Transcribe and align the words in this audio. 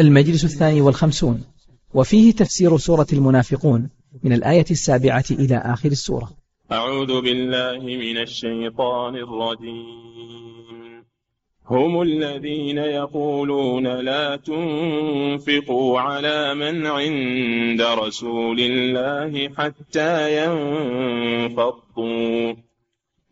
المجلس 0.00 0.44
الثاني 0.44 0.80
والخمسون 0.80 1.44
وفيه 1.94 2.32
تفسير 2.32 2.76
سورة 2.78 3.06
المنافقون 3.12 3.90
من 4.22 4.32
الآية 4.32 4.64
السابعة 4.70 5.24
إلى 5.30 5.56
آخر 5.64 5.88
السورة 5.88 6.30
أعوذ 6.72 7.20
بالله 7.20 7.80
من 7.96 8.16
الشيطان 8.18 9.16
الرجيم 9.16 11.06
هم 11.70 12.02
الذين 12.02 12.78
يقولون 12.78 13.86
لا 13.86 14.36
تنفقوا 14.36 16.00
على 16.00 16.54
من 16.54 16.86
عند 16.86 17.80
رسول 17.80 18.60
الله 18.60 19.54
حتى 19.58 20.42
ينفضوا 20.44 22.56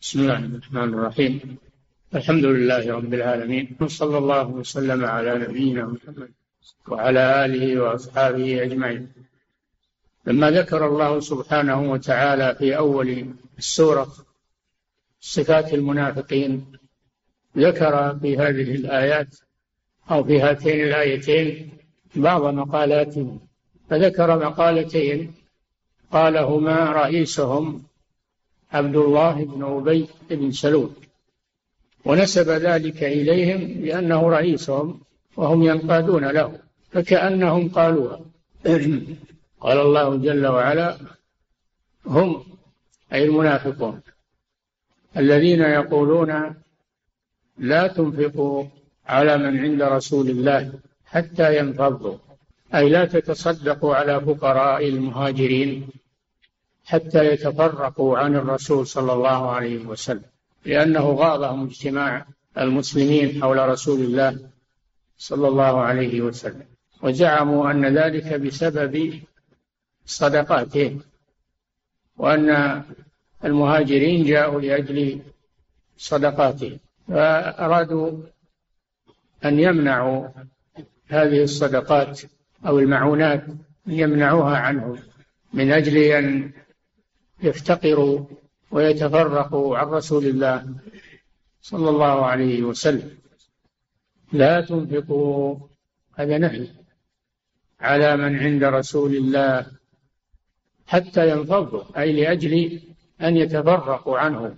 بسم 0.00 0.20
الله 0.20 0.38
الرحمن 0.44 0.94
الرحيم 0.94 1.40
الحمد 2.14 2.44
لله 2.44 2.92
رب 2.94 3.14
العالمين 3.14 3.76
وصلى 3.80 4.18
الله 4.18 4.48
وسلم 4.50 5.04
على 5.04 5.38
نبينا 5.38 5.84
محمد 5.86 6.30
وعلى 6.88 7.44
آله 7.44 7.80
وأصحابه 7.82 8.62
أجمعين 8.62 9.08
لما 10.26 10.50
ذكر 10.50 10.86
الله 10.86 11.20
سبحانه 11.20 11.90
وتعالى 11.90 12.54
في 12.58 12.76
أول 12.76 13.26
السورة 13.58 14.06
صفات 15.20 15.74
المنافقين 15.74 16.66
ذكر 17.58 18.18
في 18.22 18.36
هذه 18.38 18.74
الآيات 18.74 19.36
أو 20.10 20.24
في 20.24 20.40
هاتين 20.40 20.80
الآيتين 20.84 21.73
بعض 22.16 22.44
مقالاتهم 22.54 23.40
فذكر 23.90 24.44
مقالتين 24.46 25.34
قالهما 26.12 26.92
رئيسهم 26.92 27.82
عبد 28.72 28.96
الله 28.96 29.44
بن 29.44 29.62
أبي 29.64 30.06
بن 30.30 30.50
سلول 30.52 30.90
ونسب 32.04 32.48
ذلك 32.48 33.04
إليهم 33.04 33.84
لأنه 33.84 34.28
رئيسهم 34.30 35.00
وهم 35.36 35.62
ينقادون 35.62 36.24
له 36.24 36.58
فكأنهم 36.90 37.68
قالوها 37.68 38.20
قال 39.60 39.78
الله 39.80 40.16
جل 40.16 40.46
وعلا 40.46 40.96
هم 42.06 42.42
أي 43.12 43.24
المنافقون 43.24 44.00
الذين 45.16 45.60
يقولون 45.62 46.54
لا 47.58 47.86
تنفقوا 47.86 48.64
على 49.06 49.38
من 49.38 49.60
عند 49.60 49.82
رسول 49.82 50.30
الله 50.30 50.72
حتى 51.14 51.58
ينفضوا 51.58 52.16
أي 52.74 52.88
لا 52.88 53.04
تتصدقوا 53.04 53.94
على 53.94 54.20
فقراء 54.20 54.88
المهاجرين 54.88 55.88
حتى 56.84 57.24
يتفرقوا 57.26 58.18
عن 58.18 58.36
الرسول 58.36 58.86
صلى 58.86 59.12
الله 59.12 59.50
عليه 59.50 59.84
وسلم 59.86 60.22
لأنه 60.64 61.12
غاضهم 61.12 61.66
اجتماع 61.66 62.26
المسلمين 62.58 63.42
حول 63.42 63.68
رسول 63.68 64.00
الله 64.00 64.50
صلى 65.18 65.48
الله 65.48 65.80
عليه 65.80 66.20
وسلم 66.20 66.64
وزعموا 67.02 67.70
أن 67.70 67.98
ذلك 67.98 68.40
بسبب 68.40 69.20
صدقاتهم 70.06 71.00
وأن 72.18 72.82
المهاجرين 73.44 74.24
جاءوا 74.24 74.60
لأجل 74.60 75.20
صدقاتهم 75.98 76.78
فأرادوا 77.08 78.10
أن 79.44 79.58
يمنعوا 79.60 80.28
هذه 81.08 81.42
الصدقات 81.42 82.20
أو 82.66 82.78
المعونات 82.78 83.44
يمنعوها 83.86 84.56
عنهم 84.58 84.98
من 85.52 85.72
أجل 85.72 85.96
أن 85.96 86.50
يفتقروا 87.42 88.26
ويتفرقوا 88.70 89.76
عن 89.76 89.86
رسول 89.86 90.26
الله 90.26 90.74
صلى 91.60 91.90
الله 91.90 92.26
عليه 92.26 92.62
وسلم 92.62 93.18
لا 94.32 94.60
تنفقوا 94.60 95.58
هذا 96.14 96.38
نهي 96.38 96.68
على 97.80 98.16
من 98.16 98.38
عند 98.38 98.64
رسول 98.64 99.16
الله 99.16 99.66
حتى 100.86 101.30
ينفضوا 101.30 102.00
أي 102.02 102.12
لأجل 102.12 102.80
أن 103.20 103.36
يتفرقوا 103.36 104.18
عنه 104.18 104.56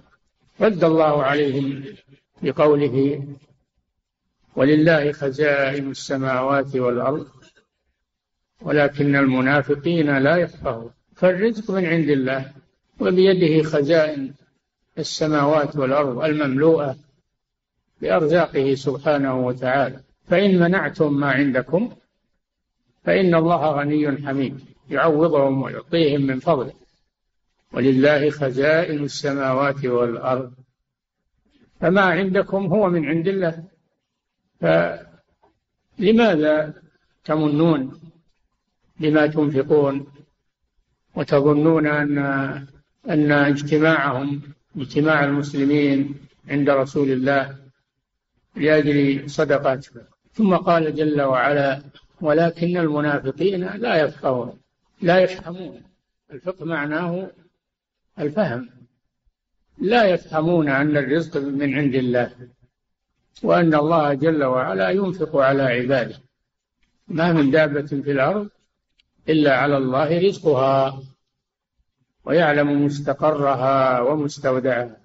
رد 0.61 0.85
الله 0.85 1.23
عليهم 1.23 1.85
بقوله 2.43 3.27
ولله 4.57 5.13
خزائن 5.13 5.91
السماوات 5.91 6.77
والأرض 6.77 7.27
ولكن 8.63 9.17
المنافقين 9.17 10.19
لا 10.19 10.37
يفقهون 10.37 10.91
فالرزق 11.17 11.71
من 11.71 11.87
عند 11.87 12.09
الله 12.09 12.53
وبيده 13.01 13.63
خزائن 13.69 14.33
السماوات 14.99 15.77
والأرض 15.77 16.25
المملوءة 16.25 16.97
بأرزاقه 18.01 18.75
سبحانه 18.75 19.47
وتعالى 19.47 20.01
فإن 20.25 20.59
منعتم 20.59 21.15
ما 21.15 21.31
عندكم 21.33 21.93
فإن 23.05 23.35
الله 23.35 23.73
غني 23.79 24.27
حميد 24.27 24.61
يعوضهم 24.91 25.63
ويعطيهم 25.63 26.27
من 26.27 26.39
فضله 26.39 26.73
ولله 27.73 28.31
خزائن 28.31 29.05
السماوات 29.05 29.85
والأرض 29.85 30.53
فما 31.81 32.01
عندكم 32.01 32.67
هو 32.67 32.89
من 32.89 33.07
عند 33.07 33.29
الله 33.29 33.65
فلماذا 34.61 36.55
تمنون 37.25 38.01
بما 39.01 39.27
تنفقون 39.27 40.07
وتظنون 41.15 41.87
أن 41.87 42.19
أن 43.11 43.33
اجتماعهم 43.33 44.43
اجتماع 44.79 45.25
المسلمين 45.25 46.15
عند 46.49 46.71
رسول 46.71 47.11
الله 47.11 47.57
لأجل 48.57 49.31
صدقاتهم 49.31 50.03
ثم 50.33 50.57
قال 50.57 50.95
جل 50.95 51.21
وعلا 51.23 51.83
ولكن 52.21 52.77
المنافقين 52.77 53.65
لا 53.67 53.97
يفقهون 53.97 54.59
لا 55.03 55.19
يفهمون 55.21 55.83
الفقه 56.31 56.65
معناه 56.65 57.31
الفهم 58.19 58.69
لا 59.79 60.05
يفهمون 60.05 60.69
أن 60.69 60.97
الرزق 60.97 61.37
من 61.41 61.75
عند 61.75 61.95
الله 61.95 62.31
وأن 63.43 63.75
الله 63.75 64.15
جل 64.15 64.45
وعلا 64.45 64.89
ينفق 64.91 65.37
على 65.37 65.63
عباده 65.63 66.17
ما 67.09 67.33
من 67.33 67.51
دابة 67.51 67.87
في 67.87 68.11
الأرض 68.11 68.49
إلا 69.29 69.57
على 69.59 69.77
الله 69.77 70.21
رزقها 70.21 71.03
ويعلم 72.25 72.85
مستقرها 72.85 74.01
ومستودعها 74.01 74.97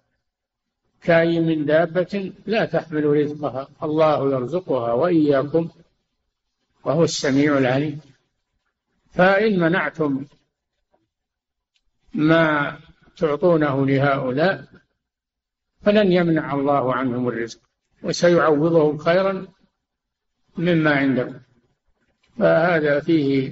كأي 1.01 1.39
من 1.39 1.65
دابة 1.65 2.33
لا 2.45 2.65
تحمل 2.65 3.05
رزقها 3.05 3.67
الله 3.83 4.31
يرزقها 4.33 4.93
وإياكم 4.93 5.69
وهو 6.83 7.03
السميع 7.03 7.57
العليم 7.57 7.99
فإن 9.11 9.59
منعتم 9.59 10.25
ما 12.13 12.77
تعطونه 13.17 13.85
لهؤلاء 13.85 14.65
فلن 15.81 16.11
يمنع 16.11 16.53
الله 16.53 16.93
عنهم 16.93 17.27
الرزق 17.27 17.59
وسيعوضهم 18.03 18.97
خيرا 18.97 19.47
مما 20.57 20.91
عندكم 20.91 21.39
فهذا 22.39 22.99
فيه 22.99 23.51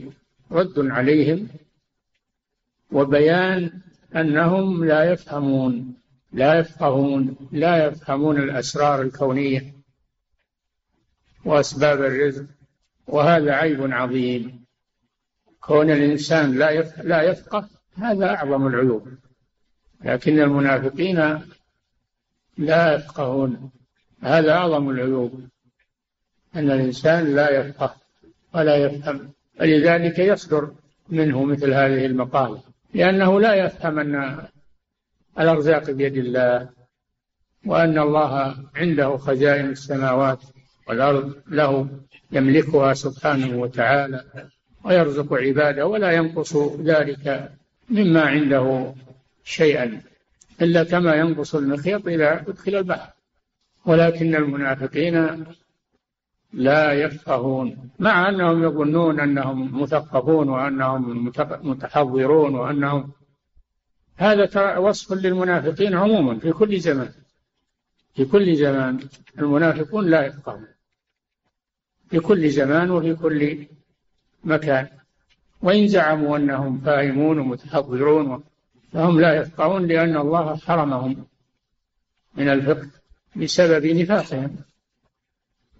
رد 0.51 0.73
عليهم 0.79 1.47
وبيان 2.91 3.81
انهم 4.15 4.85
لا 4.85 5.11
يفهمون 5.11 5.95
لا 6.31 6.59
يفقهون 6.59 7.35
لا 7.51 7.85
يفهمون 7.85 8.37
الاسرار 8.39 9.01
الكونيه 9.01 9.73
واسباب 11.45 11.99
الرزق 12.01 12.45
وهذا 13.07 13.51
عيب 13.53 13.81
عظيم 13.91 14.63
كون 15.61 15.89
الانسان 15.91 16.57
لا 16.57 16.73
لا 17.03 17.21
يفقه 17.21 17.69
هذا 17.95 18.29
اعظم 18.35 18.67
العيوب 18.67 19.07
لكن 20.03 20.39
المنافقين 20.39 21.39
لا 22.57 22.93
يفقهون 22.93 23.71
هذا 24.23 24.51
أعظم 24.51 24.89
العيوب 24.89 25.39
أن 26.55 26.71
الإنسان 26.71 27.35
لا 27.35 27.49
يفقه 27.51 27.95
ولا 28.55 28.75
يفهم 28.75 29.29
ولذلك 29.59 30.19
يصدر 30.19 30.71
منه 31.09 31.43
مثل 31.43 31.73
هذه 31.73 32.05
المقالة 32.05 32.61
لأنه 32.93 33.39
لا 33.39 33.53
يفهم 33.55 33.99
أن 33.99 34.45
الأرزاق 35.39 35.91
بيد 35.91 36.17
الله 36.17 36.69
وأن 37.65 37.99
الله 37.99 38.55
عنده 38.75 39.17
خزائن 39.17 39.65
السماوات 39.69 40.39
والأرض 40.87 41.33
له 41.47 41.87
يملكها 42.31 42.93
سبحانه 42.93 43.57
وتعالى 43.59 44.23
ويرزق 44.85 45.33
عباده 45.33 45.85
ولا 45.87 46.11
ينقص 46.11 46.55
ذلك 46.81 47.51
مما 47.89 48.21
عنده 48.21 48.93
شيئا 49.43 50.01
إلا 50.61 50.83
كما 50.83 51.15
ينقص 51.15 51.55
المخيط 51.55 52.07
إذا 52.07 52.33
أدخل 52.33 52.75
البحر 52.75 53.09
ولكن 53.85 54.35
المنافقين 54.35 55.45
لا 56.53 56.93
يفقهون 56.93 57.89
مع 57.99 58.29
أنهم 58.29 58.63
يظنون 58.63 59.19
أنهم 59.19 59.81
مثقفون 59.81 60.49
وأنهم 60.49 61.31
متحضرون 61.63 62.55
وأنهم 62.55 63.11
هذا 64.15 64.77
وصف 64.77 65.11
للمنافقين 65.13 65.95
عموما 65.95 66.39
في 66.39 66.51
كل 66.53 66.79
زمان 66.79 67.11
في 68.15 68.25
كل 68.25 68.55
زمان 68.55 68.99
المنافقون 69.39 70.09
لا 70.09 70.25
يفقهون 70.25 70.67
في 72.09 72.19
كل 72.19 72.49
زمان 72.49 72.91
وفي 72.91 73.15
كل 73.15 73.67
مكان 74.43 74.87
وإن 75.61 75.87
زعموا 75.87 76.37
أنهم 76.37 76.77
فاهمون 76.77 77.39
ومتحضرون 77.39 78.43
فهم 78.93 79.19
لا 79.19 79.35
يفقهون 79.35 79.87
لأن 79.87 80.17
الله 80.17 80.55
حرمهم 80.55 81.25
من 82.37 82.49
الفقه 82.49 82.98
بسبب 83.39 83.85
نفاقهم 83.85 84.55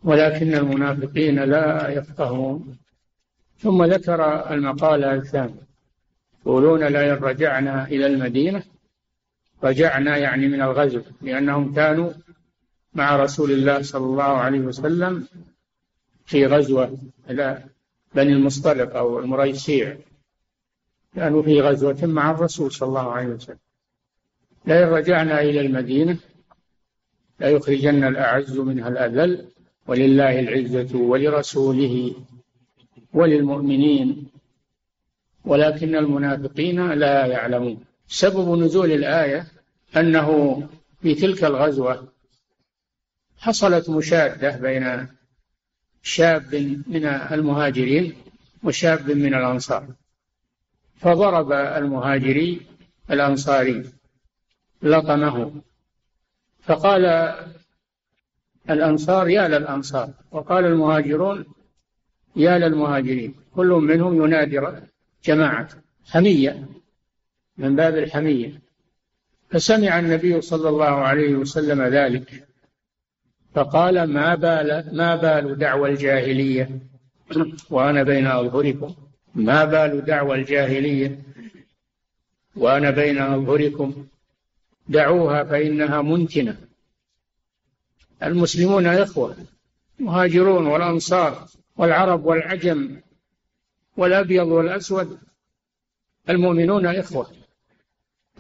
ولكن 0.04 0.56
المنافقين 0.56 1.40
لا 1.44 1.90
يفقهون 1.90 2.78
ثم 3.58 3.84
ذكر 3.84 4.52
المقالة 4.54 5.14
الثانية 5.14 5.70
يقولون 6.46 6.84
لئن 6.84 7.14
رجعنا 7.14 7.88
إلى 7.88 8.06
المدينة 8.06 8.64
رجعنا 9.64 10.18
يعني 10.18 10.48
من 10.48 10.62
الغزو 10.62 11.02
لأنهم 11.22 11.74
كانوا 11.76 12.12
مع 12.94 13.16
رسول 13.16 13.52
الله 13.52 13.82
صلى 13.82 14.06
الله 14.06 14.24
عليه 14.24 14.60
وسلم 14.60 15.28
في 16.26 16.46
غزوة 16.46 16.98
إلى 17.30 17.64
بني 18.16 18.34
المصطلق 18.34 18.96
أو 18.96 19.20
المريسيع 19.20 19.98
كانوا 21.16 21.44
في 21.44 21.62
غزوة 21.62 21.98
مع 22.06 22.32
الرسول 22.32 22.72
صلى 22.72 22.90
الله 22.90 23.12
عليه 23.12 23.28
وسلم 23.28 23.58
لئن 24.66 24.88
رجعنا 24.90 25.42
إلى 25.42 25.62
المدينة 25.62 26.18
لا 27.40 27.50
يخرجن 27.50 28.04
الأعز 28.04 28.58
منها 28.60 28.90
الأذل 28.90 29.48
ولله 29.88 30.40
العزة 30.40 30.98
ولرسوله 30.98 32.14
وللمؤمنين 33.14 34.28
ولكن 35.46 35.96
المنافقين 35.96 36.90
لا 36.92 37.26
يعلمون 37.26 37.84
سبب 38.08 38.58
نزول 38.60 38.92
الآية 38.92 39.46
أنه 39.98 40.62
في 41.02 41.16
تلك 41.16 41.44
الغزوة 41.44 42.08
حصلت 43.38 43.90
مشادة 43.90 44.58
بين 44.58 45.08
شاب 46.04 46.56
من 46.88 47.06
المهاجرين 47.06 48.14
وشاب 48.64 49.12
من 49.12 49.34
الأنصار 49.34 49.88
فضرب 50.98 51.52
المهاجري 51.52 52.62
الأنصاري 53.12 53.84
لطمه 54.84 55.62
فقال 56.70 57.06
الأنصار 58.70 59.30
يا 59.30 59.48
للأنصار 59.48 60.10
وقال 60.32 60.66
المهاجرون 60.66 61.46
يا 62.36 62.58
للمهاجرين 62.58 63.36
كل 63.56 63.68
منهم 63.68 64.24
ينادي 64.24 64.62
جماعة 65.24 65.68
حمية 66.12 66.68
من 67.58 67.76
باب 67.76 67.98
الحمية 67.98 68.62
فسمع 69.50 70.00
النبي 70.00 70.42
صلى 70.42 70.70
الله 70.70 70.86
عليه 71.04 71.36
وسلم 71.36 71.82
ذلك 71.82 72.48
فقال 73.56 74.04
ما 74.14 74.36
بال 74.36 74.98
ما 74.98 75.16
بال 75.16 75.58
دعوى 75.58 75.90
الجاهلية 75.90 76.70
وأنا 77.70 78.04
بين 78.04 78.28
أظهركم 78.28 78.96
ما 79.36 79.66
بال 79.66 80.06
دعوى 80.06 80.36
الجاهلية 80.38 81.20
وأنا 82.56 82.90
بين 82.92 83.18
أظهركم 83.22 84.06
دعوها 84.90 85.44
فإنها 85.44 86.02
منتنة 86.02 86.58
المسلمون 88.24 88.86
إخوة 88.88 89.36
المهاجرون 90.00 90.68
والأنصار 90.68 91.48
والعرب 91.78 92.26
والعجم 92.26 93.02
والأبيض 93.98 94.48
والأسود 94.48 95.18
المؤمنون 96.30 96.86
إخوة 96.86 97.28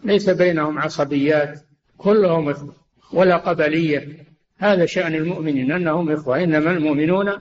ليس 0.04 0.30
بينهم 0.30 0.80
عصبيات 0.80 1.62
كلهم 1.98 2.50
إخوة 2.50 2.76
ولا 3.14 3.38
قبلية 3.38 4.26
هذا 4.58 4.86
شأن 4.86 5.16
المؤمنين 5.16 5.72
أنهم 5.72 6.12
إخوة 6.12 6.44
إنما 6.44 6.72
المؤمنون 6.72 7.32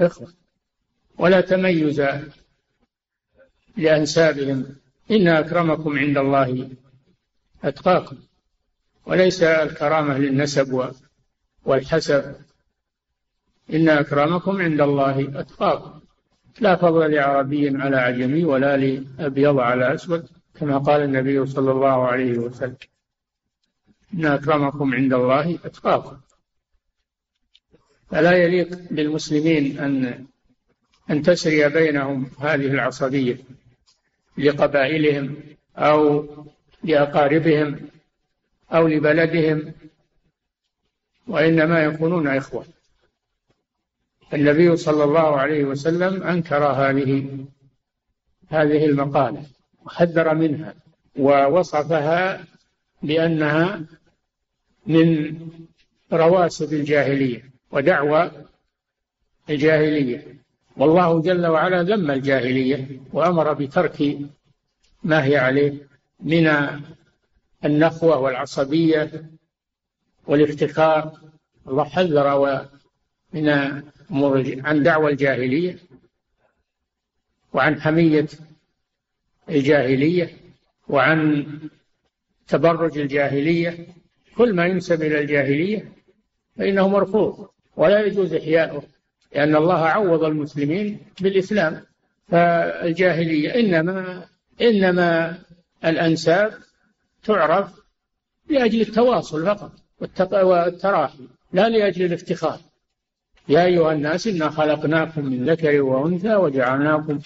إخوة 0.00 0.28
ولا 1.18 1.40
تميز 1.40 2.02
لأنسابهم 3.76 4.66
إن 5.10 5.28
أكرمكم 5.28 5.98
عند 5.98 6.18
الله 6.18 6.68
أتقاكم 7.64 8.16
وليس 9.08 9.42
الكرامة 9.42 10.18
للنسب 10.18 10.92
والحسب 11.64 12.34
إن 13.74 13.88
أكرمكم 13.88 14.62
عند 14.62 14.80
الله 14.80 15.40
أتقاكم 15.40 16.00
لا 16.60 16.76
فضل 16.76 17.10
لعربي 17.14 17.68
على 17.76 17.96
عجمي 17.96 18.44
ولا 18.44 18.76
لأبيض 18.76 19.58
على 19.58 19.94
أسود 19.94 20.28
كما 20.60 20.78
قال 20.78 21.02
النبي 21.02 21.46
صلى 21.46 21.70
الله 21.70 22.06
عليه 22.06 22.38
وسلم 22.38 22.76
إن 24.14 24.26
أكرمكم 24.26 24.94
عند 24.94 25.12
الله 25.12 25.58
أتقاكم 25.64 26.16
فلا 28.10 28.32
يليق 28.32 28.78
بالمسلمين 28.90 29.78
أن 29.78 30.24
أن 31.10 31.22
تسري 31.22 31.68
بينهم 31.68 32.30
هذه 32.40 32.66
العصبية 32.72 33.38
لقبائلهم 34.38 35.36
أو 35.76 36.24
لأقاربهم 36.82 37.78
أو 38.72 38.88
لبلدهم 38.88 39.72
وإنما 41.26 41.84
يكونون 41.84 42.28
إخوة 42.28 42.64
النبي 44.34 44.76
صلى 44.76 45.04
الله 45.04 45.40
عليه 45.40 45.64
وسلم 45.64 46.22
أنكر 46.22 46.64
هذه 46.64 47.38
هذه 48.48 48.84
المقالة 48.84 49.42
وحذر 49.84 50.34
منها 50.34 50.74
ووصفها 51.18 52.44
بأنها 53.02 53.84
من 54.86 55.36
رواسب 56.12 56.72
الجاهلية 56.72 57.50
ودعوى 57.72 58.30
الجاهلية 59.50 60.34
والله 60.76 61.22
جل 61.22 61.46
وعلا 61.46 61.82
ذم 61.82 62.10
الجاهلية 62.10 63.00
وأمر 63.12 63.52
بترك 63.52 64.02
ما 65.02 65.24
هي 65.24 65.36
عليه 65.36 65.74
من 66.20 66.46
النخوة 67.64 68.18
والعصبية 68.18 69.30
والافتخار 70.26 71.20
الله 71.68 71.84
حذر 71.84 72.48
من 73.32 73.48
عن 74.66 74.82
دعوة 74.82 75.10
الجاهلية 75.10 75.78
وعن 77.52 77.80
حمية 77.80 78.26
الجاهلية 79.48 80.30
وعن 80.88 81.44
تبرج 82.48 82.98
الجاهلية 82.98 83.86
كل 84.36 84.54
ما 84.54 84.66
ينسب 84.66 85.02
إلى 85.02 85.20
الجاهلية 85.20 85.92
فإنه 86.56 86.88
مرفوض 86.88 87.48
ولا 87.76 88.00
يجوز 88.06 88.34
إحياؤه 88.34 88.82
لأن 89.34 89.56
الله 89.56 89.86
عوض 89.86 90.24
المسلمين 90.24 90.98
بالإسلام 91.20 91.84
فالجاهلية 92.28 93.54
إنما 93.54 94.24
إنما 94.60 95.38
الأنساب 95.84 96.58
تعرف 97.28 97.80
لأجل 98.48 98.80
التواصل 98.80 99.46
فقط 99.46 99.72
والتراحم 100.32 101.26
لا 101.52 101.68
لأجل 101.68 102.04
الافتخار 102.04 102.58
يا 103.48 103.64
أيها 103.64 103.92
الناس 103.92 104.26
إنا 104.26 104.50
خلقناكم 104.50 105.24
من 105.24 105.50
ذكر 105.50 105.80
وأنثى 105.80 106.34
وجعلناكم 106.34 107.18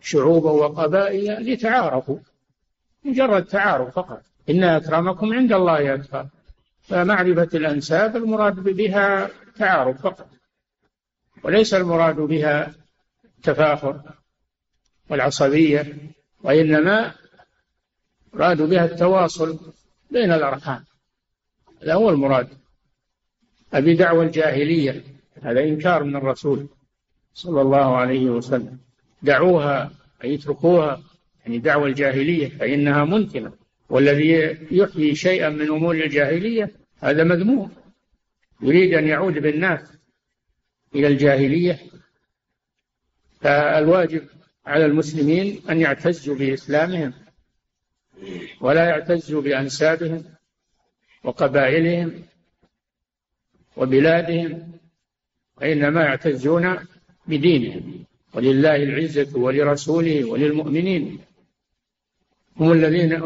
شعوبا 0.00 0.50
وقبائل 0.50 1.52
لتعارفوا 1.52 2.18
مجرد 3.04 3.44
تعارف 3.44 3.94
فقط 3.94 4.22
إن 4.50 4.64
أكرمكم 4.64 5.32
عند 5.34 5.52
الله 5.52 5.94
أكبر 5.94 6.26
فمعرفة 6.82 7.48
الأنساب 7.54 8.16
المراد 8.16 8.54
بها 8.54 9.28
تعارف 9.58 10.02
فقط 10.02 10.28
وليس 11.42 11.74
المراد 11.74 12.16
بها 12.16 12.72
التفاخر 13.38 14.00
والعصبية 15.10 15.96
وإنما 16.42 17.14
يراد 18.34 18.62
بها 18.62 18.84
التواصل 18.84 19.58
بين 20.10 20.32
الأرحام 20.32 20.84
هذا 21.82 21.94
هو 21.94 22.10
المراد 22.10 22.48
أبي 23.74 23.94
دعوة 23.94 24.24
الجاهلية 24.24 25.02
هذا 25.42 25.60
إنكار 25.60 26.04
من 26.04 26.16
الرسول 26.16 26.68
صلى 27.34 27.60
الله 27.60 27.96
عليه 27.96 28.24
وسلم 28.26 28.78
دعوها 29.22 29.90
أي 30.24 30.34
اتركوها 30.34 31.02
يعني 31.44 31.58
دعوة 31.58 31.86
الجاهلية 31.86 32.48
فإنها 32.48 33.04
منتنة 33.04 33.52
والذي 33.90 34.58
يحيي 34.70 35.14
شيئا 35.14 35.48
من 35.48 35.68
أمور 35.68 35.94
الجاهلية 35.94 36.70
هذا 36.98 37.24
مذموم 37.24 37.70
يريد 38.60 38.94
أن 38.94 39.06
يعود 39.06 39.34
بالناس 39.38 39.80
إلى 40.94 41.06
الجاهلية 41.06 41.78
فالواجب 43.40 44.22
على 44.66 44.86
المسلمين 44.86 45.60
أن 45.70 45.80
يعتزوا 45.80 46.34
بإسلامهم 46.34 47.12
ولا 48.60 48.84
يعتز 48.84 49.32
بأنسابهم 49.34 50.24
وقبائلهم 51.24 52.12
وبلادهم 53.76 54.72
وإنما 55.56 56.04
يعتزون 56.04 56.78
بدينهم 57.26 58.04
ولله 58.34 58.76
العزة 58.76 59.38
ولرسوله 59.38 60.24
وللمؤمنين 60.24 61.18
هم 62.56 62.72
الذين 62.72 63.22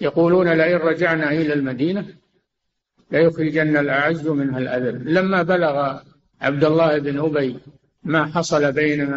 يقولون 0.00 0.48
لئن 0.48 0.76
رجعنا 0.76 1.28
إلى 1.32 1.52
المدينة 1.54 2.14
ليخرجن 3.10 3.76
الأعز 3.76 4.28
منها 4.28 4.58
الأذل 4.58 5.14
لما 5.14 5.42
بلغ 5.42 6.00
عبد 6.40 6.64
الله 6.64 6.98
بن 6.98 7.18
أبي 7.18 7.58
ما 8.02 8.26
حصل 8.26 8.72
بين 8.72 9.12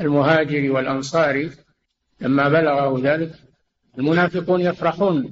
المهاجر 0.00 0.70
والأنصار 0.72 1.50
لما 2.20 2.48
بلغه 2.48 3.00
ذلك 3.14 3.34
المنافقون 3.98 4.60
يفرحون 4.60 5.30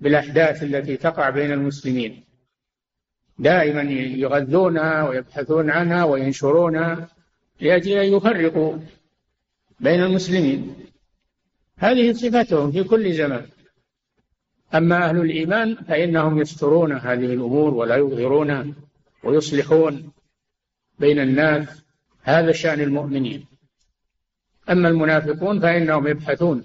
بالأحداث 0.00 0.62
التي 0.62 0.96
تقع 0.96 1.30
بين 1.30 1.52
المسلمين 1.52 2.24
دائما 3.38 3.82
يغذونها 4.16 5.08
ويبحثون 5.08 5.70
عنها 5.70 6.04
وينشرونها 6.04 7.08
لأجل 7.60 7.92
أن 7.92 8.12
يفرقوا 8.12 8.78
بين 9.80 10.02
المسلمين 10.02 10.74
هذه 11.76 12.12
صفتهم 12.12 12.72
في 12.72 12.84
كل 12.84 13.12
زمان 13.12 13.46
أما 14.74 15.08
أهل 15.08 15.20
الإيمان 15.20 15.74
فإنهم 15.74 16.38
يسترون 16.40 16.92
هذه 16.92 17.24
الأمور 17.34 17.74
ولا 17.74 17.96
يظهرونها 17.96 18.66
ويصلحون 19.24 20.12
بين 20.98 21.18
الناس 21.20 21.68
هذا 22.22 22.52
شأن 22.52 22.80
المؤمنين 22.80 23.44
أما 24.70 24.88
المنافقون 24.88 25.60
فإنهم 25.60 26.06
يبحثون 26.06 26.64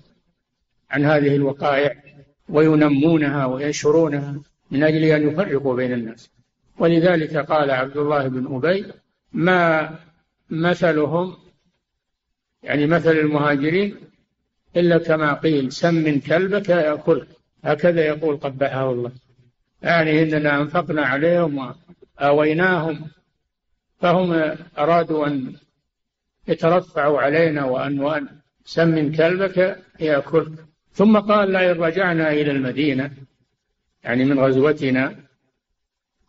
عن 0.93 1.05
هذه 1.05 1.35
الوقائع 1.35 2.03
وينمونها 2.49 3.45
وينشرونها 3.45 4.35
من 4.71 4.83
أجل 4.83 5.03
أن 5.03 5.27
يفرقوا 5.27 5.75
بين 5.75 5.93
الناس 5.93 6.31
ولذلك 6.79 7.37
قال 7.37 7.71
عبد 7.71 7.97
الله 7.97 8.27
بن 8.27 8.55
أبي 8.55 8.85
ما 9.33 9.89
مثلهم 10.49 11.33
يعني 12.63 12.87
مثل 12.87 13.11
المهاجرين 13.11 13.95
إلا 14.77 14.97
كما 14.97 15.33
قيل 15.33 15.71
سم 15.71 16.19
كلبك 16.19 16.69
يأكلك 16.69 17.27
هكذا 17.63 18.05
يقول 18.05 18.37
قبحه 18.37 18.89
الله 18.91 19.11
يعني 19.81 20.23
إننا 20.23 20.61
أنفقنا 20.61 21.01
عليهم 21.05 21.75
وآويناهم 22.21 23.07
فهم 23.99 24.55
أرادوا 24.77 25.27
أن 25.27 25.53
يترفعوا 26.47 27.19
علينا 27.21 27.65
وأن 27.65 27.99
وأن 27.99 28.27
سم 28.65 29.11
كلبك 29.11 29.77
يأكلك 29.99 30.65
ثم 30.93 31.19
قال 31.19 31.51
لئن 31.51 31.71
رجعنا 31.83 32.31
إلى 32.31 32.51
المدينة 32.51 33.11
يعني 34.03 34.25
من 34.25 34.39
غزوتنا 34.39 35.15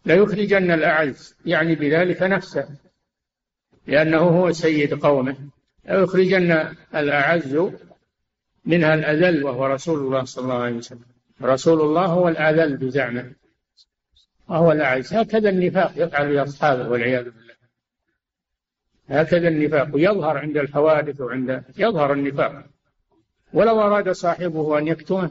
ليخرجن 0.06 0.70
الأعز 0.70 1.36
يعني 1.46 1.74
بذلك 1.74 2.22
نفسه 2.22 2.68
لأنه 3.86 4.18
هو 4.18 4.52
سيد 4.52 4.94
قومه 4.94 5.36
ليخرجن 5.88 6.52
الأعز 6.94 7.58
منها 8.64 8.94
الأذل 8.94 9.44
وهو 9.44 9.66
رسول 9.66 9.98
الله 9.98 10.24
صلى 10.24 10.42
الله 10.44 10.62
عليه 10.64 10.76
وسلم 10.76 11.04
رسول 11.42 11.80
الله 11.80 12.06
هو 12.06 12.28
الأذل 12.28 12.76
بزعمه 12.76 13.32
وهو 14.48 14.72
الأعز 14.72 15.14
هكذا 15.14 15.48
النفاق 15.50 15.92
يفعل 15.96 16.28
بأصحابه 16.34 16.88
والعياذ 16.88 17.24
بالله 17.24 17.54
هكذا 19.10 19.48
النفاق 19.48 19.88
يظهر 19.94 20.38
عند 20.38 20.56
الحوادث 20.56 21.20
وعند 21.20 21.64
يظهر 21.78 22.12
النفاق 22.12 22.64
ولو 23.54 23.80
أراد 23.80 24.10
صاحبه 24.10 24.78
أن 24.78 24.86
يكتمه 24.88 25.30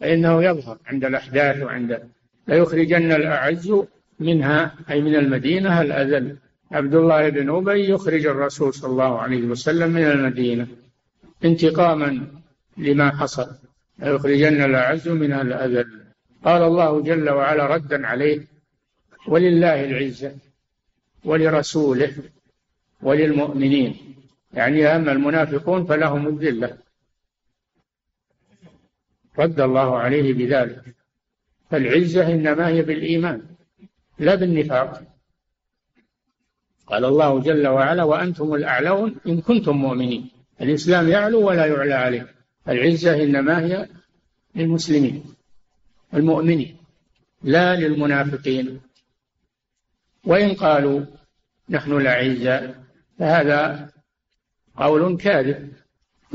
فإنه 0.00 0.42
يظهر 0.44 0.78
عند 0.86 1.04
الأحداث 1.04 1.62
وعند 1.62 2.02
ليخرجن 2.48 3.12
الأعز 3.12 3.72
منها 4.20 4.74
أي 4.90 5.00
من 5.02 5.14
المدينة 5.14 5.80
الأذل 5.82 6.36
عبد 6.72 6.94
الله 6.94 7.28
بن 7.28 7.50
أبي 7.50 7.88
يخرج 7.90 8.26
الرسول 8.26 8.74
صلى 8.74 8.90
الله 8.90 9.18
عليه 9.18 9.42
وسلم 9.42 9.90
من 9.90 10.02
المدينة 10.02 10.66
انتقاما 11.44 12.20
لما 12.76 13.10
حصل 13.16 13.48
ليخرجن 13.98 14.64
الأعز 14.64 15.08
منها 15.08 15.42
الأذل 15.42 15.88
قال 16.44 16.62
الله 16.62 17.00
جل 17.00 17.30
وعلا 17.30 17.66
ردا 17.66 18.06
عليه 18.06 18.40
ولله 19.28 19.84
العزة 19.84 20.32
ولرسوله 21.24 22.12
وللمؤمنين 23.02 23.94
يعني 24.52 24.86
أما 24.96 25.12
المنافقون 25.12 25.84
فلهم 25.84 26.26
الذلة 26.26 26.76
رد 29.38 29.60
الله 29.60 29.96
عليه 29.98 30.32
بذلك 30.34 30.84
فالعزة 31.70 32.26
إنما 32.32 32.68
هي 32.68 32.82
بالإيمان 32.82 33.42
لا 34.18 34.34
بالنفاق 34.34 35.02
قال 36.86 37.04
الله 37.04 37.40
جل 37.40 37.66
وعلا 37.66 38.02
وأنتم 38.04 38.54
الأعلون 38.54 39.16
إن 39.26 39.40
كنتم 39.40 39.76
مؤمنين 39.76 40.30
الإسلام 40.60 41.08
يعلو 41.08 41.48
ولا 41.48 41.66
يعلى 41.66 41.94
عليه 41.94 42.26
العزة 42.68 43.22
إنما 43.22 43.60
هي 43.64 43.88
للمسلمين 44.54 45.24
المؤمنين 46.14 46.76
لا 47.42 47.76
للمنافقين 47.76 48.80
وإن 50.24 50.54
قالوا 50.54 51.00
نحن 51.68 51.92
الأعزاء 51.96 52.84
فهذا 53.18 53.90
قول 54.76 55.16
كاذب 55.16 55.72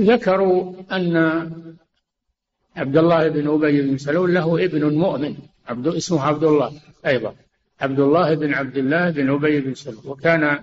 ذكروا 0.02 0.76
أن 0.92 1.18
عبد 2.78 2.98
الله 2.98 3.30
بن 3.30 3.48
أبي 3.50 3.82
بن 3.82 3.98
سلول 3.98 4.34
له 4.34 4.64
ابن 4.66 4.96
مؤمن 4.98 5.36
عبد 5.68 5.88
اسمه 5.88 6.22
عبد 6.24 6.44
الله 6.44 6.72
أيضا 7.06 7.36
عبد 7.82 8.00
الله 8.00 8.34
بن 8.36 8.54
عبد 8.54 8.78
الله 8.78 9.10
بن 9.10 9.30
أبي 9.30 9.60
بن 9.60 9.74
سلول 9.74 10.02
وكان 10.08 10.60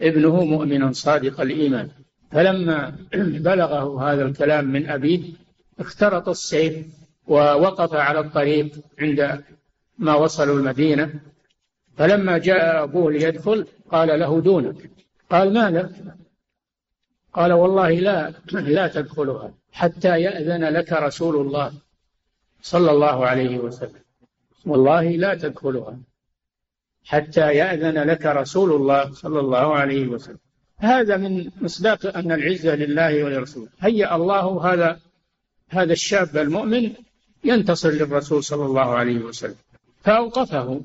ابنه 0.00 0.44
مؤمنا 0.44 0.92
صادق 0.92 1.40
الإيمان 1.40 1.88
فلما 2.30 2.96
بلغه 3.50 4.12
هذا 4.12 4.24
الكلام 4.24 4.72
من 4.72 4.90
أبيه 4.90 5.22
اخترط 5.78 6.28
السيف 6.28 6.86
ووقف 7.26 7.94
على 7.94 8.20
الطريق 8.20 8.68
عند 8.98 9.42
ما 9.98 10.14
وصلوا 10.14 10.58
المدينة 10.58 11.14
فلما 11.96 12.38
جاء 12.38 12.84
أبوه 12.84 13.12
ليدخل 13.12 13.66
قال 13.92 14.08
له 14.20 14.40
دونك 14.40 14.90
قال 15.30 15.52
ما 15.54 15.70
لك 15.70 15.90
قال 17.32 17.52
والله 17.52 17.90
لا 17.90 18.32
لا 18.52 18.88
تدخلها 18.88 19.54
حتى 19.72 20.20
يأذن 20.20 20.64
لك 20.64 20.92
رسول 20.92 21.36
الله 21.46 21.72
صلى 22.62 22.90
الله 22.90 23.26
عليه 23.26 23.58
وسلم 23.58 24.00
والله 24.66 25.02
لا 25.02 25.34
تدخلها 25.34 25.98
حتى 27.04 27.54
يأذن 27.54 27.98
لك 28.10 28.26
رسول 28.26 28.72
الله 28.72 29.12
صلى 29.12 29.40
الله 29.40 29.74
عليه 29.74 30.06
وسلم 30.08 30.38
هذا 30.76 31.16
من 31.16 31.50
مصداق 31.60 32.16
أن 32.16 32.32
العزة 32.32 32.74
لله 32.74 33.24
ولرسوله 33.24 33.68
هيأ 33.80 34.16
الله 34.16 34.72
هذا 34.72 35.00
هذا 35.68 35.92
الشاب 35.92 36.36
المؤمن 36.36 36.92
ينتصر 37.44 37.90
للرسول 37.90 38.44
صلى 38.44 38.66
الله 38.66 38.90
عليه 38.94 39.16
وسلم 39.18 39.56
فأوقفه 40.04 40.80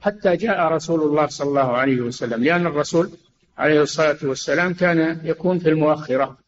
حتى 0.00 0.36
جاء 0.36 0.72
رسول 0.72 1.00
الله 1.02 1.26
صلى 1.26 1.48
الله 1.48 1.76
عليه 1.76 2.00
وسلم 2.00 2.44
لأن 2.44 2.66
الرسول 2.66 3.10
عليه 3.58 3.82
الصلاة 3.82 4.18
والسلام 4.22 4.74
كان 4.74 5.20
يكون 5.24 5.58
في 5.58 5.68
المؤخرة 5.68 6.38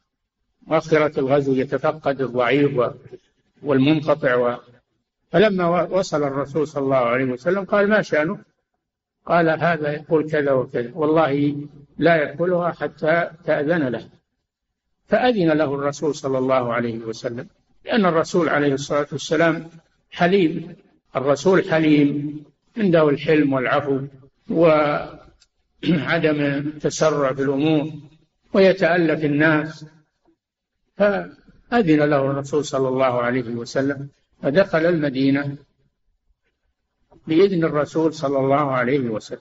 مؤخرة 0.70 1.20
الغزو 1.20 1.52
يتفقد 1.54 2.20
الضعيف 2.20 2.80
والمنقطع 3.62 4.34
و... 4.34 4.56
فلما 5.30 5.82
وصل 5.84 6.22
الرسول 6.22 6.66
صلى 6.68 6.82
الله 6.82 6.96
عليه 6.96 7.24
وسلم 7.24 7.64
قال 7.64 7.88
ما 7.88 8.02
شأنه 8.02 8.38
قال 9.26 9.48
هذا 9.60 9.92
يقول 9.92 10.30
كذا 10.30 10.52
وكذا 10.52 10.90
والله 10.94 11.56
لا 11.98 12.16
يقولها 12.16 12.70
حتى 12.72 13.30
تأذن 13.44 13.88
له 13.88 14.08
فأذن 15.06 15.48
له 15.52 15.74
الرسول 15.74 16.14
صلى 16.14 16.38
الله 16.38 16.72
عليه 16.72 16.98
وسلم 16.98 17.46
لأن 17.84 18.06
الرسول 18.06 18.48
عليه 18.48 18.74
الصلاة 18.74 19.06
والسلام 19.12 19.66
حليم 20.10 20.74
الرسول 21.16 21.70
حليم 21.70 22.42
عنده 22.78 23.08
الحلم 23.08 23.52
والعفو 23.52 24.00
وعدم 24.50 25.20
التسرع 26.50 27.30
بالأمور 27.30 27.88
ويتألف 28.52 29.24
الناس 29.24 29.84
فأذن 31.00 32.02
له 32.10 32.30
الرسول 32.30 32.64
صلى 32.64 32.88
الله 32.88 33.22
عليه 33.22 33.50
وسلم 33.54 34.08
فدخل 34.42 34.86
المدينة 34.86 35.56
بإذن 37.26 37.64
الرسول 37.64 38.14
صلى 38.14 38.38
الله 38.38 38.72
عليه 38.72 39.00
وسلم 39.08 39.38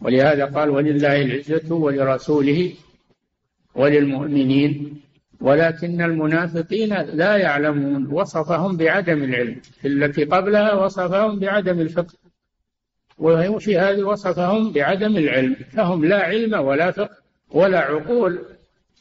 ولهذا 0.00 0.44
قال 0.44 0.70
ولله 0.70 1.22
العزة 1.22 1.74
ولرسوله 1.74 2.74
وللمؤمنين 3.74 5.00
ولكن 5.40 6.02
المنافقين 6.02 6.94
لا 6.94 7.36
يعلمون 7.36 8.06
وصفهم 8.06 8.76
بعدم 8.76 9.24
العلم 9.24 9.54
في 9.80 9.88
التي 9.88 10.24
قبلها 10.24 10.72
وصفهم 10.72 11.38
بعدم 11.38 11.80
الفقه 11.80 12.14
وفي 13.18 13.78
هذه 13.78 14.02
وصفهم 14.02 14.72
بعدم 14.72 15.16
العلم 15.16 15.54
فهم 15.54 16.04
لا 16.04 16.22
علم 16.22 16.60
ولا 16.60 16.90
فقه 16.90 17.16
ولا 17.50 17.78
عقول 17.80 18.38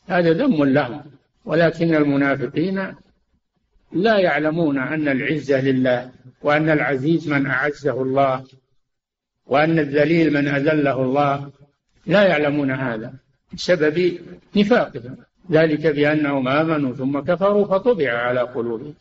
هذا 0.08 0.34
ذم 0.34 0.64
لهم 0.64 1.02
ولكن 1.48 1.96
المنافقين 1.96 2.94
لا 3.92 4.18
يعلمون 4.18 4.78
أن 4.78 5.08
العزة 5.08 5.62
لله 5.62 6.12
وأن 6.42 6.70
العزيز 6.70 7.30
من 7.30 7.46
أعزه 7.46 8.02
الله 8.02 8.44
وأن 9.46 9.80
الذليل 9.80 10.34
من 10.34 10.48
أذله 10.48 11.02
الله 11.04 11.52
لا 12.06 12.24
يعلمون 12.24 12.72
هذا 12.72 13.14
بسبب 13.54 14.20
نفاقهم 14.56 15.18
ذلك 15.52 15.88
بأنهم 15.88 16.48
آمنوا 16.48 16.94
ثم 16.94 17.20
كفروا 17.20 17.66
فطبع 17.66 18.12
على 18.18 18.40
قلوبهم 18.40 18.94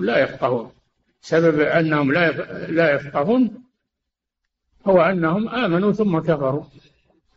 لا 0.00 0.18
يفقهون 0.18 0.72
سبب 1.20 1.60
أنهم 1.60 2.12
لا 2.12 2.30
لا 2.66 2.92
يفقهون 2.94 3.62
هو 4.86 5.00
أنهم 5.02 5.48
آمنوا 5.48 5.92
ثم 5.92 6.18
كفروا 6.18 6.64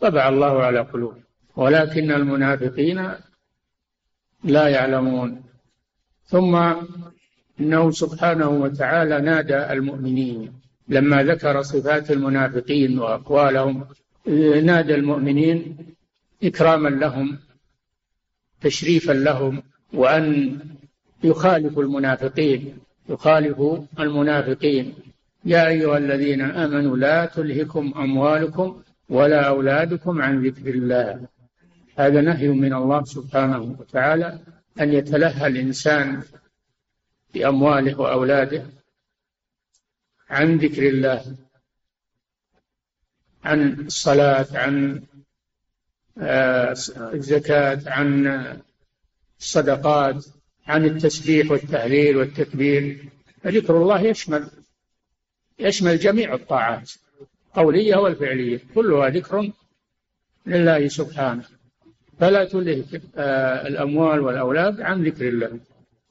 طبع 0.02 0.28
الله 0.30 0.64
على 0.64 0.80
قلوبهم 0.80 1.24
ولكن 1.56 2.12
المنافقين 2.12 3.12
لا 4.44 4.68
يعلمون 4.68 5.42
ثم 6.26 6.56
انه 7.60 7.92
سبحانه 7.92 8.50
وتعالى 8.50 9.22
نادى 9.22 9.58
المؤمنين 9.74 10.54
لما 10.88 11.24
ذكر 11.24 11.62
صفات 11.62 12.12
المنافقين 12.12 13.00
واقوالهم 13.00 13.86
نادى 14.64 14.96
المؤمنين 14.96 15.78
اكراما 16.44 16.90
لهم 16.90 17.38
تشريفا 18.62 19.12
لهم 19.14 19.64
وان 19.94 20.58
يخالفوا 21.24 21.84
المنافقين 21.84 22.78
يخالفوا 23.10 23.78
المنافقين 24.00 24.94
يا 25.46 25.68
ايها 25.68 25.98
الذين 25.98 26.42
امنوا 26.42 26.98
لا 26.98 27.26
تلهكم 27.26 27.94
اموالكم 27.96 28.82
ولا 29.10 29.42
اولادكم 29.48 30.22
عن 30.22 30.42
ذكر 30.46 30.70
الله 30.70 31.28
هذا 31.98 32.22
نهي 32.22 32.48
من 32.48 32.74
الله 32.74 33.04
سبحانه 33.04 33.76
وتعالى 33.80 34.40
أن 34.82 34.94
يتلهى 34.94 35.48
الإنسان 35.48 36.24
بأمواله 37.34 38.00
وأولاده 38.02 38.66
عن 40.30 40.58
ذكر 40.58 40.90
الله 40.90 41.36
عن 43.44 43.72
الصلاة 43.86 44.48
عن 44.52 45.02
آه، 46.18 46.72
الزكاة 47.14 47.80
عن 47.86 48.28
الصدقات 49.40 50.26
عن 50.68 50.86
التسبيح 50.86 51.52
والتهليل 51.52 52.18
والتكبير 52.18 53.10
فذكر 53.44 53.78
الله 53.78 54.02
يشمل 54.02 54.48
يشمل 55.60 55.98
جميع 56.00 56.34
الطاعات 56.34 56.92
القولية 57.48 57.96
والفعلية 57.98 58.60
كلها 58.76 59.10
ذكر 59.10 59.52
لله 60.46 60.88
سبحانه 60.88 61.44
فلا 62.24 62.44
تله 62.46 62.84
آه، 63.18 63.68
الأموال 63.68 64.20
والأولاد 64.20 64.82
عن 64.82 65.04
ذكر 65.06 65.28
الله 65.28 65.60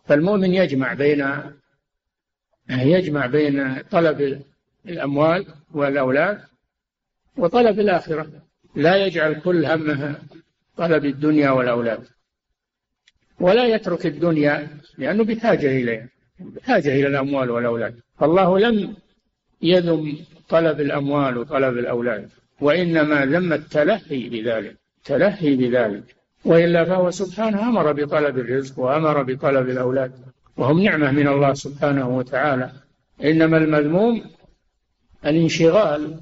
فالمؤمن 0.07 0.55
يجمع 0.55 0.95
بين 0.95 1.21
آه، 1.23 1.53
يجمع 2.71 3.27
بين 3.27 3.77
طلب 3.91 4.41
الأموال 4.89 5.47
والأولاد 5.75 6.41
وطلب 7.37 7.81
الآخرة 7.81 8.27
لا 8.77 9.07
يجعل 9.07 9.35
كل 9.41 9.65
همه 9.67 10.19
طلب 10.77 11.05
الدنيا 11.05 11.51
والأولاد 11.51 12.03
ولا 13.41 13.65
يترك 13.67 14.07
الدنيا 14.07 14.69
لأنه 14.99 15.25
بحاجة 15.25 15.67
إليها 15.67 16.09
بحاجة 16.41 16.89
إلى 16.95 17.07
الأموال 17.07 17.51
والأولاد 17.51 17.95
فالله 18.19 18.59
لم 18.59 18.97
يذم 19.63 20.19
طلب 20.49 20.81
الأموال 20.81 21.37
وطلب 21.39 21.79
الأولاد 21.79 22.31
وإنما 22.61 23.27
ذم 23.27 23.53
التلهي 23.53 24.29
بذلك 24.29 24.82
تلهي 25.05 25.57
بذلك 25.57 26.05
وإلا 26.45 26.85
فهو 26.85 27.11
سبحانه 27.11 27.69
أمر 27.69 27.93
بطلب 27.93 28.39
الرزق 28.39 28.79
وأمر 28.79 29.23
بطلب 29.23 29.69
الأولاد 29.69 30.13
وهم 30.57 30.81
نعمة 30.83 31.11
من 31.11 31.29
الله 31.29 31.55
سبحانه 31.55 32.09
وتعالى 32.17 32.73
إنما 33.25 33.57
المذموم 33.57 34.23
الانشغال 35.27 36.21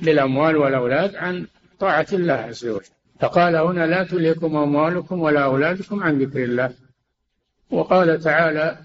بالأموال 0.00 0.56
والأولاد 0.56 1.14
عن 1.16 1.46
طاعة 1.78 2.06
الله 2.12 2.32
عز 2.32 2.66
وجل 2.66 2.86
فقال 3.20 3.56
هنا 3.56 3.86
لا 3.86 4.04
تلهكم 4.04 4.56
أموالكم 4.56 5.20
ولا 5.20 5.44
أولادكم 5.44 6.02
عن 6.02 6.18
ذكر 6.18 6.44
الله 6.44 6.70
وقال 7.70 8.20
تعالى 8.20 8.78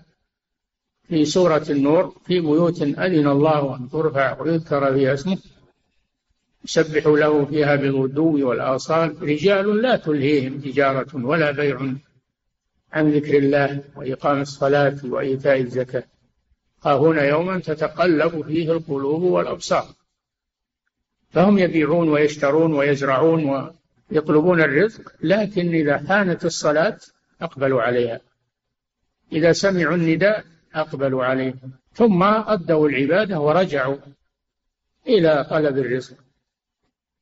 في 1.09 1.25
سورة 1.25 1.65
النور 1.69 2.15
في 2.25 2.39
بيوت 2.39 2.81
أذن 2.81 3.27
الله 3.27 3.75
أن 3.77 3.89
ترفع 3.89 4.41
ويذكر 4.41 4.93
فيها 4.93 5.13
اسمه 5.13 5.37
يسبح 6.67 7.05
له 7.07 7.45
فيها 7.45 7.75
بالغدو 7.75 8.49
والآصال 8.49 9.21
رجال 9.23 9.81
لا 9.81 9.95
تلهيهم 9.95 10.59
تجارة 10.59 11.25
ولا 11.25 11.51
بيع 11.51 11.93
عن 12.91 13.11
ذكر 13.11 13.37
الله 13.37 13.83
وإقام 13.95 14.41
الصلاة 14.41 14.95
وإيتاء 15.03 15.61
الزكاة 15.61 16.03
ها 16.85 16.97
هنا 16.97 17.21
يوما 17.23 17.59
تتقلب 17.59 18.45
فيه 18.45 18.71
القلوب 18.71 19.21
والأبصار 19.21 19.85
فهم 21.29 21.57
يبيعون 21.59 22.09
ويشترون 22.09 22.73
ويزرعون 22.73 23.71
ويطلبون 24.11 24.61
الرزق 24.61 25.11
لكن 25.21 25.73
إذا 25.75 25.97
حانت 25.97 26.45
الصلاة 26.45 26.97
أقبلوا 27.41 27.81
عليها 27.81 28.19
إذا 29.33 29.51
سمعوا 29.51 29.95
النداء 29.95 30.43
أقبلوا 30.75 31.25
عليه 31.25 31.53
ثم 31.93 32.23
أدوا 32.23 32.89
العبادة 32.89 33.39
ورجعوا 33.39 33.97
إلى 35.07 35.47
طلب 35.49 35.77
الرزق 35.77 36.17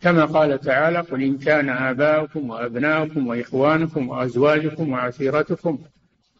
كما 0.00 0.24
قال 0.24 0.60
تعالى 0.60 0.98
قل 1.00 1.22
إن 1.22 1.38
كان 1.38 1.68
آباؤكم 1.68 2.50
وأبناؤكم 2.50 3.26
وإخوانكم 3.26 4.08
وأزواجكم 4.08 4.92
وعشيرتكم 4.92 5.78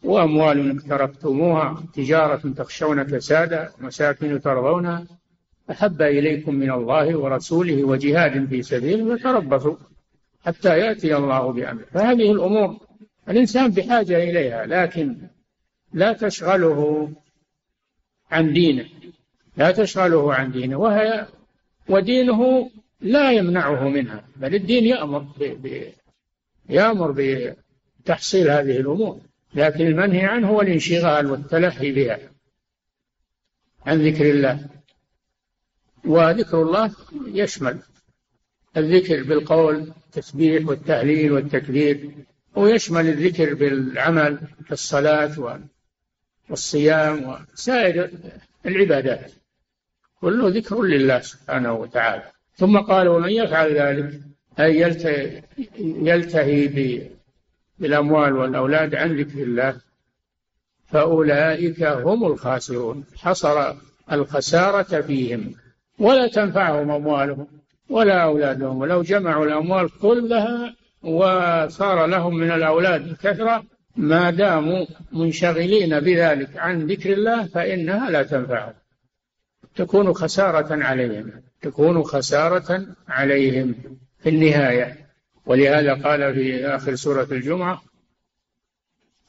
وأموال 0.03 0.77
اقترفتموها 0.77 1.83
تجارة 1.93 2.49
تخشون 2.57 3.03
كسادا 3.03 3.69
مساكن 3.81 4.41
ترضونها 4.41 5.05
أحب 5.71 6.01
إليكم 6.01 6.55
من 6.55 6.71
الله 6.71 7.15
ورسوله 7.17 7.83
وجهاد 7.83 8.45
في 8.45 8.61
سبيله 8.61 9.17
فتربصوا 9.17 9.75
حتى 10.45 10.77
يأتي 10.79 11.15
الله 11.17 11.51
بأمره 11.51 11.85
فهذه 11.93 12.31
الأمور 12.31 12.75
الإنسان 13.29 13.71
بحاجة 13.71 14.17
إليها 14.23 14.65
لكن 14.65 15.17
لا 15.93 16.13
تشغله 16.13 17.11
عن 18.31 18.53
دينه 18.53 18.85
لا 19.57 19.71
تشغله 19.71 20.33
عن 20.33 20.51
دينه 20.51 20.75
وهي 20.77 21.25
ودينه 21.89 22.61
لا 23.01 23.31
يمنعه 23.31 23.89
منها 23.89 24.23
بل 24.35 24.55
الدين 24.55 24.85
يأمر 24.85 25.19
ب... 25.39 25.93
يأمر 26.69 27.11
بتحصيل 28.05 28.49
هذه 28.49 28.79
الأمور 28.79 29.21
لكن 29.53 29.87
المنهي 29.87 30.25
عنه 30.25 30.47
هو 30.49 30.61
الانشغال 30.61 31.31
والتلهي 31.31 31.91
بها 31.91 32.19
عن 33.85 34.07
ذكر 34.07 34.31
الله 34.31 34.69
وذكر 36.05 36.61
الله 36.61 36.91
يشمل 37.27 37.79
الذكر 38.77 39.23
بالقول 39.23 39.91
التسبيح 40.05 40.67
والتهليل 40.67 41.31
والتكبير 41.31 42.11
ويشمل 42.55 43.07
الذكر 43.07 43.53
بالعمل 43.53 44.39
كالصلاة 44.69 45.59
والصيام 46.49 47.45
وسائر 47.53 48.11
العبادات 48.65 49.31
كله 50.21 50.49
ذكر 50.49 50.81
لله 50.81 51.19
سبحانه 51.19 51.73
وتعالى 51.73 52.31
ثم 52.55 52.77
قال 52.77 53.07
ومن 53.07 53.29
يفعل 53.29 53.73
ذلك 53.75 54.19
أي 54.59 54.79
يلتهي, 54.79 55.41
يلتهي 55.79 56.99
بالأموال 57.79 58.33
والأولاد 58.33 58.95
عن 58.95 59.17
ذكر 59.19 59.39
الله 59.39 59.75
فأولئك 60.85 61.83
هم 61.83 62.25
الخاسرون 62.25 63.05
حصر 63.17 63.73
الخسارة 64.11 65.01
فيهم 65.01 65.51
ولا 65.99 66.27
تنفعهم 66.27 66.91
أموالهم 66.91 67.47
ولا 67.89 68.23
أولادهم 68.23 68.77
ولو 68.77 69.01
جمعوا 69.01 69.45
الأموال 69.45 69.89
كلها 69.99 70.75
وصار 71.03 72.05
لهم 72.05 72.35
من 72.37 72.51
الأولاد 72.51 73.15
كثرة 73.23 73.63
ما 73.95 74.31
داموا 74.31 74.85
منشغلين 75.11 75.99
بذلك 75.99 76.57
عن 76.57 76.87
ذكر 76.87 77.13
الله 77.13 77.45
فإنها 77.47 78.09
لا 78.09 78.23
تنفعهم 78.23 78.73
تكون 79.75 80.13
خسارة 80.13 80.83
عليهم 80.83 81.31
تكون 81.61 82.03
خسارة 82.03 82.87
عليهم 83.07 83.75
في 84.19 84.29
النهاية 84.29 85.07
ولهذا 85.45 85.93
قال 85.93 86.33
في 86.33 86.65
آخر 86.65 86.95
سورة 86.95 87.27
الجمعة 87.31 87.81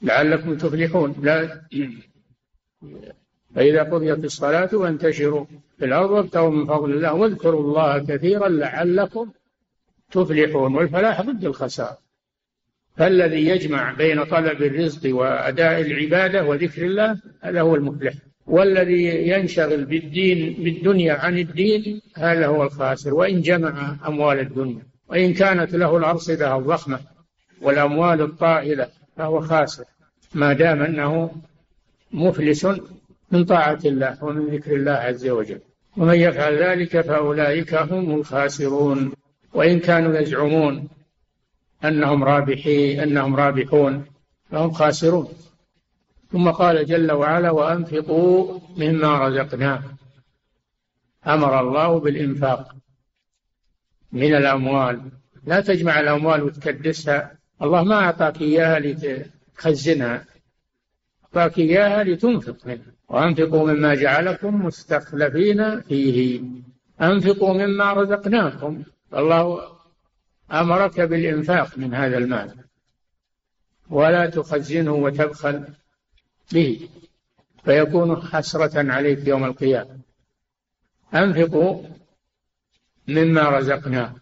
لعلكم 0.03 0.57
تفلحون 0.57 1.15
لا 1.23 1.63
فإذا 3.55 3.83
قضيت 3.83 4.25
الصلاة 4.25 4.69
وانتشروا 4.73 5.45
في 5.79 5.85
الأرض 5.85 6.11
وابتغوا 6.11 6.51
من 6.51 6.67
فضل 6.67 6.91
الله 6.93 7.15
واذكروا 7.15 7.61
الله 7.61 8.07
كثيرا 8.07 8.49
لعلكم 8.49 9.31
تفلحون 10.11 10.75
والفلاح 10.75 11.21
ضد 11.23 11.45
الخسارة 11.45 11.99
فالذي 12.97 13.47
يجمع 13.47 13.93
بين 13.93 14.25
طلب 14.25 14.63
الرزق 14.63 15.15
وأداء 15.17 15.81
العبادة 15.81 16.45
وذكر 16.45 16.85
الله 16.85 17.21
هذا 17.41 17.61
هو 17.61 17.75
المفلح 17.75 18.15
والذي 18.47 19.29
ينشغل 19.29 19.85
بالدين 19.85 20.63
بالدنيا 20.65 21.15
عن 21.15 21.39
الدين 21.39 22.01
هذا 22.17 22.47
هو 22.47 22.63
الخاسر 22.63 23.15
وإن 23.15 23.41
جمع 23.41 23.97
أموال 24.07 24.39
الدنيا 24.39 24.83
وإن 25.09 25.35
كانت 25.35 25.75
له 25.75 25.97
الأرصدة 25.97 26.57
الضخمة 26.57 27.01
والأموال 27.63 28.21
الطائلة 28.21 28.89
فهو 29.17 29.41
خاسر 29.41 29.85
ما 30.35 30.53
دام 30.53 30.83
أنه 30.83 31.31
مفلس 32.13 32.67
من 33.31 33.45
طاعة 33.45 33.81
الله 33.85 34.25
ومن 34.25 34.47
ذكر 34.47 34.75
الله 34.77 34.93
عز 34.93 35.29
وجل 35.29 35.61
ومن 35.97 36.15
يفعل 36.15 36.63
ذلك 36.63 37.01
فأولئك 37.01 37.75
هم 37.75 38.15
الخاسرون 38.15 39.13
وإن 39.55 39.79
كانوا 39.81 40.19
يزعمون 40.19 40.89
أنهم 41.85 42.25
رابحي 42.25 43.03
أنهم 43.03 43.37
رابحون 43.37 44.05
فهم 44.51 44.71
خاسرون 44.71 45.29
ثم 46.33 46.51
قال 46.51 46.87
جل 46.87 47.13
وعلا 47.13 47.51
وأنفقوا 47.51 48.61
مما 48.77 49.29
رزقناكم 49.29 49.97
أمر 51.27 51.61
الله 51.61 52.01
بالإنفاق 52.01 52.75
من 54.13 54.35
الأموال 54.35 55.11
لا 55.47 55.61
تجمع 55.61 56.01
الأموال 56.01 56.43
وتكدسها 56.43 57.39
الله 57.63 57.83
ما 57.85 57.95
أعطاك 57.95 58.41
إياها 58.43 58.79
لتخزنها 58.81 60.25
أعطاك 61.25 61.59
إياها 61.59 62.05
لتنفق 62.05 62.67
منها 62.67 62.93
وأنفقوا 63.09 63.73
مما 63.73 63.95
جعلكم 63.95 64.65
مستخلفين 64.65 65.81
فيه 65.81 66.43
أنفقوا 67.03 67.55
مما 67.55 67.93
رزقناكم 67.93 68.83
الله 69.15 69.61
أمرك 70.53 71.01
بالإنفاق 71.01 71.79
من 71.79 71.95
هذا 71.95 72.19
المال 72.19 72.55
ولا 73.91 74.27
تخزنه 74.27 74.93
وتبخل 74.93 75.65
به 76.53 76.89
فيكون 77.65 78.17
حسرة 78.23 78.93
عليك 78.93 79.27
يوم 79.29 79.45
القيامة 79.45 79.99
أنفقوا 81.15 81.83
مما 83.09 83.43
رزقنا 83.49 84.15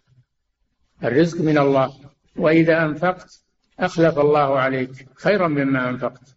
الرزق 1.04 1.40
من 1.40 1.58
الله 1.58 1.94
وإذا 2.36 2.84
أنفقت 2.84 3.42
أخلف 3.80 4.18
الله 4.18 4.58
عليك 4.58 5.08
خيرا 5.16 5.48
مما 5.48 5.88
أنفقت 5.88 6.36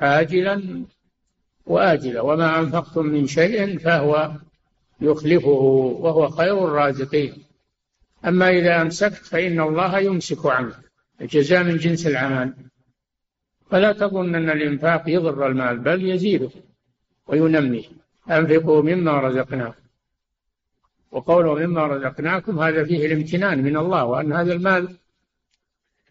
عاجلا 0.00 0.84
وآجلا 1.66 2.20
وما 2.20 2.58
أنفقتم 2.58 3.06
من 3.06 3.26
شيء 3.26 3.78
فهو 3.78 4.30
يخلفه 5.00 5.48
وهو 6.00 6.28
خير 6.28 6.64
الرازقين 6.64 7.44
أما 8.26 8.48
إذا 8.48 8.82
أمسكت 8.82 9.14
فإن 9.24 9.60
الله 9.60 9.98
يمسك 9.98 10.46
عنك 10.46 10.74
الجزاء 11.20 11.62
من 11.62 11.76
جنس 11.76 12.06
العمل 12.06 12.54
فلا 13.70 13.92
تظن 13.92 14.34
أن 14.34 14.50
الإنفاق 14.50 15.02
يضر 15.06 15.46
المال 15.46 15.78
بل 15.78 16.10
يزيده 16.10 16.50
وينميه 17.26 17.84
أنفقوا 18.30 18.82
مما 18.82 19.20
رزقناكم 19.20 19.80
وقوله 21.12 21.54
مما 21.66 21.86
رزقناكم 21.86 22.58
هذا 22.58 22.84
فيه 22.84 23.06
الامتنان 23.06 23.62
من 23.62 23.76
الله 23.76 24.04
وأن 24.04 24.32
هذا 24.32 24.52
المال 24.52 24.88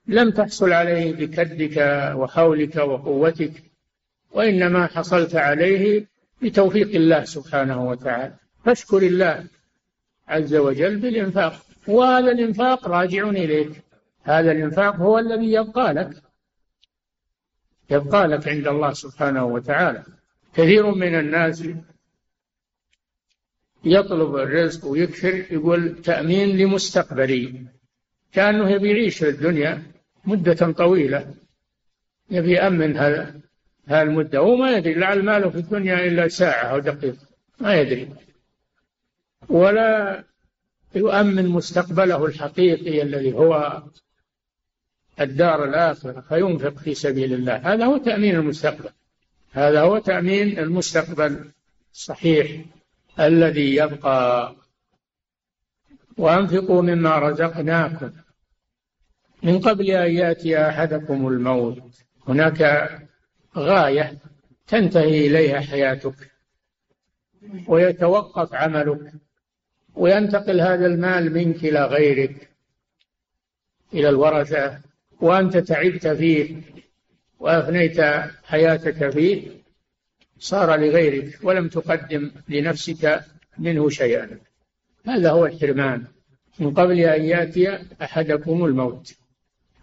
لم 0.07 0.31
تحصل 0.31 0.71
عليه 0.73 1.13
بكدك 1.13 1.77
وحولك 2.15 2.75
وقوتك 2.75 3.51
وإنما 4.31 4.87
حصلت 4.87 5.35
عليه 5.35 6.05
بتوفيق 6.43 6.95
الله 6.95 7.23
سبحانه 7.23 7.87
وتعالى 7.89 8.33
فاشكر 8.65 8.97
الله 8.97 9.43
عز 10.27 10.55
وجل 10.55 10.95
بالإنفاق 10.99 11.53
وهذا 11.87 12.31
الإنفاق 12.31 12.87
راجع 12.87 13.29
إليك 13.29 13.71
هذا 14.23 14.51
الإنفاق 14.51 14.95
هو 14.95 15.19
الذي 15.19 15.51
يبقى 15.51 15.93
لك 15.93 16.17
يبقى 17.89 18.27
لك 18.27 18.47
عند 18.47 18.67
الله 18.67 18.93
سبحانه 18.93 19.43
وتعالى 19.45 20.03
كثير 20.53 20.91
من 20.91 21.15
الناس 21.15 21.63
يطلب 23.85 24.35
الرزق 24.35 24.85
ويكثر 24.87 25.33
يقول 25.53 26.01
تأمين 26.01 26.57
لمستقبلي 26.57 27.63
كأنه 28.33 28.69
يبي 28.71 28.89
يعيش 28.91 29.17
في 29.17 29.29
الدنيا 29.29 29.83
مدة 30.25 30.71
طويلة 30.71 31.33
يبي 32.31 32.51
يأمن 32.51 32.97
هذا 32.97 33.39
هالمدة 33.87 34.39
هو 34.39 34.55
ما 34.55 34.71
يدري 34.71 34.93
لعل 34.93 35.25
ماله 35.25 35.49
في 35.49 35.57
الدنيا 35.57 36.05
إلا 36.07 36.27
ساعة 36.27 36.63
أو 36.65 36.79
دقيقة 36.79 37.27
ما 37.61 37.75
يدري 37.75 38.13
ولا 39.49 40.23
يؤمن 40.95 41.47
مستقبله 41.49 42.25
الحقيقي 42.25 43.01
الذي 43.01 43.33
هو 43.33 43.83
الدار 45.21 45.63
الآخرة 45.63 46.21
فينفق 46.21 46.77
في 46.77 46.93
سبيل 46.93 47.33
الله 47.33 47.73
هذا 47.73 47.85
هو 47.85 47.97
تأمين 47.97 48.35
المستقبل 48.35 48.89
هذا 49.51 49.81
هو 49.81 49.97
تأمين 49.97 50.59
المستقبل 50.59 51.51
الصحيح 51.93 52.65
الذي 53.19 53.75
يبقى 53.75 54.53
وأنفقوا 56.17 56.81
مما 56.81 57.17
رزقناكم 57.19 58.11
من 59.43 59.59
قبل 59.59 59.91
أن 59.91 60.11
يأتي 60.11 60.61
أحدكم 60.69 61.27
الموت 61.27 61.83
هناك 62.27 62.61
غاية 63.57 64.17
تنتهي 64.67 65.27
إليها 65.27 65.59
حياتك 65.59 66.31
ويتوقف 67.67 68.53
عملك 68.55 69.13
وينتقل 69.95 70.61
هذا 70.61 70.85
المال 70.85 71.33
منك 71.33 71.55
إلى 71.65 71.85
غيرك 71.85 72.49
إلى 73.93 74.09
الورثة 74.09 74.81
وأنت 75.21 75.57
تعبت 75.57 76.07
فيه 76.07 76.55
وأفنيت 77.39 78.01
حياتك 78.43 79.09
فيه 79.09 79.43
صار 80.39 80.75
لغيرك 80.75 81.39
ولم 81.43 81.67
تقدم 81.69 82.31
لنفسك 82.49 83.21
منه 83.57 83.89
شيئا 83.89 84.29
هذا 85.07 85.31
هو 85.31 85.45
الحرمان 85.45 86.03
من 86.59 86.71
قبل 86.73 86.99
أن 86.99 87.23
يأتي 87.23 87.77
أحدكم 88.01 88.65
الموت 88.65 89.13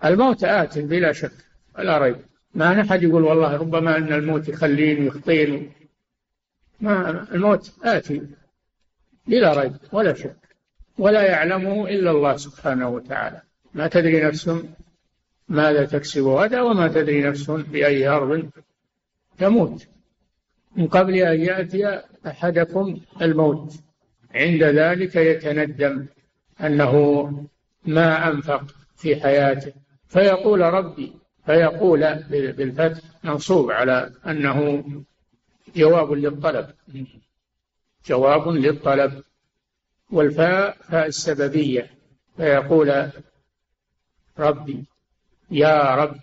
الموت 0.04 0.44
آت 0.44 0.78
بلا 0.78 1.12
شك 1.12 1.32
ولا 1.78 1.98
ريب 1.98 2.16
ما 2.54 2.80
أحد 2.80 3.02
يقول 3.02 3.22
والله 3.24 3.56
ربما 3.56 3.96
أن 3.96 4.12
الموت 4.12 4.48
يخليني 4.48 5.00
ويخطيني 5.00 5.68
ما 6.80 7.26
الموت 7.34 7.72
آتي 7.84 8.22
بلا 9.26 9.60
ريب 9.60 9.74
ولا 9.92 10.14
شك 10.14 10.36
ولا 10.98 11.22
يعلمه 11.22 11.88
إلا 11.88 12.10
الله 12.10 12.36
سبحانه 12.36 12.88
وتعالى 12.88 13.42
ما 13.74 13.88
تدري 13.88 14.20
نفس 14.20 14.50
ماذا 15.48 15.84
تكسب 15.86 16.26
غدا 16.26 16.60
وما 16.62 16.88
تدري 16.88 17.22
نفس 17.22 17.50
بأي 17.50 18.06
أرض 18.08 18.50
تموت 19.38 19.86
من 20.76 20.86
قبل 20.88 21.14
أن 21.14 21.40
يأتي 21.40 22.02
أحدكم 22.26 23.00
الموت 23.22 23.74
عند 24.34 24.62
ذلك 24.62 25.16
يتندم 25.16 26.06
أنه 26.60 27.22
ما 27.84 28.28
أنفق 28.28 28.64
في 28.96 29.16
حياته 29.20 29.72
فيقول 30.08 30.60
ربي 30.60 31.12
فيقول 31.46 32.14
بالفتح 32.28 33.00
منصوب 33.24 33.70
على 33.70 34.12
أنه 34.26 34.84
جواب 35.76 36.12
للطلب 36.12 36.66
جواب 38.06 38.48
للطلب 38.48 39.22
والفاء 40.10 40.76
فاء 40.80 41.06
السببية 41.06 41.90
فيقول 42.36 43.10
ربي 44.38 44.84
يا 45.50 45.94
رب 45.94 46.16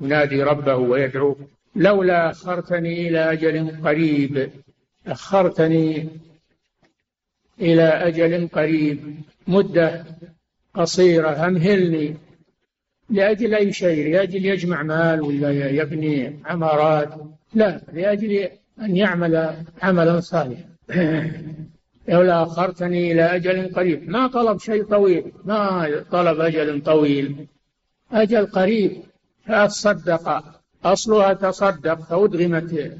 ينادي 0.00 0.42
ربه 0.42 0.76
ويدعوه 0.76 1.36
لولا 1.76 2.30
أخرتني 2.30 3.08
إلى 3.08 3.32
أجل 3.32 3.82
قريب 3.84 4.50
أخرتني 5.06 6.08
إلى 7.60 7.82
أجل 7.82 8.48
قريب 8.48 9.16
مدة 9.46 10.04
قصيرة 10.74 11.46
أمهلني 11.46 12.14
لأجل 13.10 13.54
أي 13.54 13.72
شيء 13.72 14.12
لأجل 14.12 14.44
يجمع 14.46 14.82
مال 14.82 15.22
ولا 15.22 15.70
يبني 15.70 16.38
عمارات 16.44 17.08
لا 17.54 17.80
لأجل 17.92 18.48
أن 18.80 18.96
يعمل 18.96 19.56
عملا 19.82 20.20
صالحا 20.20 20.62
لولا 22.08 22.42
أخرتني 22.42 23.12
إلى 23.12 23.22
أجل 23.22 23.74
قريب 23.74 24.10
ما 24.10 24.26
طلب 24.26 24.58
شيء 24.58 24.84
طويل 24.84 25.32
ما 25.44 25.88
طلب 26.10 26.40
أجل 26.40 26.82
طويل 26.82 27.46
أجل 28.12 28.46
قريب 28.46 29.02
فأتصدق 29.46 30.44
أصلها 30.84 31.32
تصدق 31.32 31.94
فأدغمت 32.00 32.98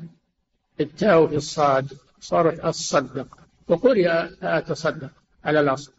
التاء 0.81 1.27
في 1.27 1.37
الصاد 1.37 1.93
صارت 2.21 2.61
أتصدق 2.61 3.27
وقرئ 3.69 4.11
فأتصدق 4.41 5.11
على 5.45 5.61
الأصل 5.61 5.93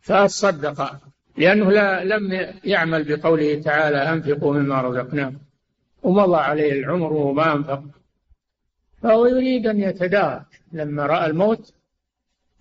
فأتصدق 0.00 0.94
لأنه 1.36 1.70
لا 1.70 2.04
لم 2.04 2.46
يعمل 2.64 3.16
بقوله 3.16 3.60
تعالى 3.60 3.96
أنفقوا 3.96 4.54
مما 4.54 4.82
رزقناه 4.82 5.32
ومضى 6.02 6.36
عليه 6.36 6.72
العمر 6.72 7.12
وما 7.12 7.52
أنفق 7.52 7.82
فهو 9.02 9.26
يريد 9.26 9.66
أن 9.66 9.80
يتدارك 9.80 10.46
لما 10.72 11.06
رأى 11.06 11.26
الموت 11.26 11.72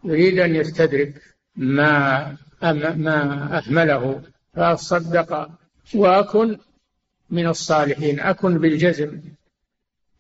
يريد 0.04 0.40
أن 0.40 0.56
يستدرك 0.56 1.22
ما 1.56 2.38
ما 2.96 3.58
أهمله 3.58 4.22
فأتصدق 4.54 5.50
وأكن 5.96 6.58
من 7.30 7.48
الصالحين 7.48 8.20
أكن 8.20 8.58
بالجزم 8.58 9.22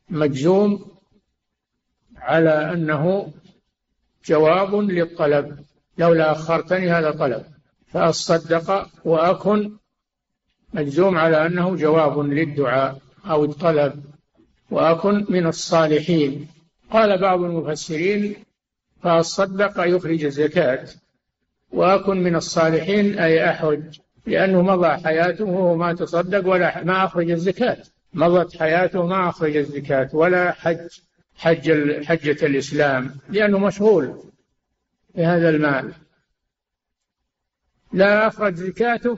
مجزوم 0.10 0.98
على 2.18 2.72
أنه 2.74 3.34
جواب 4.26 4.76
للطلب 4.76 5.66
لولا 5.98 6.32
أخرتني 6.32 6.90
هذا 6.92 7.12
طلب 7.12 7.44
فأصدق 7.88 8.90
وأكن 9.06 9.76
مجزوم 10.74 11.18
على 11.18 11.46
أنه 11.46 11.76
جواب 11.76 12.20
للدعاء 12.20 13.00
أو 13.26 13.46
الطلب 13.46 14.04
وأكن 14.72 15.26
من 15.30 15.46
الصالحين 15.48 16.48
قال 16.92 17.22
بعض 17.22 17.40
المفسرين 17.42 18.36
فأصدق 19.04 19.80
يخرج 19.96 20.24
الزكاة 20.24 20.88
وأكن 21.72 22.18
من 22.24 22.36
الصالحين 22.36 23.20
أي 23.20 23.50
أحج 23.50 24.00
لأنه 24.28 24.62
مضى 24.62 24.88
حياته 24.90 25.46
وهو 25.46 25.76
ما 25.76 25.94
تصدق 25.94 26.48
ولا 26.48 26.84
ما 26.84 27.06
أخرج 27.06 27.32
الزكاة 27.32 27.78
مضت 28.14 28.58
حياته 28.58 29.06
ما 29.06 29.30
أخرج 29.30 29.56
الزكاة 29.58 30.10
ولا 30.14 30.52
حج 30.52 30.88
حج 31.36 31.72
حجة 32.04 32.46
الإسلام 32.46 33.16
لأنه 33.30 33.58
مشغول 33.60 34.24
بهذا 35.16 35.50
المال 35.50 35.94
لا 37.94 38.28
أخرج 38.28 38.54
زكاته 38.56 39.18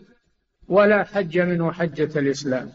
ولا 0.67 1.03
حج 1.03 1.39
منه 1.39 1.71
حجة 1.71 2.19
الإسلام 2.19 2.71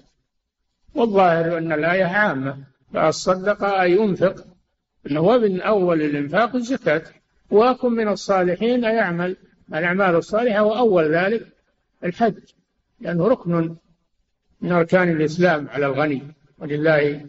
والظاهر 0.95 1.59
أن 1.59 1.73
الآية 1.73 2.05
عامة 2.05 2.57
فالصدق 2.95 3.65
أي 3.65 3.93
ينفق 3.93 4.35
من 5.11 5.61
أول 5.61 6.03
الإنفاق 6.03 6.55
الزكاة 6.57 7.03
وكن 7.51 7.93
من 7.93 8.09
الصالحين 8.09 8.85
يعمل 8.85 9.37
الأعمال 9.75 10.15
الصالحة 10.17 10.63
وأول 10.63 11.05
ذلك 11.15 11.54
الحج 12.05 12.39
لأنه 13.01 13.29
ركن 13.29 13.77
من 14.61 14.73
أركان 14.73 15.09
الإسلام 15.11 15.69
على 15.69 15.87
الغني 15.87 16.23
ولله 16.59 17.27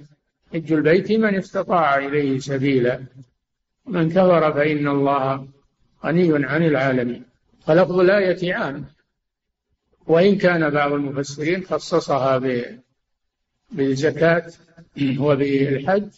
حج 0.54 0.74
البيت 0.74 1.12
من 1.12 1.36
استطاع 1.36 1.98
إليه 1.98 2.40
سبيلا 2.40 3.06
من 3.86 4.10
كفر 4.10 4.54
فإن 4.54 4.88
الله 4.88 5.48
غني 6.06 6.46
عن 6.48 6.64
العالمين 6.66 7.24
فلفظ 7.68 8.00
الآية 8.00 8.54
عام 8.56 8.86
وإن 10.08 10.38
كان 10.38 10.70
بعض 10.70 10.92
المفسرين 10.94 11.64
خصصها 11.64 12.42
بالزكاة 13.72 14.52
وبالحج 15.20 16.10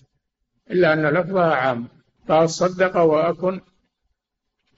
إلا 0.71 0.93
أن 0.93 1.05
لفظها 1.05 1.53
عام 1.55 1.87
فأصدق 2.27 2.97
وأكن 2.97 3.61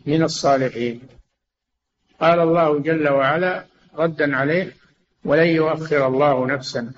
من 0.06 0.24
الصالحين 0.24 1.02
قال 2.19 2.39
الله 2.39 2.79
جل 2.79 3.10
وعلا 3.10 3.65
ردا 3.95 4.36
عليه 4.36 4.73
ولن 5.25 5.47
يؤخر 5.47 6.08
الله 6.08 6.47
نفسا 6.47 6.91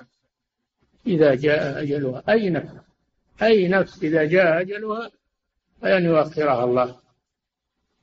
إذا 1.06 1.34
جاء 1.34 1.82
أجلها 1.82 2.22
أي 2.28 2.50
نفس 2.50 2.72
أي 3.42 3.68
نفس 3.68 4.02
إذا 4.04 4.24
جاء 4.24 4.60
أجلها 4.60 5.10
فلن 5.82 6.04
يؤخرها 6.04 6.64
الله 6.64 6.96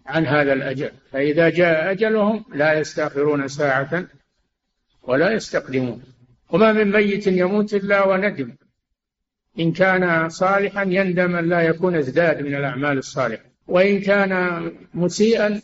عن 0.06 0.26
هذا 0.26 0.54
الأجل 0.54 0.92
فإذا 1.12 1.50
جاء 1.50 1.92
أجلهم 1.92 2.46
لا 2.54 2.74
يستأخرون 2.74 3.48
ساعة 3.48 4.06
ولا 5.04 5.32
يستقدمون 5.32 6.04
وما 6.50 6.72
من 6.72 6.92
ميت 6.92 7.28
يموت 7.28 7.74
إلا 7.74 8.04
وندم 8.06 8.56
إن 9.60 9.72
كان 9.72 10.30
صالحا 10.30 10.84
يندم 10.84 11.36
أن 11.36 11.50
لا 11.50 11.62
يكون 11.62 11.96
ازداد 11.96 12.42
من 12.42 12.56
الأعمال 12.56 12.98
الصالحة 12.98 13.44
وإن 13.68 14.02
كان 14.02 14.72
مسيئا 14.94 15.62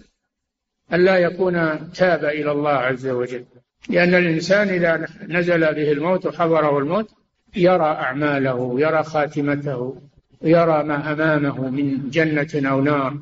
ألا 0.94 1.16
يكون 1.18 1.54
تاب 1.92 2.26
إلى 2.26 2.52
الله 2.52 2.70
عز 2.72 3.08
وجل 3.08 3.46
لأن 3.90 4.16
الإنسان 4.16 4.70
إذا 4.70 5.08
نزل 5.28 5.60
به 5.60 5.92
الموت 5.92 6.26
وحضره 6.26 6.80
الموت 6.80 7.12
يرى 7.56 7.86
أعماله 7.86 8.80
يرى 8.80 9.04
خاتمته 9.04 10.02
يرى 10.42 10.84
ما 10.84 11.12
أمامه 11.12 11.70
من 11.70 12.10
جنة 12.10 12.70
أو 12.72 12.82
نار 12.82 13.18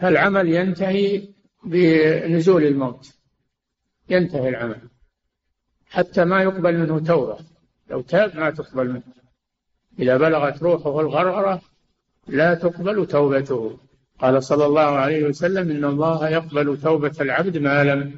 فالعمل 0.00 0.48
ينتهي 0.48 1.22
بنزول 1.64 2.62
الموت 2.64 3.14
ينتهي 4.08 4.48
العمل 4.48 4.78
حتى 5.90 6.24
ما 6.24 6.42
يقبل 6.42 6.78
منه 6.78 6.98
توبة 7.00 7.38
لو 7.90 8.00
تاب 8.00 8.36
ما 8.36 8.50
تقبل 8.50 8.88
منه 8.90 9.02
إذا 9.98 10.16
بلغت 10.16 10.62
روحه 10.62 11.00
الغرغرة 11.00 11.60
لا 12.28 12.54
تقبل 12.54 13.06
توبته 13.06 13.78
قال 14.20 14.42
صلى 14.42 14.66
الله 14.66 14.82
عليه 14.98 15.24
وسلم 15.24 15.70
إن 15.70 15.84
الله 15.84 16.28
يقبل 16.28 16.80
توبة 16.80 17.12
العبد 17.20 17.58
ما 17.58 17.84
لم 17.84 18.12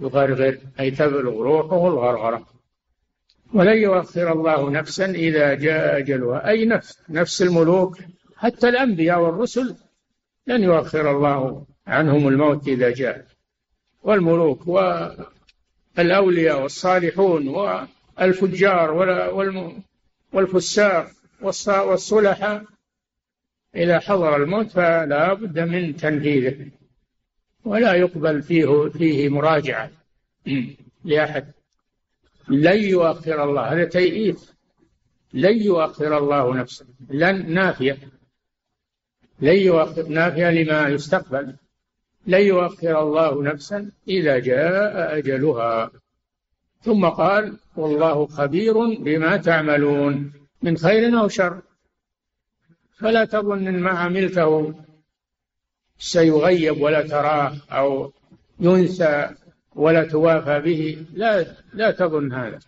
يغرغر 0.00 0.58
أي 0.80 0.90
تبلغ 0.90 1.42
روحه 1.42 1.88
الغرغرة 1.88 2.46
ولن 3.54 3.76
يؤخر 3.76 4.32
الله 4.32 4.70
نفسا 4.70 5.04
إذا 5.04 5.54
جاء 5.54 5.98
أجلها 5.98 6.48
أي 6.48 6.64
نفس 6.66 6.98
نفس 7.08 7.42
الملوك 7.42 7.96
حتى 8.36 8.68
الأنبياء 8.68 9.20
والرسل 9.20 9.74
لن 10.46 10.62
يؤخر 10.62 11.10
الله 11.10 11.64
عنهم 11.86 12.28
الموت 12.28 12.68
إذا 12.68 12.90
جاء 12.90 13.26
والملوك 14.02 14.66
والأولياء 15.98 16.62
والصالحون 16.62 17.48
والفجار 18.18 18.90
والفساق 20.32 21.06
والصلحاء 21.86 22.64
إذا 23.76 23.98
حضر 23.98 24.42
الموت 24.42 24.70
فلا 24.70 25.32
بد 25.34 25.58
من 25.58 25.96
تنفيذه 25.96 26.66
ولا 27.64 27.94
يقبل 27.94 28.42
فيه 28.42 28.88
فيه 28.88 29.28
مراجعة 29.28 29.90
لأحد 31.04 31.46
لن 32.48 32.82
يؤخر 32.82 33.44
الله 33.44 33.62
هذا 33.62 33.84
تيئيس 33.84 34.54
لن 35.32 35.62
يؤخر 35.62 36.18
الله 36.18 36.54
نفسه 36.56 36.86
لن 37.10 37.54
نافية 37.54 37.98
لن 39.40 39.56
يؤخر 39.56 40.08
نافية 40.08 40.50
لما 40.50 40.88
يستقبل 40.88 41.56
لن 42.26 42.40
يؤخر 42.40 43.02
الله 43.02 43.42
نفسا 43.42 43.90
إذا 44.08 44.38
جاء 44.38 45.16
أجلها 45.18 45.90
ثم 46.82 47.04
قال 47.08 47.56
والله 47.76 48.26
خبير 48.26 48.74
بما 48.94 49.36
تعملون 49.36 50.32
من 50.62 50.76
خير 50.76 51.20
أو 51.20 51.28
شر 51.28 51.62
فلا 53.00 53.24
تظن 53.24 53.68
ان 53.68 53.80
ما 53.80 53.90
عملته 53.90 54.74
سيغيب 55.98 56.80
ولا 56.80 57.08
تراه 57.08 57.52
او 57.72 58.12
ينسى 58.60 59.28
ولا 59.74 60.04
توافى 60.04 60.60
به 60.60 61.06
لا 61.14 61.46
لا 61.74 61.90
تظن 61.90 62.32
هذا 62.32 62.58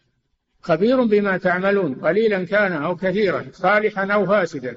خبير 0.62 1.05
بما 1.05 1.37
تعملون 1.37 1.95
قليلا 1.95 2.45
كان 2.45 2.73
او 2.73 2.97
كثيرا 2.97 3.47
صالحا 3.53 4.12
او 4.12 4.27
فاسدا 4.27 4.77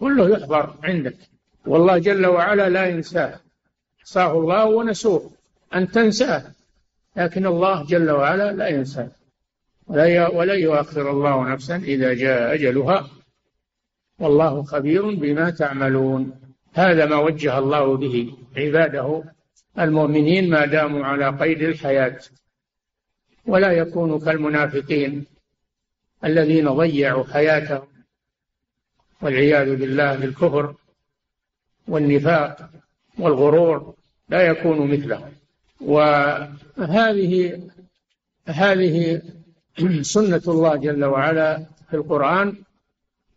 كله 0.00 0.30
يحضر 0.30 0.74
عندك 0.84 1.16
والله 1.66 1.98
جل 1.98 2.26
وعلا 2.26 2.68
لا 2.68 2.86
ينساه 2.86 3.40
احصاه 4.00 4.32
الله 4.32 4.64
ونسوه 4.66 5.30
ان 5.74 5.88
تنساه 5.88 6.44
لكن 7.16 7.46
الله 7.46 7.84
جل 7.84 8.10
وعلا 8.10 8.52
لا 8.52 8.68
ينساه 8.68 9.08
ولا 10.32 10.54
يؤخر 10.54 11.10
الله 11.10 11.48
نفسا 11.48 11.76
اذا 11.76 12.14
جاء 12.14 12.54
اجلها 12.54 13.10
والله 14.20 14.62
خبير 14.62 15.14
بما 15.14 15.50
تعملون 15.50 16.32
هذا 16.72 17.06
ما 17.06 17.16
وجه 17.16 17.58
الله 17.58 17.96
به 17.96 18.32
عباده 18.56 19.24
المؤمنين 19.78 20.50
ما 20.50 20.66
داموا 20.66 21.04
على 21.04 21.28
قيد 21.30 21.62
الحياة 21.62 22.18
ولا 23.46 23.72
يكونوا 23.72 24.18
كالمنافقين 24.18 25.26
الذين 26.24 26.68
ضيعوا 26.70 27.24
حياتهم 27.24 27.86
والعياذ 29.22 29.76
بالله 29.76 30.16
بالكفر 30.16 30.74
والنفاق 31.88 32.70
والغرور 33.18 33.94
لا 34.28 34.40
يكون 34.42 34.90
مثلهم 34.92 35.32
وهذه 35.80 37.62
هذه 38.46 39.22
سنة 40.00 40.42
الله 40.48 40.76
جل 40.76 41.04
وعلا 41.04 41.66
في 41.90 41.96
القرآن 41.96 42.56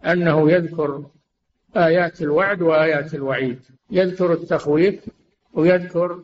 أنه 0.05 0.51
يذكر 0.51 1.05
آيات 1.77 2.21
الوعد 2.21 2.61
وآيات 2.61 3.13
الوعيد 3.13 3.59
يذكر 3.91 4.33
التخويف 4.33 5.09
ويذكر 5.53 6.23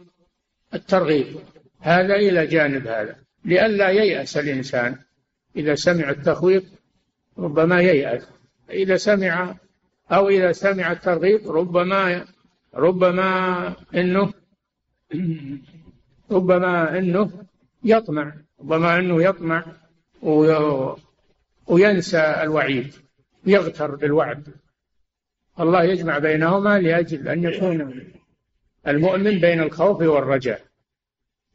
الترغيب 0.73 1.25
هذا 1.79 2.15
إلى 2.15 2.45
جانب 2.47 2.87
هذا 2.87 3.15
لئلا 3.45 3.89
ييأس 3.89 4.37
الإنسان 4.37 4.95
إذا 5.55 5.75
سمع 5.75 6.09
التخويف 6.09 6.63
ربما 7.37 7.81
ييأس 7.81 8.27
إذا 8.69 8.95
سمع 8.97 9.55
أو 10.11 10.29
إذا 10.29 10.51
سمع 10.51 10.91
الترغيب 10.91 11.51
ربما 11.51 12.25
ربما 12.75 13.67
أنه 13.95 14.33
ربما 16.31 16.97
أنه 16.99 17.31
يطمع 17.83 18.33
ربما 18.59 18.99
أنه 18.99 19.23
يطمع 19.23 19.65
وينسى 21.69 22.19
الوعيد 22.21 22.93
يغتر 23.45 23.95
بالوعد 23.95 24.47
الله 25.59 25.83
يجمع 25.83 26.17
بينهما 26.17 26.79
لأجل 26.79 27.27
أن 27.27 27.43
يكون 27.43 28.03
المؤمن 28.87 29.39
بين 29.39 29.59
الخوف 29.61 30.01
والرجاء 30.01 30.61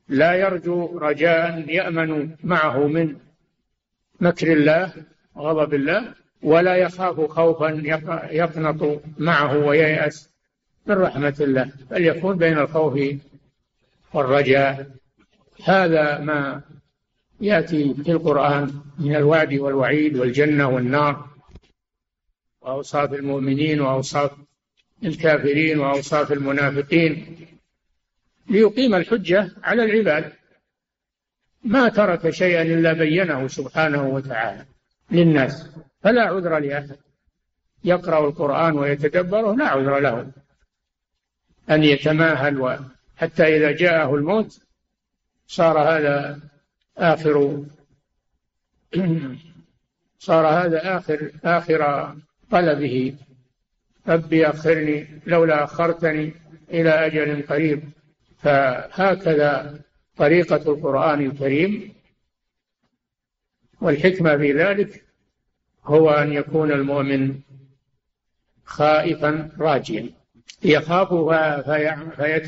لا 0.09 0.35
يرجو 0.35 0.99
رجاء 0.99 1.71
يأمن 1.71 2.37
معه 2.45 2.87
من 2.87 3.17
مكر 4.21 4.53
الله 4.53 4.93
غضب 5.37 5.75
الله 5.75 6.15
ولا 6.43 6.77
يخاف 6.77 7.21
خوفا 7.31 7.69
يقنط 8.31 9.01
معه 9.19 9.59
وييأس 9.59 10.31
من 10.87 10.95
رحمة 10.95 11.35
الله 11.41 11.71
بل 11.91 12.05
يكون 12.05 12.37
بين 12.37 12.59
الخوف 12.59 13.01
والرجاء 14.15 14.91
هذا 15.65 16.19
ما 16.21 16.61
يأتي 17.41 17.95
في 17.95 18.11
القرآن 18.13 18.71
من 18.99 19.17
الوعد 19.17 19.55
والوعيد 19.55 20.17
والجنة 20.17 20.69
والنار 20.69 21.34
وأوصاف 22.65 23.13
المؤمنين 23.13 23.81
وأوصاف 23.81 24.31
الكافرين 25.05 25.79
وأوصاف 25.81 26.33
المنافقين 26.33 27.37
ليقيم 28.51 28.95
الحجة 28.95 29.51
على 29.63 29.85
العباد 29.85 30.33
ما 31.65 31.89
ترك 31.89 32.31
شيئا 32.31 32.63
إلا 32.63 32.93
بينه 32.93 33.49
سبحانه 33.49 34.07
وتعالى 34.09 34.65
للناس 35.11 35.71
فلا 36.01 36.23
عذر 36.23 36.59
لأحد 36.59 36.97
يقرأ 37.85 38.29
القرآن 38.29 38.79
ويتدبره 38.79 39.55
لا 39.55 39.69
عذر 39.69 39.99
له 39.99 40.31
أن 41.71 41.85
يتماهل 41.85 42.79
حتى 43.17 43.57
إذا 43.57 43.73
جاءه 43.73 44.15
الموت 44.15 44.59
صار 45.47 45.79
هذا 45.79 46.41
آخر 46.99 47.65
صار 50.27 50.47
هذا 50.47 50.97
آخر 50.99 51.31
آخر 51.45 52.15
طلبه 52.51 53.15
ربي 54.09 54.47
أخرني 54.47 55.07
لولا 55.27 55.65
أخرتني 55.65 56.33
إلى 56.71 56.91
أجل 56.91 57.43
قريب 57.43 57.83
فهكذا 58.39 59.81
طريقة 60.17 60.73
القرآن 60.73 61.27
الكريم 61.31 61.93
والحكمة 63.81 64.37
في 64.37 64.53
ذلك 64.53 65.05
هو 65.85 66.11
أن 66.11 66.33
يكون 66.33 66.73
المؤمن 66.73 67.41
خائفا 68.65 69.51
راجيا 69.59 70.11
يخاف 70.65 71.09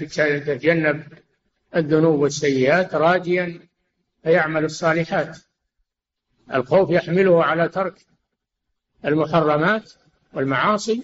فيتجنب 0.09 1.03
الذنوب 1.77 2.21
والسيئات 2.21 2.95
راجيا 2.95 3.61
فيعمل 4.23 4.65
الصالحات 4.65 5.39
الخوف 6.55 6.91
يحمله 6.91 7.45
على 7.45 7.69
ترك 7.69 7.95
المحرمات 9.07 9.93
والمعاصي 10.33 11.03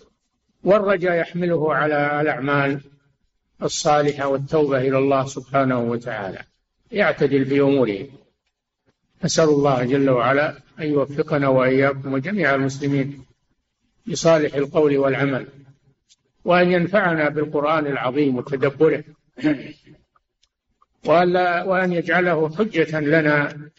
والرجاء 0.65 1.15
يحمله 1.21 1.75
على 1.75 2.21
الأعمال 2.21 2.81
الصالحة 3.63 4.27
والتوبة 4.29 4.79
إلى 4.79 4.99
الله 4.99 5.27
سبحانه 5.27 5.79
وتعالى 5.81 6.39
يعتدل 6.93 7.45
في 7.47 7.61
أموره 7.61 8.07
أسأل 9.25 9.49
الله 9.49 9.85
جل 9.85 10.11
وعلا 10.11 10.51
أن 10.81 10.85
يوفقنا 10.87 11.49
وإياكم 11.49 12.13
وجميع 12.15 12.55
المسلمين 12.55 13.25
لصالح 14.07 14.55
القول 14.55 14.97
والعمل 14.99 15.47
وأن 16.45 16.73
ينفعنا 16.73 17.29
بالقرآن 17.29 17.87
العظيم 17.87 18.37
وتدبره 18.37 19.05
وأن 21.67 21.93
يجعله 21.93 22.57
حجة 22.57 23.01
لنا 23.01 23.71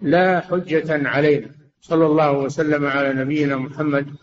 لا 0.00 0.40
حجة 0.40 1.08
علينا 1.08 1.48
صلى 1.84 2.06
الله 2.06 2.30
وسلم 2.32 2.86
على 2.86 3.12
نبينا 3.12 3.56
محمد 3.56 4.14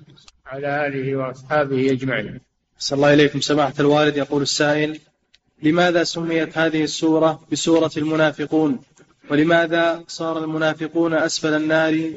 على 0.48 0.88
آله 0.88 1.16
وأصحابه 1.16 1.92
أجمعين 1.92 2.40
صلى 2.80 2.98
الله 2.98 3.14
إليكم 3.14 3.42
سماحة 3.42 3.74
الوالد 3.80 4.18
يقول 4.18 4.42
السائل 4.42 5.00
لماذا 5.64 6.04
سميت 6.04 6.58
هذه 6.58 6.84
السورة 6.84 7.42
بسورة 7.52 7.92
المنافقون 7.98 8.80
ولماذا 9.30 10.04
صار 10.08 10.44
المنافقون 10.44 11.14
أسفل 11.14 11.54
النار 11.54 12.14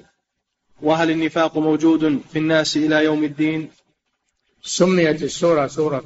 وهل 0.83 1.11
النفاق 1.11 1.59
موجود 1.59 2.21
في 2.33 2.39
الناس 2.39 2.77
إلى 2.77 3.05
يوم 3.05 3.25
الدين 3.25 3.71
سميت 4.63 5.23
السورة 5.23 5.67
سورة 5.67 6.05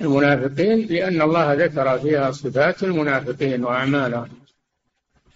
المنافقين 0.00 0.86
لأن 0.86 1.22
الله 1.22 1.52
ذكر 1.54 1.98
فيها 1.98 2.30
صفات 2.30 2.82
المنافقين 2.82 3.64
وأعمالهم 3.64 4.28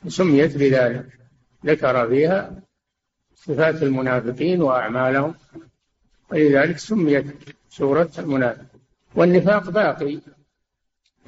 سميت 0.08 0.56
بذلك 0.56 1.06
ذكر 1.66 2.08
فيها 2.08 2.60
صفات 3.42 3.82
المنافقين 3.82 4.62
وأعمالهم 4.62 5.34
ولذلك 6.30 6.78
سميت 6.78 7.26
سورة 7.70 8.10
المنافق 8.18 8.64
والنفاق 9.14 9.70
باقي 9.70 10.18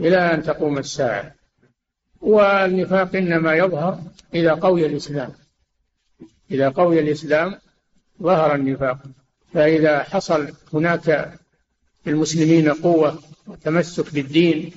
إلى 0.00 0.16
أن 0.16 0.42
تقوم 0.42 0.78
الساعة 0.78 1.34
والنفاق 2.20 3.16
إنما 3.16 3.54
يظهر 3.54 3.98
إذا 4.34 4.54
قوي 4.54 4.86
الإسلام 4.86 5.30
إذا 6.50 6.68
قوي 6.68 7.00
الإسلام 7.00 7.58
ظهر 8.22 8.54
النفاق 8.54 8.98
فإذا 9.54 10.02
حصل 10.02 10.48
هناك 10.72 11.38
المسلمين 12.06 12.72
قوة 12.72 13.18
وتمسك 13.46 14.14
بالدين 14.14 14.72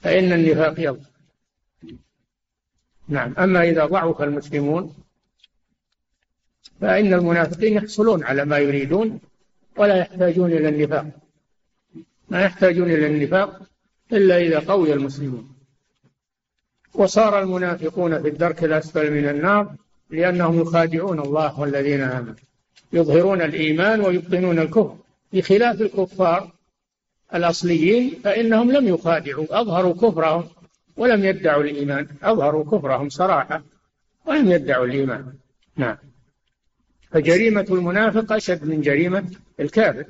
فإن 0.00 0.32
النفاق 0.32 0.74
يظهر 0.80 1.08
نعم 3.08 3.34
أما 3.38 3.62
إذا 3.68 3.86
ضعف 3.86 4.22
المسلمون 4.22 4.94
فإن 6.80 7.14
المنافقين 7.14 7.72
يحصلون 7.74 8.24
على 8.24 8.44
ما 8.44 8.58
يريدون 8.58 9.20
ولا 9.76 9.96
يحتاجون 9.96 10.52
إلى 10.52 10.68
النفاق 10.68 11.06
ما 12.28 12.42
يحتاجون 12.42 12.90
إلى 12.90 13.06
النفاق 13.06 13.60
إلا 14.12 14.38
إذا 14.38 14.58
قوي 14.58 14.92
المسلمون 14.92 15.48
وصار 16.94 17.42
المنافقون 17.42 18.22
في 18.22 18.28
الدرك 18.28 18.64
الأسفل 18.64 19.10
من 19.10 19.28
النار 19.28 19.74
لأنهم 20.10 20.60
يخادعون 20.60 21.20
الله 21.20 21.60
والذين 21.60 22.00
آمنوا 22.00 22.34
يظهرون 22.92 23.42
الإيمان 23.42 24.00
ويبطنون 24.00 24.58
الكفر 24.58 24.96
بخلاف 25.32 25.80
الكفار 25.80 26.52
الأصليين 27.34 28.14
فإنهم 28.24 28.72
لم 28.72 28.88
يخادعوا 28.88 29.60
أظهروا 29.60 29.94
كفرهم 29.94 30.44
ولم 30.96 31.24
يدعوا 31.24 31.62
الإيمان 31.62 32.06
أظهروا 32.22 32.64
كفرهم 32.64 33.08
صراحة 33.08 33.62
ولم 34.26 34.52
يدعوا 34.52 34.84
الإيمان 34.86 35.32
نعم 35.76 35.96
فجريمة 37.10 37.66
المنافق 37.70 38.32
أشد 38.32 38.64
من 38.64 38.80
جريمة 38.80 39.24
الكافر 39.60 40.04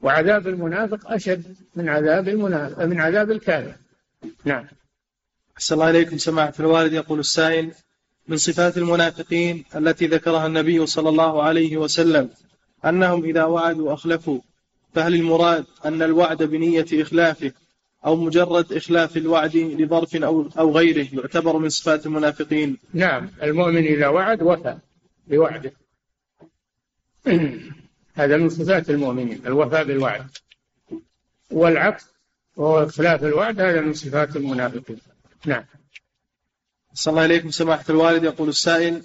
وعذاب 0.00 0.48
المنافق 0.48 1.12
أشد 1.12 1.56
من 1.76 1.88
عذاب 1.88 2.28
المنافق 2.28 2.84
من 2.84 3.00
عذاب 3.00 3.30
الكافر 3.30 3.74
نعم 4.44 4.64
أحسن 5.56 5.74
الله 5.74 5.90
إليكم 5.90 6.18
سماعة 6.18 6.54
الوالد 6.60 6.92
يقول 6.92 7.18
السائل 7.20 7.72
من 8.28 8.36
صفات 8.36 8.78
المنافقين 8.78 9.64
التي 9.76 10.06
ذكرها 10.06 10.46
النبي 10.46 10.86
صلى 10.86 11.08
الله 11.08 11.42
عليه 11.42 11.76
وسلم 11.76 12.30
أنهم 12.84 13.24
إذا 13.24 13.44
وعدوا 13.44 13.92
أخلفوا 13.94 14.40
فهل 14.94 15.14
المراد 15.14 15.64
أن 15.84 16.02
الوعد 16.02 16.42
بنية 16.42 16.86
إخلافه 16.92 17.52
أو 18.06 18.16
مجرد 18.16 18.72
إخلاف 18.72 19.16
الوعد 19.16 19.56
لظرف 19.56 20.16
أو, 20.16 20.48
أو 20.58 20.72
غيره 20.72 21.06
يعتبر 21.12 21.58
من 21.58 21.68
صفات 21.68 22.06
المنافقين 22.06 22.76
نعم 22.94 23.30
المؤمن 23.42 23.84
إذا 23.84 24.06
وعد 24.08 24.42
وفى 24.42 24.76
بوعده 25.28 25.72
هذا 28.14 28.36
من 28.36 28.48
صفات 28.48 28.90
المؤمنين 28.90 29.46
الوفاء 29.46 29.84
بالوعد 29.84 30.26
والعكس 31.50 32.06
وهو 32.56 32.86
خلاف 32.86 33.24
الوعد 33.24 33.60
هذا 33.60 33.80
من 33.80 33.92
صفات 33.92 34.36
المنافقين 34.36 34.98
نعم 35.46 35.64
صلى 36.94 37.12
الله 37.12 37.22
عليكم 37.22 37.50
سماحة 37.50 37.84
الوالد 37.90 38.24
يقول 38.24 38.48
السائل 38.48 39.02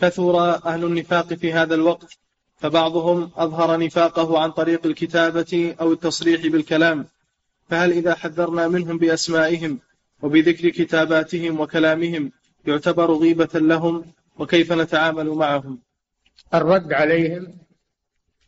كثر 0.00 0.38
أهل 0.66 0.84
النفاق 0.84 1.34
في 1.34 1.52
هذا 1.52 1.74
الوقت 1.74 2.18
فبعضهم 2.56 3.30
أظهر 3.36 3.78
نفاقه 3.78 4.38
عن 4.42 4.50
طريق 4.50 4.86
الكتابة 4.86 5.74
أو 5.80 5.92
التصريح 5.92 6.46
بالكلام 6.46 7.06
فهل 7.68 7.90
إذا 7.92 8.14
حذرنا 8.14 8.68
منهم 8.68 8.98
بأسمائهم 8.98 9.78
وبذكر 10.22 10.68
كتاباتهم 10.68 11.60
وكلامهم 11.60 12.32
يعتبر 12.66 13.12
غيبة 13.14 13.48
لهم 13.54 14.04
وكيف 14.38 14.72
نتعامل 14.72 15.28
معهم 15.30 15.78
الرد 16.54 16.92
عليهم 16.92 17.58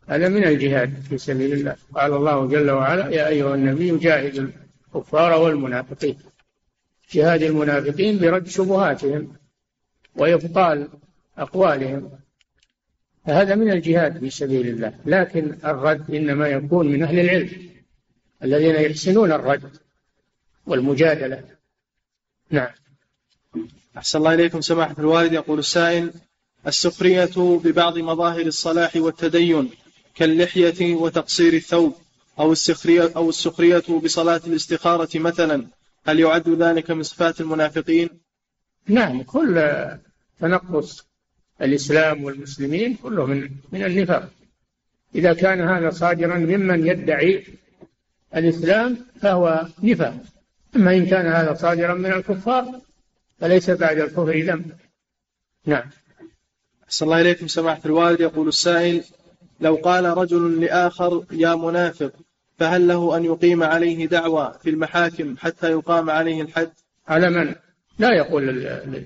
هذا 0.07 0.29
من 0.29 0.43
الجهاد 0.45 0.93
في 1.09 1.17
سبيل 1.17 1.53
الله 1.53 1.75
قال 1.95 2.13
الله 2.13 2.47
جل 2.47 2.71
وعلا 2.71 3.09
يا 3.09 3.27
أيها 3.27 3.55
النبي 3.55 3.97
جاهد 3.97 4.53
الكفار 4.95 5.41
والمنافقين 5.41 6.17
جهاد 7.11 7.43
المنافقين 7.43 8.19
برد 8.19 8.47
شبهاتهم 8.47 9.33
وإبطال 10.15 10.87
أقوالهم 11.37 12.09
فهذا 13.25 13.55
من 13.55 13.71
الجهاد 13.71 14.17
في 14.19 14.29
سبيل 14.29 14.67
الله 14.67 14.93
لكن 15.05 15.53
الرد 15.65 16.11
إنما 16.11 16.47
يكون 16.47 16.87
من 16.91 17.03
أهل 17.03 17.19
العلم 17.19 17.49
الذين 18.43 18.75
يحسنون 18.75 19.31
الرد 19.31 19.71
والمجادلة 20.67 21.43
نعم 22.49 22.71
أحسن 23.97 24.19
الله 24.19 24.33
إليكم 24.33 24.61
سماحة 24.61 24.95
الوالد 24.99 25.33
يقول 25.33 25.59
السائل 25.59 26.13
السخرية 26.67 27.29
ببعض 27.37 27.97
مظاهر 27.97 28.41
الصلاح 28.41 28.95
والتدين 28.95 29.69
كاللحية 30.15 30.95
وتقصير 30.95 31.53
الثوب 31.53 31.95
أو 32.39 32.51
السخرية, 32.51 33.11
أو 33.15 33.29
السخرية 33.29 33.83
بصلاة 34.03 34.41
الاستخارة 34.47 35.09
مثلا 35.17 35.67
هل 36.05 36.19
يعد 36.19 36.49
ذلك 36.49 36.91
من 36.91 37.03
صفات 37.03 37.41
المنافقين؟ 37.41 38.09
نعم 38.87 39.23
كل 39.23 39.69
تنقص 40.39 41.07
الإسلام 41.61 42.23
والمسلمين 42.23 42.95
كله 42.95 43.25
من 43.25 43.49
من 43.71 43.83
النفاق 43.83 44.29
إذا 45.15 45.33
كان 45.33 45.61
هذا 45.61 45.89
صادرا 45.89 46.37
ممن 46.37 46.87
يدعي 46.87 47.43
الإسلام 48.35 48.97
فهو 49.21 49.67
نفاق 49.83 50.17
أما 50.75 50.95
إن 50.95 51.05
كان 51.05 51.25
هذا 51.25 51.53
صادرا 51.53 51.93
من 51.93 52.11
الكفار 52.13 52.81
فليس 53.39 53.69
بعد 53.69 53.97
الكفر 53.99 54.29
ذنب 54.39 54.71
نعم 55.65 55.89
صلى 56.93 57.05
الله 57.05 57.21
إليكم 57.21 57.47
سماحة 57.47 57.79
الوالد 57.85 58.19
يقول 58.21 58.47
السائل 58.47 59.03
لو 59.59 59.75
قال 59.75 60.05
رجل 60.17 60.61
لآخر 60.61 61.23
يا 61.31 61.55
منافق 61.55 62.11
فهل 62.57 62.87
له 62.87 63.17
أن 63.17 63.25
يقيم 63.25 63.63
عليه 63.63 64.05
دعوى 64.07 64.53
في 64.63 64.69
المحاكم 64.69 65.35
حتى 65.37 65.71
يقام 65.71 66.09
عليه 66.09 66.41
الحد 66.41 66.69
على 67.07 67.29
من 67.29 67.55
لا 67.99 68.13
يقول 68.15 68.49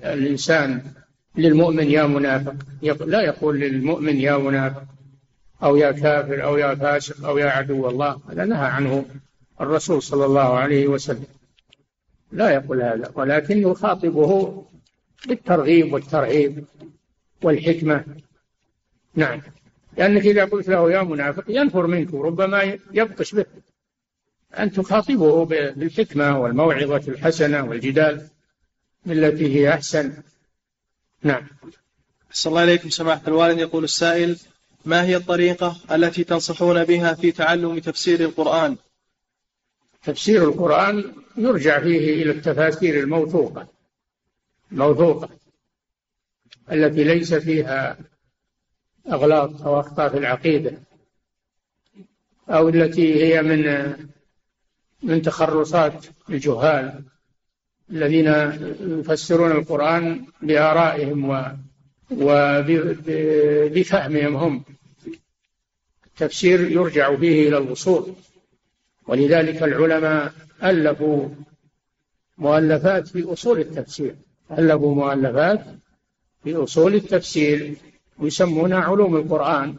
الإنسان 0.02 0.82
للمؤمن 1.36 1.90
يا 1.90 2.02
منافق 2.06 2.54
لا 3.06 3.20
يقول 3.22 3.60
للمؤمن 3.60 4.16
يا 4.18 4.36
منافق 4.38 4.82
أو 5.62 5.76
يا 5.76 5.92
كافر 5.92 6.44
أو 6.44 6.56
يا 6.58 6.74
فاسق 6.74 7.24
أو 7.26 7.38
يا 7.38 7.46
عدو 7.46 7.88
الله 7.88 8.20
هذا 8.30 8.44
نهى 8.44 8.66
عنه 8.66 9.04
الرسول 9.60 10.02
صلى 10.02 10.24
الله 10.24 10.58
عليه 10.58 10.86
وسلم 10.88 11.26
لا 12.32 12.50
يقول 12.50 12.82
هذا 12.82 13.10
ولكن 13.16 13.58
يخاطبه 13.58 14.62
بالترغيب 15.28 15.92
والترعيب 15.92 16.64
والحكمة 17.42 18.04
نعم 19.14 19.42
لأنك 19.96 20.22
إذا 20.26 20.44
قلت 20.44 20.68
له 20.68 20.92
يا 20.92 21.02
منافق 21.02 21.44
ينفر 21.48 21.86
منك 21.86 22.14
وربما 22.14 22.62
يبطش 22.92 23.34
به 23.34 23.44
أن 24.58 24.72
تخاطبه 24.72 25.44
بالحكمة 25.44 26.40
والموعظة 26.40 27.12
الحسنة 27.12 27.64
والجدال 27.64 28.28
بالتي 29.06 29.56
هي 29.56 29.74
أحسن 29.74 30.22
نعم 31.22 31.46
صلى 32.32 32.50
الله 32.50 32.60
عليكم 32.60 32.90
سماحة 32.90 33.22
الوالد 33.28 33.58
يقول 33.58 33.84
السائل 33.84 34.36
ما 34.84 35.02
هي 35.02 35.16
الطريقة 35.16 35.76
التي 35.92 36.24
تنصحون 36.24 36.84
بها 36.84 37.12
في 37.14 37.32
تعلم 37.32 37.78
تفسير 37.78 38.20
القرآن 38.20 38.76
تفسير 40.04 40.44
القرآن 40.44 41.12
يرجع 41.36 41.80
فيه 41.80 42.22
إلى 42.22 42.30
التفاسير 42.30 43.00
الموثوقة 43.00 43.68
موثوقة 44.70 45.28
التي 46.72 47.04
ليس 47.04 47.34
فيها 47.34 47.96
أغلاط 49.12 49.62
أو 49.62 49.80
أخطاء 49.80 50.08
في 50.08 50.18
العقيدة 50.18 50.72
أو 52.48 52.68
التي 52.68 53.24
هي 53.24 53.42
من 53.42 53.92
من 55.02 55.22
تخرصات 55.22 56.06
الجهال 56.30 57.02
الذين 57.90 58.26
يفسرون 59.00 59.50
القرآن 59.50 60.24
بآرائهم 60.42 61.30
و 61.30 61.42
وبفهمهم 62.10 64.36
هم 64.36 64.64
التفسير 66.06 66.60
يرجع 66.70 67.14
به 67.14 67.48
إلى 67.48 67.56
الوصول 67.58 68.12
ولذلك 69.06 69.62
العلماء 69.62 70.32
ألفوا 70.64 71.28
مؤلفات 72.38 73.08
في 73.08 73.32
أصول 73.32 73.58
التفسير 73.58 74.14
ألفوا 74.50 74.94
مؤلفات 74.94 75.64
في 76.44 76.56
أصول 76.56 76.94
التفسير 76.94 77.74
ويسمونها 78.18 78.78
علوم 78.78 79.16
القرآن 79.16 79.76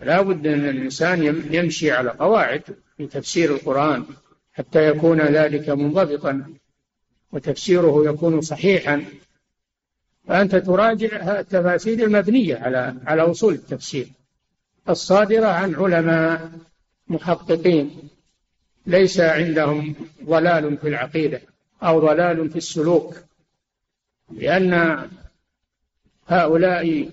لا 0.00 0.20
بد 0.22 0.46
أن 0.46 0.68
الإنسان 0.68 1.22
يمشي 1.54 1.90
على 1.92 2.10
قواعد 2.10 2.62
في 2.96 3.06
تفسير 3.06 3.54
القرآن 3.54 4.04
حتى 4.52 4.88
يكون 4.88 5.20
ذلك 5.20 5.68
منضبطا 5.70 6.44
وتفسيره 7.32 8.02
يكون 8.06 8.40
صحيحا 8.40 9.04
فأنت 10.28 10.56
تراجع 10.56 11.40
التفاسير 11.40 12.06
المبنية 12.06 12.56
على 12.56 12.94
على 13.06 13.22
أصول 13.22 13.54
التفسير 13.54 14.08
الصادرة 14.88 15.46
عن 15.46 15.74
علماء 15.74 16.50
محققين 17.08 17.90
ليس 18.86 19.20
عندهم 19.20 19.94
ضلال 20.24 20.76
في 20.76 20.88
العقيدة 20.88 21.40
أو 21.82 22.00
ضلال 22.00 22.50
في 22.50 22.56
السلوك 22.56 23.14
لأن 24.36 24.72
هؤلاء 26.30 27.10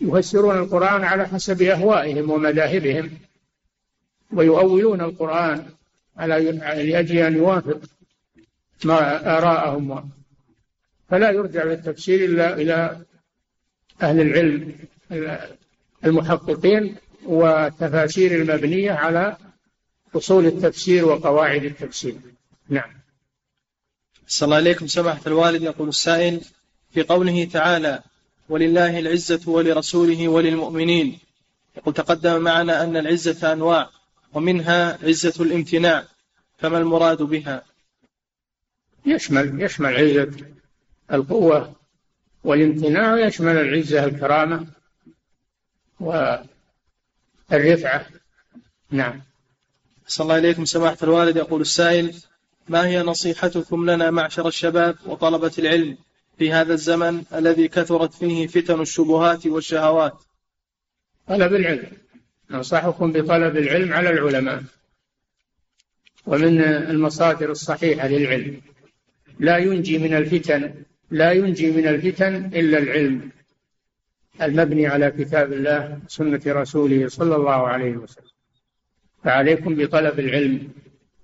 يفسرون 0.00 0.58
القرآن 0.58 1.04
على 1.04 1.28
حسب 1.28 1.62
أهوائهم 1.62 2.30
ومذاهبهم 2.30 3.10
ويؤولون 4.32 5.00
القرآن 5.00 5.66
على 6.16 6.52
لأجل 6.92 7.18
أن 7.18 7.36
يوافق 7.36 7.80
ما 8.84 9.38
آراءهم 9.38 10.10
فلا 11.08 11.30
يرجع 11.30 11.62
للتفسير 11.64 12.24
إلا 12.24 12.54
إلى 12.54 13.00
أهل 14.02 14.20
العلم 14.20 14.74
المحققين 16.04 16.96
والتفاسير 17.26 18.34
المبنية 18.42 18.92
على 18.92 19.36
أصول 20.16 20.46
التفسير 20.46 21.04
وقواعد 21.04 21.64
التفسير 21.64 22.14
نعم 22.68 22.90
صلى 24.26 24.46
الله 24.46 24.56
عليكم 24.56 24.86
سماحة 24.86 25.20
الوالد 25.26 25.62
يقول 25.62 25.88
السائل 25.88 26.40
في 26.90 27.02
قوله 27.02 27.44
تعالى 27.44 28.02
ولله 28.48 28.98
العزة 28.98 29.40
ولرسوله 29.46 30.28
وللمؤمنين 30.28 31.18
يقول 31.76 31.94
تقدم 31.94 32.40
معنا 32.42 32.84
أن 32.84 32.96
العزة 32.96 33.52
أنواع 33.52 33.90
ومنها 34.32 34.98
عزة 35.02 35.42
الامتناع 35.44 36.04
فما 36.58 36.78
المراد 36.78 37.22
بها 37.22 37.62
يشمل 39.06 39.62
يشمل 39.62 39.94
عزة 39.96 40.30
القوة 41.12 41.74
والامتناع 42.44 43.18
يشمل 43.26 43.56
العزة 43.56 44.04
الكرامة 44.04 44.66
والرفعة 47.50 48.06
نعم 48.90 49.22
صلى 50.06 50.24
الله 50.24 50.38
إليكم 50.38 50.64
سماحة 50.64 50.96
الوالد 51.02 51.36
يقول 51.36 51.60
السائل 51.60 52.14
ما 52.68 52.86
هي 52.86 53.02
نصيحتكم 53.02 53.90
لنا 53.90 54.10
معشر 54.10 54.48
الشباب 54.48 54.96
وطلبة 55.06 55.52
العلم 55.58 55.96
في 56.40 56.52
هذا 56.52 56.74
الزمن 56.74 57.24
الذي 57.34 57.68
كثرت 57.68 58.14
فيه 58.14 58.46
فتن 58.46 58.80
الشبهات 58.80 59.46
والشهوات 59.46 60.22
طلب 61.28 61.54
العلم 61.54 61.86
أنصحكم 62.50 63.12
بطلب 63.12 63.56
العلم 63.56 63.92
على 63.92 64.10
العلماء 64.10 64.62
ومن 66.26 66.60
المصادر 66.62 67.50
الصحيحة 67.50 68.08
للعلم 68.08 68.60
لا 69.38 69.56
ينجي 69.56 69.98
من 69.98 70.14
الفتن 70.14 70.74
لا 71.10 71.32
ينجي 71.32 71.70
من 71.70 71.86
الفتن 71.86 72.34
إلا 72.44 72.78
العلم 72.78 73.30
المبني 74.42 74.86
على 74.86 75.10
كتاب 75.10 75.52
الله 75.52 75.98
سنة 76.08 76.42
رسوله 76.46 77.08
صلى 77.08 77.36
الله 77.36 77.68
عليه 77.68 77.92
وسلم 77.96 78.26
فعليكم 79.24 79.74
بطلب 79.76 80.20
العلم 80.20 80.68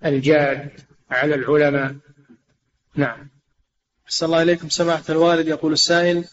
الجاد 0.05 0.69
على 1.11 1.35
العلماء 1.35 1.97
نعم 2.97 3.29
صلى 4.09 4.27
الله 4.27 4.43
إليكم 4.43 4.69
سماحة 4.69 5.03
الوالد 5.11 5.49
يقول 5.49 5.73
السائل 5.73 6.25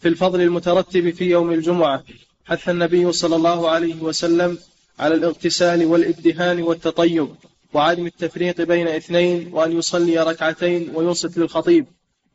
في 0.00 0.08
الفضل 0.08 0.40
المترتب 0.40 1.10
في 1.10 1.24
يوم 1.30 1.52
الجمعة 1.52 2.02
حث 2.44 2.68
النبي 2.68 3.12
صلى 3.12 3.36
الله 3.36 3.70
عليه 3.70 4.02
وسلم 4.02 4.58
على 4.98 5.14
الاغتسال 5.14 5.84
والابدهان 5.86 6.62
والتطيب 6.62 7.28
وعدم 7.72 8.06
التفريق 8.06 8.60
بين 8.60 8.88
اثنين 8.88 9.52
وأن 9.52 9.72
يصلي 9.78 10.18
ركعتين 10.18 10.90
وينصت 10.94 11.38
للخطيب 11.38 11.86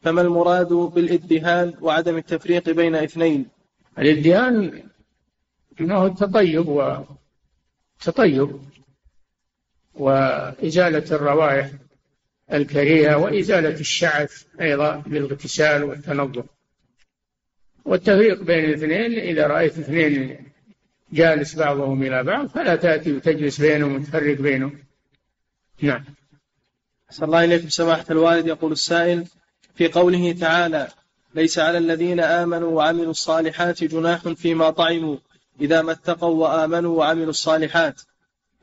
فما 0.01 0.21
المراد 0.21 0.67
بالادهان 0.73 1.73
وعدم 1.81 2.17
التفريق 2.17 2.69
بين 2.69 2.95
اثنين 2.95 3.45
الادهان 3.99 4.83
انه 5.81 6.05
التطيب 6.05 6.67
و 6.67 6.93
التطيب 8.01 8.59
وإزالة 9.93 11.15
الروائح 11.15 11.69
الكريهة 12.53 13.17
وإزالة 13.17 13.79
الشعث 13.79 14.43
أيضا 14.61 14.95
بالاغتسال 15.05 15.83
والتنظف 15.83 16.45
والتفريق 17.85 18.43
بين 18.43 18.65
الاثنين 18.65 19.19
إذا 19.19 19.47
رأيت 19.47 19.77
اثنين 19.79 20.37
جالس 21.13 21.55
بعضهم 21.55 22.03
إلى 22.03 22.23
بعض 22.23 22.47
فلا 22.47 22.75
تأتي 22.75 23.13
وتجلس 23.13 23.61
بينهم 23.61 23.95
وتفرق 23.95 24.37
بينهم 24.37 24.79
نعم 25.81 26.03
صلى 27.09 27.25
الله 27.25 27.43
إليكم 27.43 27.69
سماحة 27.69 28.05
الوالد 28.11 28.47
يقول 28.47 28.71
السائل 28.71 29.25
في 29.75 29.87
قوله 29.87 30.31
تعالى 30.33 30.87
ليس 31.35 31.59
على 31.59 31.77
الذين 31.77 32.19
آمنوا 32.19 32.71
وعملوا 32.71 33.11
الصالحات 33.11 33.83
جناح 33.83 34.27
فيما 34.29 34.69
طعموا 34.69 35.17
إذا 35.61 35.81
ما 35.81 35.91
اتقوا 35.91 36.47
وآمنوا 36.49 36.97
وعملوا 36.99 37.29
الصالحات 37.29 38.01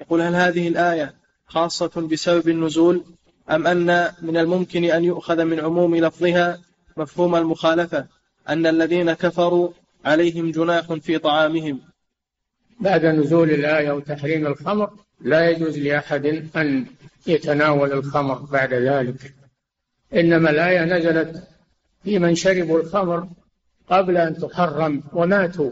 يقول 0.00 0.20
هل 0.20 0.34
هذه 0.34 0.68
الآية 0.68 1.14
خاصة 1.46 2.00
بسبب 2.12 2.48
النزول 2.48 3.04
أم 3.50 3.66
أن 3.66 4.12
من 4.22 4.36
الممكن 4.36 4.84
أن 4.84 5.04
يؤخذ 5.04 5.44
من 5.44 5.60
عموم 5.60 5.96
لفظها 5.96 6.58
مفهوم 6.96 7.36
المخالفة 7.36 8.06
أن 8.48 8.66
الذين 8.66 9.12
كفروا 9.12 9.70
عليهم 10.04 10.50
جناح 10.50 10.92
في 10.92 11.18
طعامهم 11.18 11.80
بعد 12.80 13.04
نزول 13.06 13.50
الآية 13.50 13.90
وتحريم 13.92 14.46
الخمر 14.46 14.90
لا 15.20 15.50
يجوز 15.50 15.78
لأحد 15.78 16.26
أن 16.56 16.86
يتناول 17.26 17.92
الخمر 17.92 18.34
بعد 18.34 18.74
ذلك 18.74 19.34
إنما 20.14 20.50
الآية 20.50 20.84
نزلت 20.84 21.48
في 22.04 22.18
من 22.18 22.34
شربوا 22.34 22.80
الخمر 22.80 23.28
قبل 23.90 24.16
أن 24.16 24.36
تحرم 24.36 25.02
وماتوا 25.12 25.70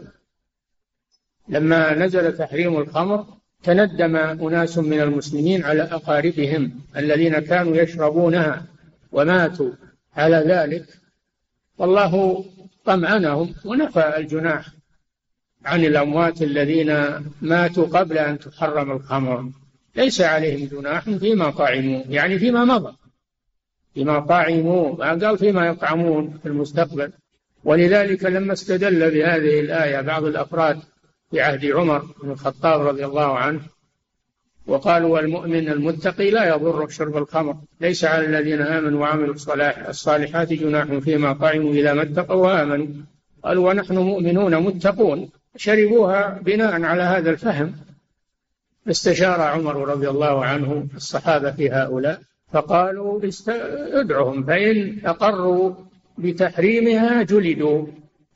لما 1.49 1.93
نزل 1.93 2.37
تحريم 2.37 2.77
الخمر 2.77 3.38
تندم 3.63 4.15
أناس 4.15 4.77
من 4.77 4.99
المسلمين 5.01 5.63
على 5.63 5.81
أقاربهم 5.83 6.71
الذين 6.97 7.39
كانوا 7.39 7.77
يشربونها 7.77 8.65
وماتوا 9.11 9.71
على 10.15 10.35
ذلك 10.47 10.85
والله 11.77 12.45
طمأنهم 12.85 13.53
ونفى 13.65 14.13
الجناح 14.17 14.65
عن 15.65 15.85
الأموات 15.85 16.41
الذين 16.41 17.05
ماتوا 17.41 17.85
قبل 17.85 18.17
أن 18.17 18.39
تحرم 18.39 18.91
الخمر 18.91 19.49
ليس 19.95 20.21
عليهم 20.21 20.67
جناح 20.67 21.09
فيما 21.09 21.49
طعموا 21.49 22.01
يعني 22.09 22.39
فيما 22.39 22.65
مضى 22.65 22.95
فيما 23.93 24.19
طعموا 24.19 24.95
ما 24.95 25.15
قال 25.27 25.37
فيما 25.37 25.67
يطعمون 25.67 26.39
في 26.43 26.47
المستقبل 26.49 27.11
ولذلك 27.63 28.23
لما 28.23 28.53
استدل 28.53 28.99
بهذه 29.11 29.59
الآية 29.59 30.01
بعض 30.01 30.23
الأفراد 30.23 30.79
في 31.31 31.41
عهد 31.41 31.65
عمر 31.65 32.05
بن 32.23 32.31
الخطاب 32.31 32.87
رضي 32.87 33.05
الله 33.05 33.37
عنه 33.37 33.59
وقالوا 34.67 35.19
المؤمن 35.19 35.69
المتقي 35.69 36.29
لا 36.31 36.49
يضر 36.49 36.87
شرب 36.87 37.17
الخمر 37.17 37.57
ليس 37.81 38.05
على 38.05 38.25
الذين 38.25 38.61
امنوا 38.61 39.01
وعملوا 39.01 39.33
الصلاح 39.33 39.87
الصالحات 39.87 40.53
جناح 40.53 40.85
فيما 40.93 41.33
طعموا 41.33 41.73
اذا 41.73 41.93
ما 41.93 42.01
اتقوا 42.01 42.35
وامنوا 42.35 42.87
قالوا 43.43 43.69
ونحن 43.69 43.97
مؤمنون 43.97 44.55
متقون 44.55 45.29
شربوها 45.55 46.39
بناء 46.41 46.81
على 46.83 47.03
هذا 47.03 47.29
الفهم 47.29 47.73
استشار 48.87 49.41
عمر 49.41 49.87
رضي 49.89 50.09
الله 50.09 50.45
عنه 50.45 50.87
الصحابه 50.95 51.51
في 51.51 51.69
هؤلاء 51.71 52.19
فقالوا 52.51 53.21
ادعهم 53.93 54.43
فان 54.43 54.97
اقروا 55.05 55.73
بتحريمها 56.17 57.23
جلدوا 57.23 57.85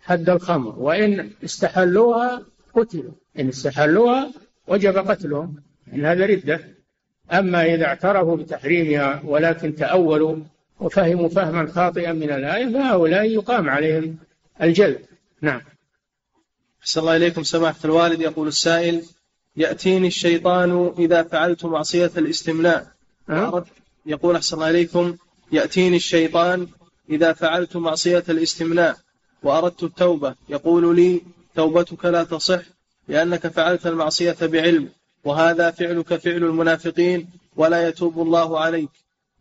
حد 0.02 0.30
الخمر 0.30 0.80
وان 0.80 1.30
استحلوها 1.44 2.42
قتلوا 2.76 3.12
إن 3.12 3.16
يعني 3.36 3.50
استحلوها 3.50 4.32
وجب 4.68 4.98
قتلهم 4.98 5.56
إن 5.94 6.00
يعني 6.00 6.08
هذا 6.24 6.26
ردة 6.26 6.60
أما 7.32 7.74
إذا 7.76 7.86
اعترفوا 7.86 8.38
بتحريمها 8.38 9.22
ولكن 9.26 9.76
تأولوا 9.76 10.36
وفهموا 10.80 11.30
فهما 11.30 11.68
خاطئا 11.72 12.14
من 12.14 12.32
الآية 12.32 12.66
فهؤلاء 12.66 13.24
يقام 13.26 13.70
عليهم 13.70 14.18
الجلد 14.62 15.00
نعم 15.42 15.62
أحسن 16.82 17.02
الله 17.02 17.16
إليكم 17.16 17.44
سماحة 17.44 17.80
الوالد 17.86 18.22
يقول 18.22 18.48
السائل 18.48 19.02
يأتيني 19.58 20.08
الشيطان 20.08 20.94
إذا 21.00 21.24
فعلت 21.24 21.66
معصية 21.66 22.12
الاستملاء 22.18 22.88
أه؟ 23.30 23.66
يقول 24.06 24.36
أحسن 24.36 24.56
الله 24.58 24.70
إليكم 24.70 25.16
يأتيني 25.52 25.96
الشيطان 25.96 26.68
إذا 27.10 27.34
فعلت 27.34 27.78
معصية 27.78 28.24
الاستملاء 28.30 28.98
وأردت 29.44 29.84
التوبة 29.84 30.36
يقول 30.50 30.96
لي 30.96 31.22
توبتك 31.56 32.06
لا 32.06 32.24
تصح 32.24 32.62
لأنك 33.08 33.48
فعلت 33.48 33.88
المعصية 33.88 34.38
بعلم 34.42 34.90
وهذا 35.24 35.72
فعلك 35.72 36.16
فعل 36.16 36.36
المنافقين 36.44 37.30
ولا 37.56 37.88
يتوب 37.88 38.22
الله 38.22 38.60
عليك 38.60 38.90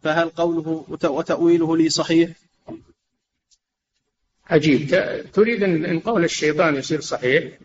فهل 0.02 0.28
قوله 0.28 0.84
وتأويله 0.88 1.76
لي 1.76 1.88
صحيح 1.88 2.30
عجيب 4.46 4.90
تريد 5.32 5.62
أن 5.62 6.00
قول 6.00 6.24
الشيطان 6.24 6.74
يصير 6.76 7.00
صحيح 7.00 7.58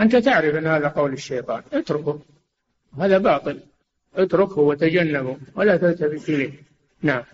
أنت 0.00 0.16
تعرف 0.16 0.54
أن 0.54 0.66
هذا 0.66 0.88
قول 0.88 1.12
الشيطان 1.12 1.62
اتركه 1.72 2.20
هذا 2.98 3.18
باطل 3.18 3.60
اتركه 4.16 4.58
وتجنبه 4.60 5.36
ولا 5.54 5.76
تلتفت 5.76 6.28
إليه 6.28 6.52
نعم 7.02 7.24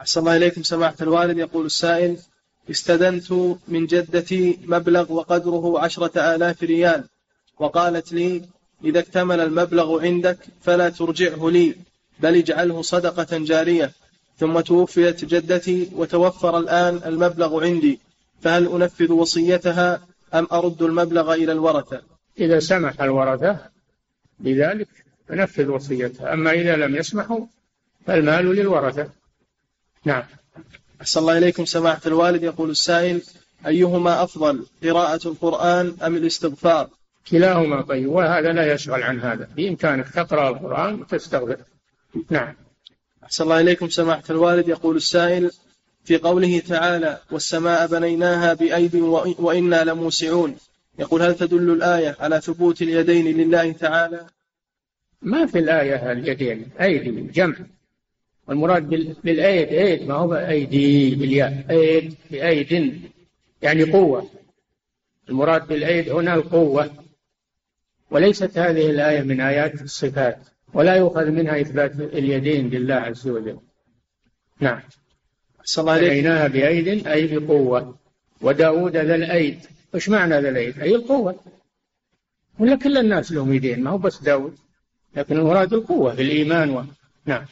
أحسن 0.00 0.20
الله 0.20 0.36
إليكم 0.36 0.62
سماحة 0.62 0.96
الوالد 1.02 1.38
يقول 1.38 1.66
السائل 1.66 2.18
استدنت 2.70 3.32
من 3.68 3.86
جدتي 3.86 4.58
مبلغ 4.64 5.12
وقدره 5.12 5.80
عشرة 5.80 6.34
آلاف 6.34 6.62
ريال 6.62 7.04
وقالت 7.58 8.12
لي 8.12 8.42
إذا 8.84 9.00
اكتمل 9.00 9.40
المبلغ 9.40 10.02
عندك 10.02 10.38
فلا 10.62 10.88
ترجعه 10.88 11.48
لي 11.50 11.74
بل 12.20 12.34
اجعله 12.36 12.82
صدقة 12.82 13.38
جارية 13.38 13.92
ثم 14.38 14.60
توفيت 14.60 15.24
جدتي 15.24 15.90
وتوفر 15.96 16.58
الآن 16.58 17.00
المبلغ 17.06 17.64
عندي 17.64 17.98
فهل 18.40 18.66
أنفذ 18.82 19.12
وصيتها 19.12 20.02
أم 20.34 20.46
أرد 20.52 20.82
المبلغ 20.82 21.32
إلى 21.32 21.52
الورثة 21.52 22.00
إذا 22.40 22.58
سمح 22.60 23.00
الورثة 23.02 23.58
بذلك 24.38 24.88
أنفذ 25.32 25.66
وصيتها 25.70 26.32
أما 26.34 26.50
إذا 26.50 26.76
لم 26.76 26.96
يسمحوا 26.96 27.40
فالمال 28.06 28.44
للورثة 28.46 29.08
نعم 30.04 30.22
أحسن 31.04 31.20
الله 31.20 31.38
إليكم 31.38 31.64
سماحة 31.64 32.00
الوالد 32.06 32.42
يقول 32.42 32.70
السائل 32.70 33.22
أيهما 33.66 34.22
أفضل 34.22 34.66
قراءة 34.84 35.28
القرآن 35.28 35.96
أم 36.02 36.16
الاستغفار 36.16 36.88
كلاهما 37.30 37.82
طيب 37.82 38.06
وهذا 38.08 38.52
لا 38.52 38.72
يشغل 38.72 39.02
عن 39.02 39.20
هذا 39.20 39.48
بإمكانك 39.56 40.08
تقرأ 40.08 40.48
القرآن 40.48 40.94
وتستغفر 41.00 41.56
نعم 42.30 42.54
أحسن 43.24 43.44
الله 43.44 43.60
إليكم 43.60 43.88
سماحة 43.88 44.22
الوالد 44.30 44.68
يقول 44.68 44.96
السائل 44.96 45.50
في 46.04 46.18
قوله 46.18 46.58
تعالى 46.68 47.18
والسماء 47.30 47.86
بنيناها 47.86 48.54
بأيد 48.54 48.94
وإنا 49.38 49.84
لموسعون 49.84 50.56
يقول 50.98 51.22
هل 51.22 51.34
تدل 51.34 51.70
الآية 51.70 52.16
على 52.20 52.40
ثبوت 52.40 52.82
اليدين 52.82 53.26
لله 53.36 53.72
تعالى 53.72 54.26
ما 55.22 55.46
في 55.46 55.58
الآية 55.58 56.12
اليدين 56.12 56.68
أيدي 56.80 57.10
جمع 57.32 57.54
والمراد 58.46 58.88
بالأيد 59.24 59.68
أيد 59.68 60.08
ما 60.08 60.14
هو 60.14 60.34
أيدي 60.34 61.14
بالياء 61.14 61.64
أيد 61.70 62.14
بأيد 62.30 63.00
يعني 63.62 63.82
قوة 63.82 64.26
المراد 65.30 65.66
بالأيد 65.68 66.08
هنا 66.08 66.34
القوة 66.34 66.90
وليست 68.10 68.58
هذه 68.58 68.90
الآية 68.90 69.22
من 69.22 69.40
آيات 69.40 69.82
الصفات 69.82 70.38
ولا 70.74 70.94
يؤخذ 70.94 71.30
منها 71.30 71.60
إثبات 71.60 72.00
اليدين 72.00 72.68
لله 72.70 72.94
عز 72.94 73.28
وجل 73.28 73.58
نعم 74.60 74.80
أريناها 75.78 76.48
بأيد 76.48 77.06
أي 77.06 77.26
بقوة 77.38 77.98
وداود 78.40 78.96
ذا 78.96 79.14
الأيد 79.14 79.58
إيش 79.94 80.08
معنى 80.08 80.32
ذا 80.40 80.48
الأيد 80.48 80.80
أي 80.80 80.94
القوة 80.94 81.40
ولا 82.58 82.76
كل 82.76 82.96
الناس 82.98 83.32
لهم 83.32 83.52
يدين 83.52 83.82
ما 83.82 83.90
هو 83.90 83.98
بس 83.98 84.22
داود 84.22 84.54
لكن 85.16 85.36
المراد 85.36 85.72
القوة 85.72 86.14
في 86.14 86.22
الإيمان 86.22 86.70
و... 86.70 86.84
نعم 87.24 87.44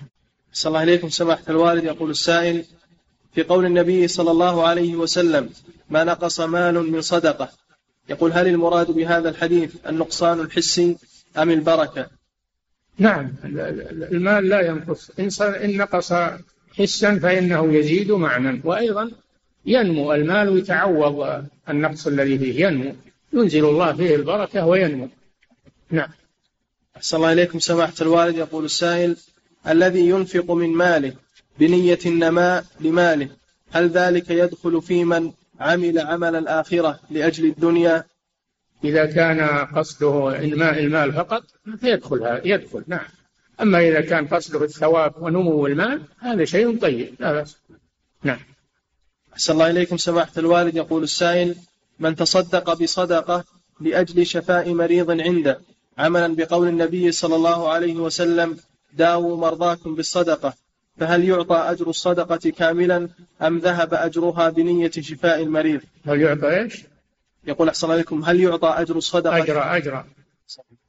صلى 0.52 0.68
الله 0.68 0.80
عليكم 0.80 1.08
سماحة 1.08 1.42
الوالد 1.48 1.84
يقول 1.84 2.10
السائل 2.10 2.64
في 3.34 3.42
قول 3.42 3.64
النبي 3.66 4.08
صلى 4.08 4.30
الله 4.30 4.66
عليه 4.66 4.96
وسلم 4.96 5.50
ما 5.90 6.04
نقص 6.04 6.40
مال 6.40 6.74
من 6.92 7.00
صدقة 7.00 7.48
يقول 8.08 8.32
هل 8.32 8.48
المراد 8.48 8.90
بهذا 8.90 9.28
الحديث 9.28 9.74
النقصان 9.88 10.40
الحسي 10.40 10.96
أم 11.38 11.50
البركة 11.50 12.06
نعم 12.98 13.32
المال 14.12 14.48
لا 14.48 14.60
ينقص 14.60 15.10
إن 15.42 15.76
نقص 15.76 16.12
حسا 16.78 17.18
فإنه 17.18 17.74
يزيد 17.78 18.10
معنى 18.12 18.60
وأيضا 18.64 19.10
ينمو 19.66 20.12
المال 20.12 20.58
يتعوض 20.58 21.46
النقص 21.68 22.06
الذي 22.06 22.38
فيه 22.38 22.66
ينمو 22.66 22.94
ينزل 23.32 23.64
الله 23.64 23.92
فيه 23.92 24.14
البركة 24.14 24.66
وينمو 24.66 25.08
نعم 25.90 26.08
أحسن 26.96 27.16
الله 27.16 27.32
إليكم 27.32 27.58
سماحة 27.58 27.92
الوالد 28.00 28.36
يقول 28.36 28.64
السائل 28.64 29.16
الذي 29.68 30.08
ينفق 30.08 30.50
من 30.50 30.70
ماله 30.70 31.12
بنية 31.58 31.98
النماء 32.06 32.64
لماله 32.80 33.28
هل 33.70 33.88
ذلك 33.88 34.30
يدخل 34.30 34.82
في 34.82 35.04
من 35.04 35.32
عمل 35.60 35.98
عمل 35.98 36.36
الآخرة 36.36 37.00
لأجل 37.10 37.44
الدنيا 37.46 38.04
إذا 38.84 39.06
كان 39.06 39.40
قصده 39.66 40.38
إنماء 40.38 40.78
المال 40.80 41.12
فقط 41.12 41.44
فيدخل 41.80 42.22
هذا 42.22 42.40
يدخل 42.44 42.84
نعم 42.86 43.06
أما 43.60 43.88
إذا 43.88 44.00
كان 44.00 44.26
قصده 44.28 44.64
الثواب 44.64 45.14
ونمو 45.22 45.66
المال 45.66 46.02
هذا 46.18 46.44
شيء 46.44 46.78
طيب 46.80 47.14
لا 47.20 47.32
بس. 47.42 47.56
نعم 48.22 48.38
أحسن 49.32 49.52
الله 49.52 49.70
إليكم 49.70 49.96
سماحة 49.96 50.32
الوالد 50.38 50.76
يقول 50.76 51.02
السائل 51.02 51.54
من 51.98 52.14
تصدق 52.16 52.74
بصدقة 52.82 53.44
لأجل 53.80 54.26
شفاء 54.26 54.74
مريض 54.74 55.10
عنده 55.20 55.60
عملا 55.98 56.34
بقول 56.36 56.68
النبي 56.68 57.12
صلى 57.12 57.36
الله 57.36 57.68
عليه 57.72 57.94
وسلم 57.96 58.56
داووا 58.96 59.36
مرضاكم 59.36 59.94
بالصدقة 59.94 60.54
فهل 60.96 61.24
يعطى 61.24 61.56
أجر 61.56 61.88
الصدقة 61.90 62.50
كاملا 62.50 63.08
أم 63.42 63.58
ذهب 63.58 63.94
أجرها 63.94 64.50
بنية 64.50 64.90
شفاء 64.90 65.42
المريض 65.42 65.80
هل 66.06 66.20
يعطى 66.20 66.60
إيش 66.60 66.84
يقول 67.46 67.68
أحسن 67.68 67.90
عليكم 67.90 68.24
هل 68.24 68.40
يعطى 68.40 68.68
أجر 68.78 68.96
الصدقة 68.96 69.36
أجر 69.36 69.76
أجر 69.76 70.04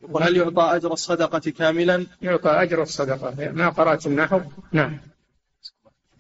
يقول 0.10 0.24
هل 0.24 0.38
يعطى 0.38 0.76
أجر 0.76 0.94
الصدقة 0.94 1.40
كاملا 1.40 2.06
يعطى 2.22 2.50
أجر 2.50 2.82
الصدقة 2.82 3.52
ما 3.52 3.70
قرأت 3.70 4.08
النحو 4.08 4.40
نعم 4.72 4.98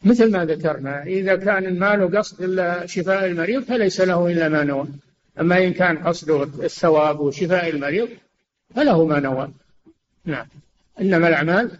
مثل 0.03 0.31
ما 0.31 0.45
ذكرنا 0.45 1.03
إذا 1.03 1.35
كان 1.35 1.65
المال 1.65 2.17
قصد 2.17 2.41
إلا 2.41 2.85
شفاء 2.85 3.25
المريض 3.25 3.63
فليس 3.63 4.01
له 4.01 4.27
إلا 4.31 4.49
ما 4.49 4.63
نوى 4.63 4.87
أما 5.39 5.57
إن 5.63 5.73
كان 5.73 5.97
قصده 5.97 6.43
الثواب 6.43 7.19
وشفاء 7.19 7.69
المريض 7.69 8.09
فله 8.75 9.05
ما 9.05 9.19
نوى 9.19 9.49
نعم 10.25 10.47
إنما 11.01 11.27
الأعمال 11.27 11.71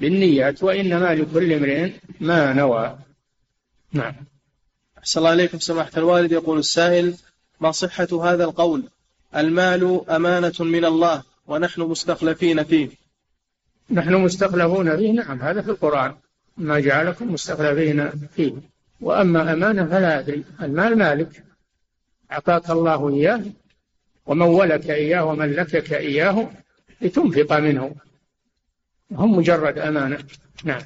بالنيات 0.00 0.62
وإنما 0.62 1.14
لكل 1.14 1.52
امرئ 1.52 1.92
ما 2.20 2.52
نوى 2.52 2.98
نعم 3.92 4.14
أحسن 4.98 5.18
الله 5.20 5.30
عليكم 5.30 5.58
سماحة 5.58 5.90
الوالد 5.96 6.32
يقول 6.32 6.58
السائل 6.58 7.14
ما 7.60 7.70
صحة 7.70 8.08
هذا 8.24 8.44
القول 8.44 8.82
المال 9.36 10.10
أمانة 10.10 10.52
من 10.60 10.84
الله 10.84 11.22
ونحن 11.46 11.80
مستخلفين 11.82 12.64
فيه 12.64 12.88
نحن 13.90 14.14
مستخلفون 14.14 14.96
فيه 14.96 15.12
نعم 15.12 15.40
هذا 15.42 15.62
في 15.62 15.70
القرآن 15.70 16.14
ما 16.56 16.80
جعلكم 16.80 17.32
مستخلفين 17.32 18.10
فيه 18.10 18.52
وأما 19.00 19.52
أمانة 19.52 19.86
فلا 19.86 20.18
أدري 20.18 20.44
المال 20.62 20.98
مالك 20.98 21.44
أعطاك 22.32 22.70
الله 22.70 23.08
إياه 23.14 23.42
ومولك 24.26 24.90
إياه 24.90 25.24
وملكك 25.24 25.92
إياه 25.92 26.50
لتنفق 27.00 27.52
منه 27.58 27.94
هم 29.12 29.32
مجرد 29.38 29.78
أمانة 29.78 30.18
نعم 30.64 30.80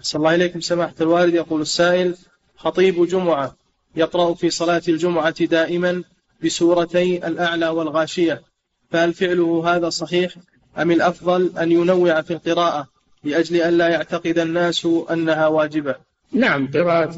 صلى 0.00 0.18
الله 0.18 0.34
إليكم 0.34 0.60
سماحة 0.60 0.94
الوالد 1.00 1.34
يقول 1.34 1.60
السائل 1.60 2.16
خطيب 2.56 3.06
جمعة 3.06 3.56
يقرأ 3.96 4.34
في 4.34 4.50
صلاة 4.50 4.82
الجمعة 4.88 5.44
دائما 5.44 6.02
بسورتي 6.44 7.26
الأعلى 7.26 7.68
والغاشية 7.68 8.42
فهل 8.90 9.14
فعله 9.14 9.76
هذا 9.76 9.88
صحيح 9.88 10.32
أم 10.78 10.90
الأفضل 10.90 11.58
أن 11.58 11.72
ينوع 11.72 12.20
في 12.20 12.32
القراءة 12.32 12.86
لأجل 13.24 13.56
أن 13.56 13.78
لا 13.78 13.88
يعتقد 13.88 14.38
الناس 14.38 14.88
أنها 15.10 15.46
واجبة 15.46 15.94
نعم 16.32 16.70
قراءة 16.70 17.14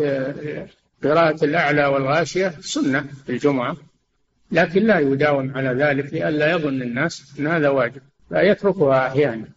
قراءة 1.05 1.45
الأعلى 1.45 1.87
والغاشية 1.87 2.55
سنة 2.61 3.07
في 3.27 3.33
الجمعة 3.33 3.77
لكن 4.53 4.83
لا 4.87 4.99
يداوم 4.99 5.53
على 5.57 5.85
ذلك 5.85 6.13
لئلا 6.15 6.51
يظن 6.51 6.83
الناس 6.83 7.33
أن 7.41 7.47
هذا 7.47 7.69
واجب 7.69 8.03
فيتركها 8.29 9.07
أحيانا 9.07 9.49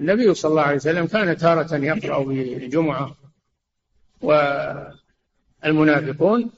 النبي 0.00 0.34
صلى 0.34 0.50
الله 0.50 0.62
عليه 0.62 0.76
وسلم 0.76 1.06
كان 1.06 1.36
تارة 1.36 1.76
يقرأ 1.76 2.24
بالجمعة 2.24 3.16
والمنافقون 5.64 6.50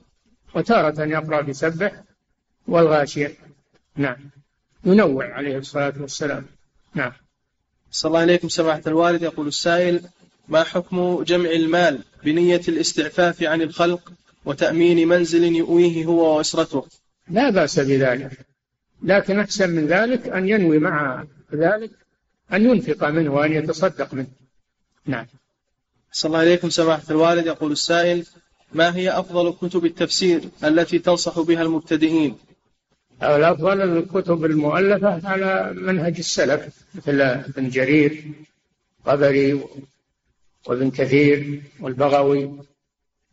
وتارة 0.54 1.04
يقرأ 1.04 1.40
بسبح 1.40 2.02
والغاشية 2.68 3.34
نعم 3.96 4.16
ينوع 4.84 5.26
عليه 5.32 5.58
الصلاة 5.58 5.94
والسلام 6.00 6.46
نعم 6.94 7.12
صلى 7.90 8.08
الله 8.10 8.20
عليكم 8.20 8.48
سماحة 8.48 8.82
الوالد 8.86 9.22
يقول 9.22 9.46
السائل 9.46 10.00
ما 10.48 10.64
حكم 10.64 11.22
جمع 11.22 11.50
المال 11.50 11.98
بنية 12.24 12.60
الاستعفاف 12.68 13.42
عن 13.42 13.62
الخلق 13.62 14.12
وتأمين 14.44 15.08
منزل 15.08 15.44
يؤويه 15.44 16.04
هو 16.04 16.36
وأسرته 16.36 16.86
لا 17.28 17.50
بأس 17.50 17.80
بذلك 17.80 18.46
لكن 19.02 19.40
أحسن 19.40 19.70
من 19.70 19.86
ذلك 19.86 20.28
أن 20.28 20.48
ينوي 20.48 20.78
مع 20.78 21.24
ذلك 21.54 21.90
أن 22.56 22.70
ينفق 22.70 23.08
منه 23.08 23.30
وأن 23.32 23.52
يتصدق 23.52 24.14
منه 24.14 24.26
نعم 25.06 25.26
صلى 26.12 26.28
الله 26.28 26.38
عليكم 26.38 26.70
سماحة 26.70 27.02
الوالد 27.10 27.46
يقول 27.46 27.72
السائل 27.72 28.26
ما 28.72 28.96
هي 28.96 29.10
أفضل 29.18 29.52
كتب 29.52 29.84
التفسير 29.84 30.40
التي 30.64 30.98
تنصح 30.98 31.40
بها 31.40 31.62
المبتدئين 31.62 32.36
الأفضل 33.22 33.80
الكتب 33.80 34.44
المؤلفة 34.44 35.28
على 35.28 35.72
منهج 35.76 36.16
السلف 36.18 36.68
مثل 36.94 37.20
ابن 37.20 37.68
جرير 37.68 38.24
قبري 39.06 39.60
وابن 40.66 40.90
كثير 40.90 41.62
والبغوي 41.80 42.50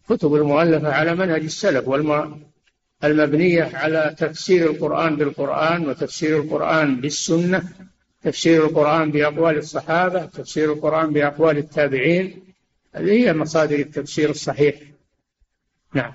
كتب 0.10 0.34
المؤلفة 0.36 0.92
على 0.94 1.16
منهج 1.16 1.42
السلف 1.44 1.90
المبنية 3.04 3.64
على 3.74 4.16
تفسير 4.18 4.72
القرآن 4.72 5.16
بالقرآن 5.16 5.90
وتفسير 5.90 6.38
القرآن 6.42 7.02
بالسنة 7.02 7.64
تفسير 8.22 8.66
القرآن 8.66 9.12
بأقوال 9.12 9.58
الصحابة 9.58 10.26
تفسير 10.26 10.74
القرآن 10.74 11.14
بأقوال 11.14 11.58
التابعين 11.58 12.44
هذه 12.96 13.12
هي 13.12 13.34
مصادر 13.34 13.76
التفسير 13.80 14.30
الصحيح 14.30 14.76
نعم 15.94 16.14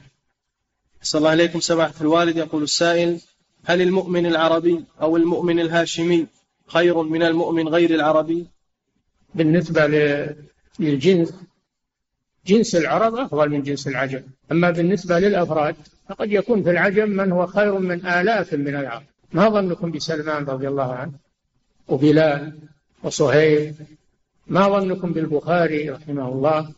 صلى 1.03 1.19
الله 1.19 1.31
عليكم 1.31 1.61
سماحة 1.61 1.95
الوالد 2.01 2.37
يقول 2.37 2.63
السائل 2.63 3.21
هل 3.65 3.83
المؤمن 3.83 4.27
العربي 4.27 4.85
أو 5.01 5.17
المؤمن 5.17 5.61
الهاشمي 5.61 6.27
خير 6.67 7.03
من 7.03 7.23
المؤمن 7.23 7.69
غير 7.69 7.91
العربي 7.95 8.47
بالنسبة 9.35 9.87
للجنس 10.79 11.35
جنس 12.47 12.75
العرب 12.75 13.15
أفضل 13.15 13.49
من 13.51 13.63
جنس 13.63 13.89
العجم 13.89 14.23
أما 14.53 14.71
بالنسبة 14.71 15.19
للأفراد 15.19 15.75
فقد 16.09 16.33
يكون 16.33 16.63
في 16.63 16.71
العجم 16.71 17.11
من 17.11 17.33
هو 17.33 17.47
خير 17.47 17.79
من 17.79 18.07
آلاف 18.07 18.55
من 18.55 18.77
العرب 18.77 19.03
ما 19.33 19.49
ظنكم 19.49 19.91
بسلمان 19.91 20.45
رضي 20.45 20.69
الله 20.69 20.93
عنه 20.95 21.13
وبلال 21.89 22.53
وصهيب 23.03 23.75
ما 24.47 24.69
ظنكم 24.69 25.13
بالبخاري 25.13 25.91
رحمه 25.91 26.29
الله 26.29 26.73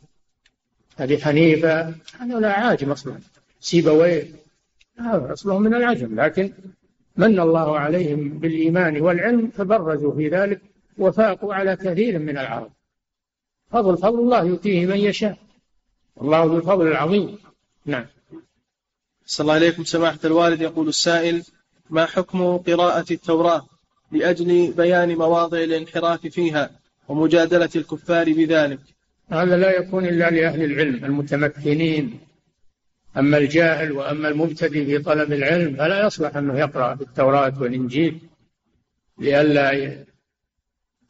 أبي 0.99 1.19
حنيفة 1.25 1.95
هذولا 2.19 2.53
عاجم 2.53 2.91
أصلا 2.91 3.19
سيبويه 3.61 4.25
هذا 5.01 5.33
أصلهم 5.33 5.63
من 5.63 5.75
العجم 5.75 6.21
لكن 6.21 6.53
من 7.17 7.41
الله 7.41 7.79
عليهم 7.79 8.39
بالإيمان 8.39 9.01
والعلم 9.01 9.51
فبرزوا 9.51 10.15
في 10.15 10.29
ذلك 10.29 10.61
وفاقوا 10.99 11.55
على 11.55 11.77
كثير 11.77 12.19
من 12.19 12.39
العرب 12.39 12.71
فضل 13.71 13.97
فضل 13.99 14.19
الله 14.19 14.45
يؤتيه 14.45 14.87
من 14.87 14.97
يشاء 14.97 15.39
والله 16.17 16.45
ذو 16.45 16.57
الفضل 16.57 16.87
العظيم 16.87 17.39
نعم 17.87 18.07
صلى 19.27 19.45
الله 19.45 19.55
عليكم 19.55 19.85
سماحة 19.85 20.19
الوالد 20.25 20.61
يقول 20.63 20.89
السائل 20.89 21.43
ما 21.91 22.07
حكم 22.07 22.57
قراءة 22.57 23.05
التوراة 23.13 23.67
لأجل 24.13 24.73
بيان 24.77 25.17
مواضع 25.17 25.59
الانحراف 25.59 26.27
فيها 26.27 26.71
ومجادلة 27.09 27.71
الكفار 27.77 28.33
بذلك 28.33 28.79
هذا 29.29 29.57
لا 29.57 29.71
يكون 29.77 30.07
إلا 30.07 30.31
لأهل 30.31 30.65
العلم 30.65 31.05
المتمكنين 31.05 32.21
أما 33.17 33.39
الجاهل 33.39 33.93
وأما 33.93 34.29
المبتدئ 34.29 34.85
في 34.85 34.99
طلب 34.99 35.33
العلم 35.33 35.77
فلا 35.77 36.07
يصلح 36.07 36.37
أنه 36.37 36.59
يقرأ 36.59 36.95
في 36.95 37.03
التوراة 37.03 37.63
والإنجيل 37.63 38.21
لئلا 39.19 39.97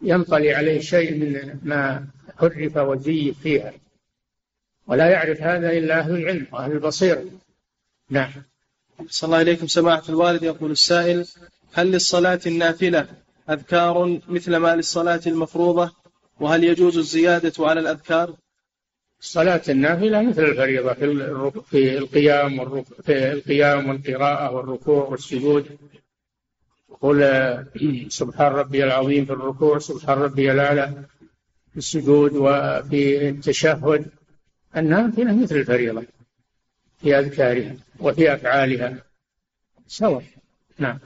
ينطلي 0.02 0.54
عليه 0.54 0.80
شيء 0.80 1.14
من 1.14 1.58
ما 1.62 2.06
حرف 2.38 2.76
وزيف 2.76 3.38
فيها 3.38 3.72
ولا 4.86 5.06
يعرف 5.08 5.42
هذا 5.42 5.70
إلا 5.72 5.98
أهل 5.98 6.16
العلم 6.16 6.46
وأهل 6.52 6.72
البصيرة 6.72 7.24
نعم 8.10 8.30
صلى 9.08 9.28
الله 9.28 9.40
إليكم 9.42 9.66
سماحة 9.66 10.02
الوالد 10.08 10.42
يقول 10.42 10.70
السائل 10.70 11.26
هل 11.72 11.86
للصلاة 11.92 12.40
النافلة 12.46 13.08
أذكار 13.50 14.20
مثل 14.28 14.56
ما 14.56 14.76
للصلاة 14.76 15.20
المفروضة 15.26 15.92
وهل 16.40 16.64
يجوز 16.64 16.98
الزيادة 16.98 17.52
على 17.66 17.80
الأذكار 17.80 18.34
الصلاة 19.20 19.62
النافلة 19.68 20.22
مثل 20.22 20.44
الفريضة 20.44 20.92
في 21.60 21.98
القيام 21.98 22.82
في 22.82 23.32
القيام 23.32 23.88
والقراءة 23.88 24.50
والركوع 24.54 25.04
والسجود 25.04 25.66
قل 27.00 27.22
آه، 27.22 27.66
سبحان 28.08 28.52
ربي 28.52 28.84
العظيم 28.84 29.24
في 29.24 29.32
الركوع 29.32 29.78
سبحان 29.78 30.18
ربي 30.18 30.52
الأعلى 30.52 31.04
في 31.72 31.76
السجود 31.76 32.32
وفي 32.32 33.28
التشهد 33.28 34.06
النافلة 34.76 35.42
مثل 35.42 35.56
الفريضة 35.56 36.04
في 37.00 37.18
أذكارها 37.18 37.76
وفي 38.00 38.34
أفعالها 38.34 39.02
سواء 39.86 40.24
نعم 40.78 40.98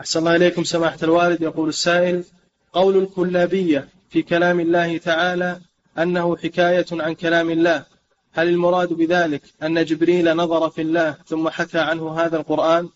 أحسن 0.00 0.20
الله 0.20 0.36
إليكم 0.36 0.64
سماحة 0.64 0.98
الوالد 1.02 1.42
يقول 1.42 1.68
السائل 1.68 2.24
قول 2.72 3.02
الكلابية 3.02 3.88
في 4.10 4.22
كلام 4.22 4.60
الله 4.60 4.98
تعالى 4.98 5.60
أنه 5.98 6.36
حكاية 6.36 6.86
عن 6.92 7.12
كلام 7.14 7.50
الله 7.50 7.84
هل 8.32 8.48
المراد 8.48 8.92
بذلك 8.92 9.40
أن 9.62 9.84
جبريل 9.84 10.36
نظر 10.36 10.70
في 10.70 10.82
الله 10.82 11.14
ثم 11.26 11.48
حكى 11.48 11.78
عنه 11.78 12.20
هذا 12.20 12.36
القرآن 12.36 12.88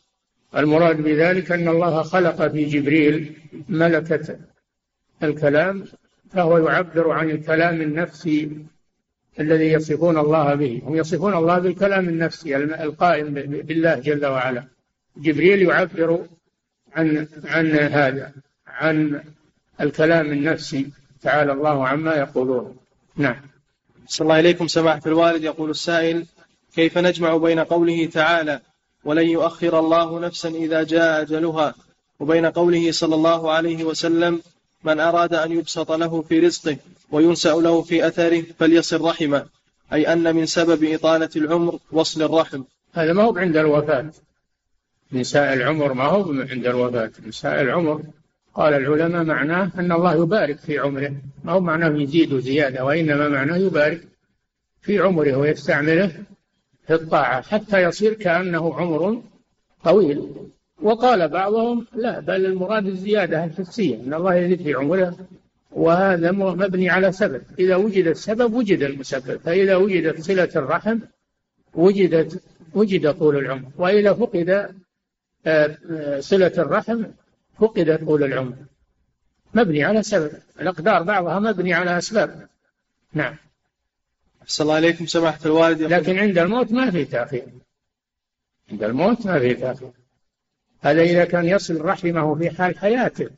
المراد 0.57 0.97
بذلك 1.01 1.53
أن 1.53 1.69
الله 1.69 2.03
خلق 2.03 2.49
في 2.49 2.65
جبريل 2.65 3.37
ملكة 3.69 4.37
الكلام 5.23 5.85
فهو 6.31 6.59
يعبر 6.59 7.11
عن 7.11 7.31
الكلام 7.31 7.81
النفسي 7.83 8.57
الذي 9.41 9.73
يصفون 9.73 10.19
الله 10.19 10.55
به 10.55 10.83
هم 10.85 10.97
يصفون 10.97 11.35
الله 11.37 11.59
بالكلام 11.59 12.09
النفسي 12.09 12.57
القائم 12.57 13.35
بالله 13.35 13.95
جل 13.95 14.27
وعلا 14.27 14.65
جبريل 15.17 15.63
يعبر 15.63 16.25
عن 16.97 17.27
عن 17.45 17.71
هذا 17.71 18.33
عن 18.67 19.23
الكلام 19.81 20.33
النفسي 20.33 20.91
تعالى 21.23 21.53
الله 21.53 21.89
عما 21.89 22.15
يقولون 22.15 22.77
نعم 23.17 23.37
صلى 24.07 24.25
الله 24.27 24.41
إليكم 24.41 24.69
سماحة 24.69 25.01
الوالد 25.07 25.45
يقول 25.45 25.71
السائل 25.71 26.27
كيف 26.75 26.99
نجمع 26.99 27.37
بين 27.37 27.61
قوله 27.61 28.07
تعالى 28.07 28.61
ولن 29.05 29.27
يؤخر 29.29 29.79
الله 29.79 30.21
نفسا 30.21 30.49
إذا 30.49 30.83
جاء 30.83 31.23
أجلها 31.23 31.75
وبين 32.21 32.47
قوله 32.47 32.93
صلى 32.93 33.15
الله 33.15 33.51
عليه 33.53 33.85
وسلم 33.85 34.41
من 34.85 35.01
أراد 35.01 35.35
أن 35.35 35.53
يبسط 35.53 35.93
له 35.93 36.23
في 36.23 36.41
رزقه 36.41 36.77
وينسأ 37.11 37.49
له 37.53 37.83
في 37.83 38.07
أثره 38.07 38.43
فليصل 38.59 39.01
رحمه 39.01 39.47
أي 39.93 40.13
أن 40.13 40.37
من 40.37 40.47
سبب 40.47 40.85
إطالة 40.85 41.31
العمر 41.37 41.79
وصل 41.93 42.23
الرحم 42.23 42.63
هذا 42.93 43.13
ما 43.13 43.23
هو 43.23 43.39
عند 43.39 43.57
الوفاة 43.57 44.11
نساء 45.13 45.53
العمر 45.55 45.93
ما 45.93 46.05
هو 46.05 46.23
عند 46.51 46.67
الوفاة 46.67 47.11
نساء 47.29 47.63
العمر 47.63 48.03
قال 48.55 48.75
العلماء 48.75 49.25
معناه 49.25 49.71
أن 49.79 49.93
الله 49.93 50.15
يبارك 50.23 50.57
في 50.59 50.79
عمره 50.79 51.13
ما 51.45 51.53
هو 51.53 51.61
معناه 51.61 52.03
يزيد 52.03 52.39
زيادة 52.39 52.85
وإنما 52.85 53.29
معناه 53.29 53.57
يبارك 53.57 54.01
في 54.83 54.99
عمره 54.99 55.35
ويستعمله 55.37 56.13
في 56.87 56.95
الطاعة 56.95 57.43
حتى 57.43 57.83
يصير 57.83 58.15
كأنه 58.15 58.75
عمر 58.75 59.23
طويل 59.85 60.29
وقال 60.83 61.29
بعضهم 61.29 61.87
لا 61.97 62.21
بل 62.21 62.47
المراد 62.47 62.87
الزيادة 62.87 63.45
الحسية 63.45 63.97
أن 64.07 64.15
الله 64.15 64.35
يزيد 64.35 64.63
في 64.63 64.75
عمره 64.75 65.17
وهذا 65.71 66.33
مبني 66.33 66.91
على 66.91 67.13
سبب 67.13 67.43
إذا 67.59 67.77
وجد 67.77 68.07
السبب 68.07 68.55
وجد 68.55 68.83
المسبب 68.83 69.37
فإذا 69.41 69.77
وجدت 69.77 70.21
صلة 70.21 70.51
الرحم 70.57 70.99
وجدت 71.75 72.43
وجد 72.75 73.15
طول 73.15 73.37
العمر 73.37 73.69
وإذا 73.77 74.13
فقد 74.15 74.69
صلة 76.21 76.53
الرحم 76.59 77.05
فقدت 77.59 78.05
طول 78.05 78.25
العمر 78.25 78.55
مبني 79.55 79.85
على 79.85 80.03
سبب 80.03 80.33
الأقدار 80.61 81.03
بعضها 81.03 81.39
مبني 81.39 81.75
على 81.75 81.99
أسباب 81.99 82.49
نعم 83.13 83.35
صلى 84.47 84.65
الله 84.65 84.79
إليكم 84.79 85.07
سماحة 85.07 85.39
الوالد 85.47 85.81
يقول 85.81 85.93
لكن 85.93 86.19
عند 86.19 86.39
الموت 86.39 86.73
ما 86.73 86.91
في 86.91 87.05
تأخير 87.05 87.47
عند 88.73 88.83
الموت 88.83 89.27
ما 89.27 89.39
في 89.39 89.55
تأخير 89.55 89.91
هذا 90.81 91.03
إذا 91.03 91.25
كان 91.25 91.45
يصل 91.49 91.81
رحمه 91.81 92.35
في 92.35 92.51
حال 92.51 92.79
حياته 92.79 93.31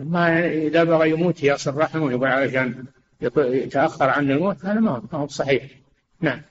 ما 0.00 0.46
إذا 0.46 0.84
بغى 0.84 1.10
يموت 1.10 1.42
يصل 1.44 1.74
رحمه 1.76 2.12
يبغى 2.12 2.28
عشان 2.30 2.84
يتأخر 3.36 4.08
عن 4.10 4.30
الموت 4.30 4.64
هذا 4.64 4.80
ما 4.80 5.02
هو 5.12 5.28
صحيح 5.28 5.66
نعم 6.20 6.42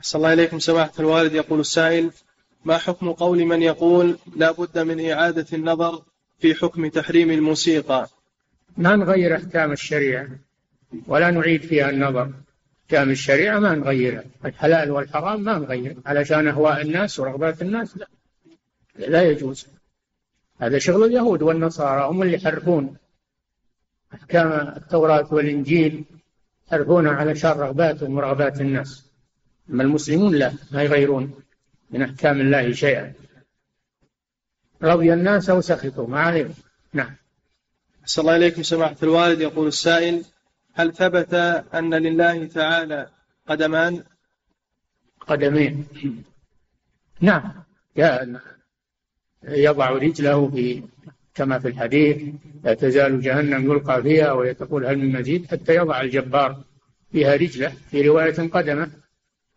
صلى 0.00 0.18
الله 0.18 0.32
إليكم 0.32 0.58
سماحة 0.58 0.92
الوالد 0.98 1.32
يقول 1.32 1.60
السائل 1.60 2.10
ما 2.66 2.78
حكم 2.78 3.12
قول 3.12 3.44
من 3.44 3.62
يقول 3.62 4.18
لا 4.36 4.50
بد 4.52 4.78
من 4.78 5.10
إعادة 5.10 5.46
النظر 5.52 6.02
في 6.38 6.54
حكم 6.54 6.86
تحريم 6.88 7.30
الموسيقى 7.30 8.08
ما 8.76 8.96
نغير 8.96 9.36
أحكام 9.36 9.72
الشريعة 9.72 10.28
ولا 11.06 11.30
نعيد 11.30 11.62
فيها 11.62 11.90
النظر 11.90 12.30
أحكام 12.86 13.10
الشريعة 13.10 13.58
ما 13.58 13.74
نغيرها 13.74 14.24
الحلال 14.44 14.90
والحرام 14.90 15.40
ما 15.40 15.58
نغير 15.58 15.96
علشان 16.06 16.48
أهواء 16.48 16.82
الناس 16.82 17.20
ورغبات 17.20 17.62
الناس 17.62 17.96
لا 17.98 18.06
لا 18.98 19.22
يجوز 19.22 19.66
هذا 20.60 20.78
شغل 20.78 21.04
اليهود 21.04 21.42
والنصارى 21.42 22.04
هم 22.10 22.22
اللي 22.22 22.34
يحرفون 22.36 22.96
أحكام 24.14 24.52
التوراة 24.76 25.34
والإنجيل 25.34 26.04
يحرفونها 26.66 27.12
علشان 27.12 27.50
رغباتهم 27.50 28.16
ورغبات 28.16 28.60
الناس 28.60 29.10
أما 29.70 29.82
المسلمون 29.82 30.34
لا 30.34 30.52
ما 30.72 30.82
يغيرون 30.82 31.42
من 31.90 32.02
أحكام 32.02 32.40
الله 32.40 32.72
شيئا 32.72 33.12
رضي 34.82 35.12
الناس 35.12 35.50
أو 35.50 35.60
سخطوا 35.60 36.06
ما 36.08 36.20
عليهم 36.20 36.54
نعم 36.92 37.14
صلى 38.04 38.22
الله 38.22 38.32
عليكم 38.32 38.62
سماحة 38.62 38.96
الوالد 39.02 39.40
يقول 39.40 39.66
السائل 39.66 40.24
هل 40.74 40.92
ثبت 40.92 41.34
أن 41.74 41.94
لله 41.94 42.46
تعالى 42.46 43.08
قدمان 43.48 44.04
قدمين 45.20 45.86
نعم 47.20 47.52
يا 47.96 48.40
يضع 49.44 49.90
رجله 49.90 50.48
في 50.50 50.82
كما 51.34 51.58
في 51.58 51.68
الحديث 51.68 52.22
لا 52.64 52.74
تزال 52.74 53.20
جهنم 53.22 53.70
يلقى 53.72 54.02
فيها 54.02 54.32
ويتقول 54.32 54.86
هل 54.86 54.98
من 54.98 55.20
مزيد 55.20 55.46
حتى 55.46 55.74
يضع 55.76 56.00
الجبار 56.00 56.64
فيها 57.12 57.36
رجله 57.36 57.68
في 57.68 58.08
رواية 58.08 58.34
قدمه 58.48 58.90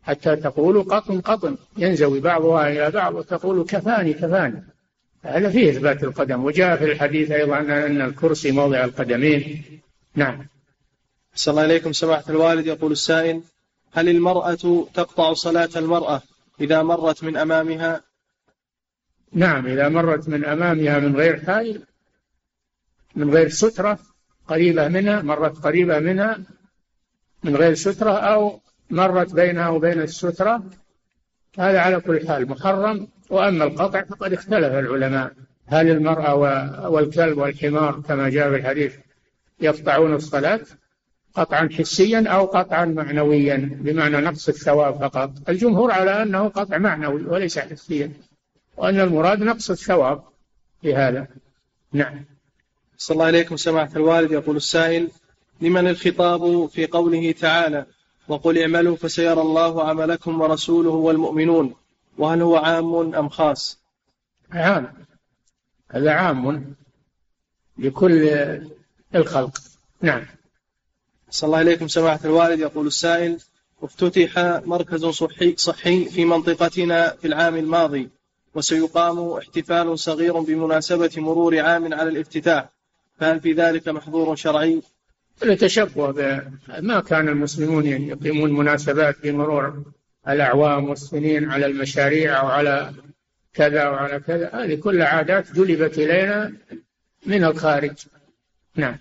حتى 0.10 0.36
تقول 0.36 0.84
قطن 0.84 1.22
قطن 1.22 1.58
ينزوي 1.78 2.20
بعضها 2.20 2.68
إلى 2.68 2.92
بعض 2.92 3.16
وتقول 3.16 3.66
كفاني 3.66 4.14
كفاني 4.14 4.64
هذا 5.22 5.50
فيه 5.50 5.70
إثبات 5.70 6.04
القدم 6.04 6.46
وجاء 6.46 6.76
في 6.78 6.92
الحديث 6.92 7.32
أيضا 7.32 7.60
أن 7.60 8.02
الكرسي 8.02 8.52
موضع 8.52 8.84
القدمين 8.84 9.62
نعم 10.16 10.48
صلى 11.36 11.52
الله 11.52 11.62
عليكم 11.64 11.92
سماحة 11.94 12.24
الوالد 12.30 12.68
يقول 12.68 12.92
السائل 12.92 13.42
هل 13.94 14.10
المرأة 14.10 14.56
تقطع 14.94 15.34
صلاة 15.34 15.70
المرأة 15.76 16.22
إذا 16.62 16.84
مرت 16.84 17.24
من 17.24 17.38
أمامها 17.38 18.02
نعم 19.34 19.68
إذا 19.68 19.90
مرت 19.90 20.30
من 20.30 20.46
أمامها 20.46 21.00
من 21.00 21.16
غير 21.16 21.40
حائل 21.46 21.82
من 23.16 23.32
غير 23.34 23.50
سترة 23.50 24.00
قريبة 24.48 24.88
منها 24.88 25.22
مرت 25.22 25.58
قريبة 25.64 26.00
منها 26.00 26.40
من 27.44 27.56
غير 27.56 27.74
سترة 27.74 28.12
أو 28.20 28.60
مرت 28.90 29.34
بينها 29.34 29.70
وبين 29.70 30.02
السترة 30.02 30.64
هذا 31.60 31.80
على 31.80 32.00
كل 32.00 32.28
حال 32.28 32.50
محرم 32.50 33.08
وأما 33.30 33.64
القطع 33.64 34.04
فقد 34.04 34.34
اختلف 34.34 34.74
العلماء 34.74 35.32
هل 35.68 35.90
المرأة 35.92 36.36
والكلب 36.90 37.38
والحمار 37.38 38.02
كما 38.08 38.30
جاء 38.30 38.50
في 38.50 38.56
الحديث 38.56 38.96
يقطعون 39.62 40.14
الصلاة 40.16 40.60
قطعا 41.34 41.70
حسيا 41.74 42.28
أو 42.28 42.46
قطعا 42.46 42.86
معنويا 42.86 43.70
بمعنى 43.82 44.18
نقص 44.18 44.48
الثواب 44.48 44.94
فقط 44.96 45.34
الجمهور 45.50 45.92
على 45.92 46.24
أنه 46.24 46.48
قطع 46.48 46.78
معنوي 46.78 47.24
وليس 47.26 47.60
حسيا 47.60 48.12
وأن 48.78 49.00
المراد 49.00 49.44
نقص 49.44 49.70
الثواب 49.72 50.22
في 50.82 50.96
هذا 50.96 51.28
نعم 51.94 52.26
صلى 52.98 53.16
الله 53.16 53.26
عليكم 53.26 53.58
سماحة 53.58 53.92
الوالد 53.96 54.32
يقول 54.32 54.56
السائل 54.56 55.08
لمن 55.62 55.88
الخطاب 55.88 56.66
في 56.70 56.88
قوله 56.88 57.32
تعالى 57.32 57.86
وقل 58.30 58.58
اعملوا 58.62 58.96
فسيرى 58.98 59.42
الله 59.42 59.84
عملكم 59.90 60.42
ورسوله 60.42 60.90
والمؤمنون 60.90 61.76
وهل 62.18 62.42
هو 62.42 62.56
عام 62.58 63.16
أم 63.16 63.30
خاص 63.30 63.80
عام 64.52 64.94
هذا 65.92 66.12
عام 66.12 66.74
لكل 67.78 68.30
الخلق 69.16 69.58
نعم 70.02 70.26
صلى 71.30 71.48
الله 71.48 71.58
عليكم 71.58 71.88
سماحة 71.88 72.20
الوالد 72.26 72.60
يقول 72.60 72.88
السائل 72.88 73.40
افتتح 73.84 74.32
مركز 74.66 75.06
صحي, 75.06 75.56
صحي 75.58 76.06
في 76.06 76.26
منطقتنا 76.26 77.10
في 77.10 77.28
العام 77.28 77.56
الماضي 77.58 78.10
وسيقام 78.56 79.20
احتفال 79.20 80.00
صغير 80.00 80.40
بمناسبة 80.40 81.12
مرور 81.18 81.60
عام 81.60 81.94
على 81.94 82.10
الافتتاح 82.10 82.70
فهل 83.20 83.40
في 83.40 83.54
ذلك 83.54 83.88
محظور 83.88 84.36
شرعي 84.36 84.82
نتشبه 85.46 86.42
ما 86.80 87.00
كان 87.00 87.30
المسلمون 87.30 87.86
يقيمون 87.86 88.54
مناسبات 88.54 89.16
بمرور 89.24 89.84
الأعوام 90.30 90.90
والسنين 90.90 91.52
على 91.52 91.66
المشاريع 91.66 92.44
وعلى 92.44 92.94
كذا 93.54 93.88
وعلى 93.90 94.20
كذا 94.20 94.50
هذه 94.54 94.76
كل 94.76 95.02
عادات 95.02 95.52
جلبت 95.52 95.98
إلينا 95.98 96.54
من 97.26 97.44
الخارج 97.44 97.94
نعم 98.76 98.98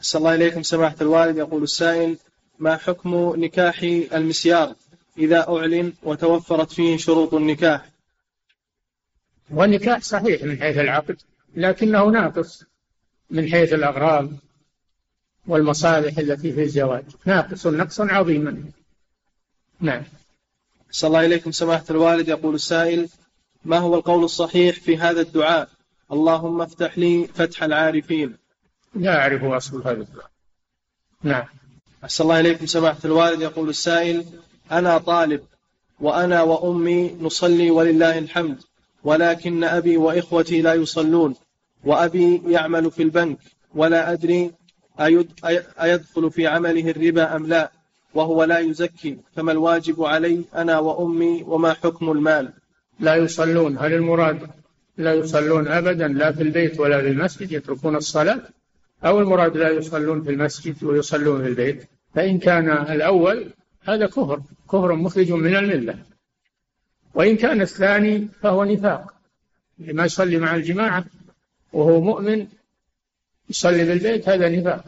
أسأل 0.00 0.20
الله 0.20 0.34
إليكم 0.34 0.62
سماحة 0.62 0.96
الوالد 1.00 1.36
يقول 1.36 1.62
السائل 1.62 2.16
ما 2.58 2.76
حكم 2.76 3.34
نكاح 3.44 3.82
المسيار 4.14 4.74
إذا 5.18 5.48
أعلن 5.48 5.92
وتوفرت 6.02 6.72
فيه 6.72 6.96
شروط 6.96 7.34
النكاح 7.34 7.88
والنكاح 9.50 9.98
صحيح 10.00 10.42
من 10.42 10.58
حيث 10.58 10.78
العقد 10.78 11.16
لكنه 11.56 12.04
ناقص 12.06 12.64
من 13.30 13.48
حيث 13.48 13.72
الأغراض 13.72 14.30
والمصالح 15.46 16.18
التي 16.18 16.52
في 16.52 16.62
الزواج 16.62 17.04
ناقص 17.24 17.66
نقصا 17.66 18.06
عظيما 18.10 18.64
نعم 19.80 20.02
صلى 20.90 21.08
الله 21.08 21.26
إليكم 21.26 21.52
سماحة 21.52 21.84
الوالد 21.90 22.28
يقول 22.28 22.54
السائل 22.54 23.08
ما 23.64 23.78
هو 23.78 23.94
القول 23.94 24.24
الصحيح 24.24 24.76
في 24.76 24.96
هذا 24.96 25.20
الدعاء 25.20 25.68
اللهم 26.12 26.60
افتح 26.60 26.98
لي 26.98 27.28
فتح 27.34 27.62
العارفين 27.62 28.36
لا 28.94 29.16
أعرف 29.16 29.44
أصل 29.44 29.78
هذا 29.82 30.00
الدعاء 30.00 30.30
نعم 31.22 31.44
أحسن 32.04 32.24
الله 32.24 32.40
إليكم 32.40 32.66
سماحة 32.66 32.98
الوالد 33.04 33.40
يقول 33.42 33.68
السائل 33.68 34.24
أنا 34.72 34.98
طالب 34.98 35.40
وأنا 36.00 36.42
وأمي 36.42 37.14
نصلي 37.20 37.70
ولله 37.70 38.18
الحمد 38.18 38.60
ولكن 39.04 39.64
أبي 39.64 39.96
وإخوتي 39.96 40.62
لا 40.62 40.74
يصلون 40.74 41.34
وأبي 41.84 42.42
يعمل 42.46 42.90
في 42.90 43.02
البنك 43.02 43.38
ولا 43.74 44.12
أدري 44.12 44.52
أيدخل 45.82 46.30
في 46.30 46.46
عمله 46.46 46.90
الربا 46.90 47.36
أم 47.36 47.46
لا 47.46 47.72
وهو 48.14 48.44
لا 48.44 48.58
يزكي 48.58 49.18
فما 49.36 49.52
الواجب 49.52 50.02
علي 50.02 50.44
أنا 50.54 50.78
وأمي 50.78 51.42
وما 51.46 51.72
حكم 51.72 52.10
المال 52.10 52.52
لا 53.00 53.14
يصلون 53.16 53.78
هل 53.78 53.92
المراد 53.92 54.48
لا 54.96 55.14
يصلون 55.14 55.68
أبدا 55.68 56.08
لا 56.08 56.32
في 56.32 56.42
البيت 56.42 56.80
ولا 56.80 57.00
في 57.00 57.08
المسجد 57.08 57.52
يتركون 57.52 57.96
الصلاة 57.96 58.40
أو 59.04 59.20
المراد 59.20 59.56
لا 59.56 59.68
يصلون 59.70 60.22
في 60.22 60.30
المسجد 60.30 60.84
ويصلون 60.84 61.42
في 61.42 61.48
البيت 61.48 61.84
فإن 62.14 62.38
كان 62.38 62.68
الأول 62.70 63.46
هذا 63.82 64.06
كفر 64.06 64.40
كفر 64.68 64.94
مخرج 64.94 65.32
من 65.32 65.56
الملة 65.56 65.94
وإن 67.14 67.36
كان 67.36 67.60
الثاني 67.60 68.28
فهو 68.42 68.64
نفاق 68.64 69.14
لما 69.78 70.04
يصلي 70.04 70.36
مع 70.38 70.54
الجماعة 70.56 71.04
وهو 71.72 72.00
مؤمن 72.00 72.46
يصلي 73.50 73.84
بالبيت 73.84 74.28
هذا 74.28 74.48
نفاق 74.48 74.84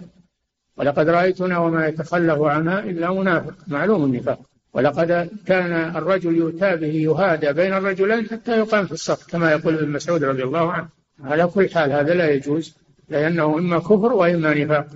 ولقد 0.77 1.09
رأيتنا 1.09 1.59
وما 1.59 1.87
يتخلف 1.87 2.43
عنها 2.43 2.79
إلا 2.81 3.13
منافق 3.13 3.55
معلوم 3.67 4.05
النفاق 4.05 4.41
ولقد 4.75 5.29
كان 5.47 5.73
الرجل 5.97 6.37
يؤتى 6.37 6.77
به 6.77 6.87
يهادى 6.87 7.53
بين 7.53 7.73
الرجلين 7.75 8.29
حتى 8.31 8.59
يقام 8.59 8.87
في 8.87 8.93
الصف 8.93 9.27
كما 9.31 9.51
يقول 9.53 9.75
ابن 9.79 9.93
مسعود 9.93 10.25
رضي 10.25 10.43
الله 10.43 10.73
عنه 10.73 10.89
على 11.21 11.47
كل 11.47 11.71
حال 11.71 11.93
هذا 11.93 12.15
لا 12.15 12.31
يجوز 12.31 12.75
لأنه 13.09 13.45
إما 13.59 13.79
كفر 13.79 14.13
وإما 14.13 14.55
نفاق 14.55 14.87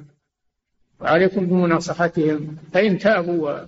وعليكم 1.00 1.46
بمناصحتهم 1.46 2.56
فإن 2.72 2.98
تابوا 2.98 3.58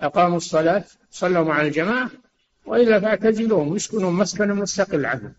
وأقاموا 0.00 0.36
الصلاة 0.36 0.84
صلوا 1.10 1.44
مع 1.44 1.62
الجماعة 1.62 2.10
وإلا 2.66 3.00
فاعتزلوهم 3.00 3.76
يسكنوا 3.76 4.10
مسكنا 4.10 4.54
مستقل 4.54 5.06
عنهم 5.06 5.32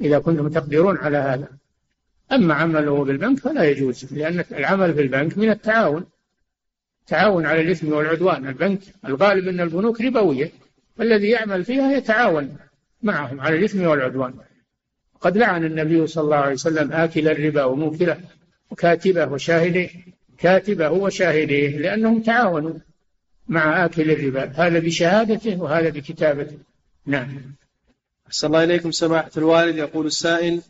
إذا 0.00 0.18
كنتم 0.18 0.48
تقدرون 0.48 0.96
على 0.96 1.16
هذا 1.18 1.48
أما 2.32 2.54
عمله 2.54 3.04
بالبنك 3.04 3.38
فلا 3.40 3.64
يجوز 3.70 4.12
لأن 4.14 4.44
العمل 4.52 4.94
في 4.94 5.00
البنك 5.02 5.38
من 5.38 5.50
التعاون 5.50 6.04
تعاون 7.06 7.46
على 7.46 7.60
الإثم 7.60 7.92
والعدوان 7.92 8.48
البنك 8.48 8.80
الغالب 9.04 9.48
أن 9.48 9.60
البنوك 9.60 10.00
ربوية 10.00 10.50
والذي 10.98 11.28
يعمل 11.30 11.64
فيها 11.64 11.92
يتعاون 11.92 12.56
معهم 13.02 13.40
على 13.40 13.56
الإثم 13.58 13.86
والعدوان 13.86 14.34
قد 15.20 15.38
لعن 15.38 15.64
النبي 15.64 16.06
صلى 16.06 16.24
الله 16.24 16.36
عليه 16.36 16.54
وسلم 16.54 16.92
آكل 16.92 17.28
الربا 17.28 17.64
وموكله 17.64 18.18
وكاتبه 18.70 19.26
وشاهديه 19.32 19.88
كاتبه 20.38 20.90
وشاهديه 20.90 21.78
لأنهم 21.78 22.22
تعاونوا 22.22 22.74
مع 23.48 23.84
آكل 23.84 24.10
الربا 24.10 24.44
هذا 24.54 24.78
بشهادته 24.78 25.60
وهذا 25.60 25.88
بكتابته 25.88 26.58
نعم 27.06 27.28
أحسن 28.26 28.46
الله 28.46 28.64
إليكم 28.64 28.90
سماحة 28.90 29.30
الوالد 29.36 29.76
يقول 29.78 30.06
السائل 30.06 30.62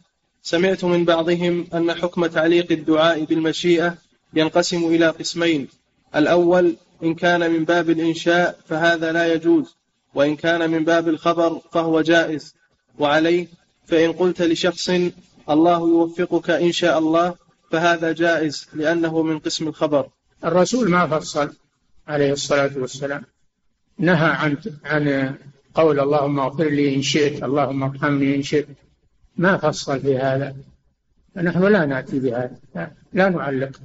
سمعت 0.43 0.85
من 0.85 1.05
بعضهم 1.05 1.67
أن 1.75 1.95
حكم 1.95 2.27
تعليق 2.27 2.73
الدعاء 2.73 3.25
بالمشيئة 3.25 3.97
ينقسم 4.35 4.77
إلى 4.85 5.07
قسمين 5.09 5.69
الأول 6.17 6.77
إن 7.03 7.15
كان 7.15 7.51
من 7.51 7.65
باب 7.65 7.91
الإنشاء 7.91 8.59
فهذا 8.69 9.13
لا 9.13 9.35
يجوز 9.35 9.77
وإن 10.15 10.37
كان 10.37 10.71
من 10.71 10.85
باب 10.85 11.09
الخبر 11.09 11.61
فهو 11.73 12.01
جائز 12.01 12.55
وعليه 12.99 13.47
فإن 13.87 14.13
قلت 14.13 14.43
لشخص 14.43 14.91
الله 15.51 15.79
يوفقك 15.79 16.51
إن 16.51 16.73
شاء 16.73 16.99
الله 16.99 17.35
فهذا 17.71 18.13
جائز 18.13 18.69
لأنه 18.75 19.23
من 19.23 19.39
قسم 19.39 19.69
الخبر 19.69 20.09
الرسول 20.45 20.91
ما 20.91 21.07
فصل 21.07 21.51
عليه 22.09 22.33
الصلاة 22.33 22.71
والسلام 22.77 23.23
نهى 23.99 24.31
عن 24.31 24.57
عن 24.85 25.35
قول 25.75 26.01
اللهم 26.01 26.41
اغفر 26.41 26.69
لي 26.69 26.95
إن 26.95 27.03
شئت 27.03 27.43
اللهم 27.43 27.83
ارحمني 27.83 28.35
إن 28.35 28.43
شئت 28.43 28.69
ما 29.39 29.57
فصل 29.57 30.01
في 30.01 30.17
هذا 30.19 30.57
فنحن 31.35 31.63
لا 31.73 31.85
نأتي 31.87 32.19
بهذا 32.19 32.57
لا 33.13 33.29
نعلق 33.31 33.81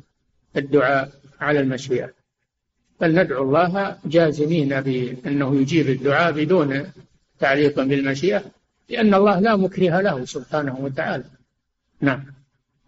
الدعاء 0.57 1.09
على 1.39 1.59
المشيئة 1.59 2.09
بل 3.01 3.23
ندعو 3.23 3.43
الله 3.43 3.97
جازمين 4.05 4.81
بأنه 4.81 5.61
يجيب 5.61 5.89
الدعاء 5.89 6.31
بدون 6.31 6.85
تعليق 7.39 7.75
بالمشيئة 7.75 8.43
لأن 8.89 9.13
الله 9.13 9.39
لا 9.39 9.55
مكره 9.55 10.01
له 10.01 10.25
سبحانه 10.25 10.77
وتعالى 10.81 11.23
نعم 12.01 12.23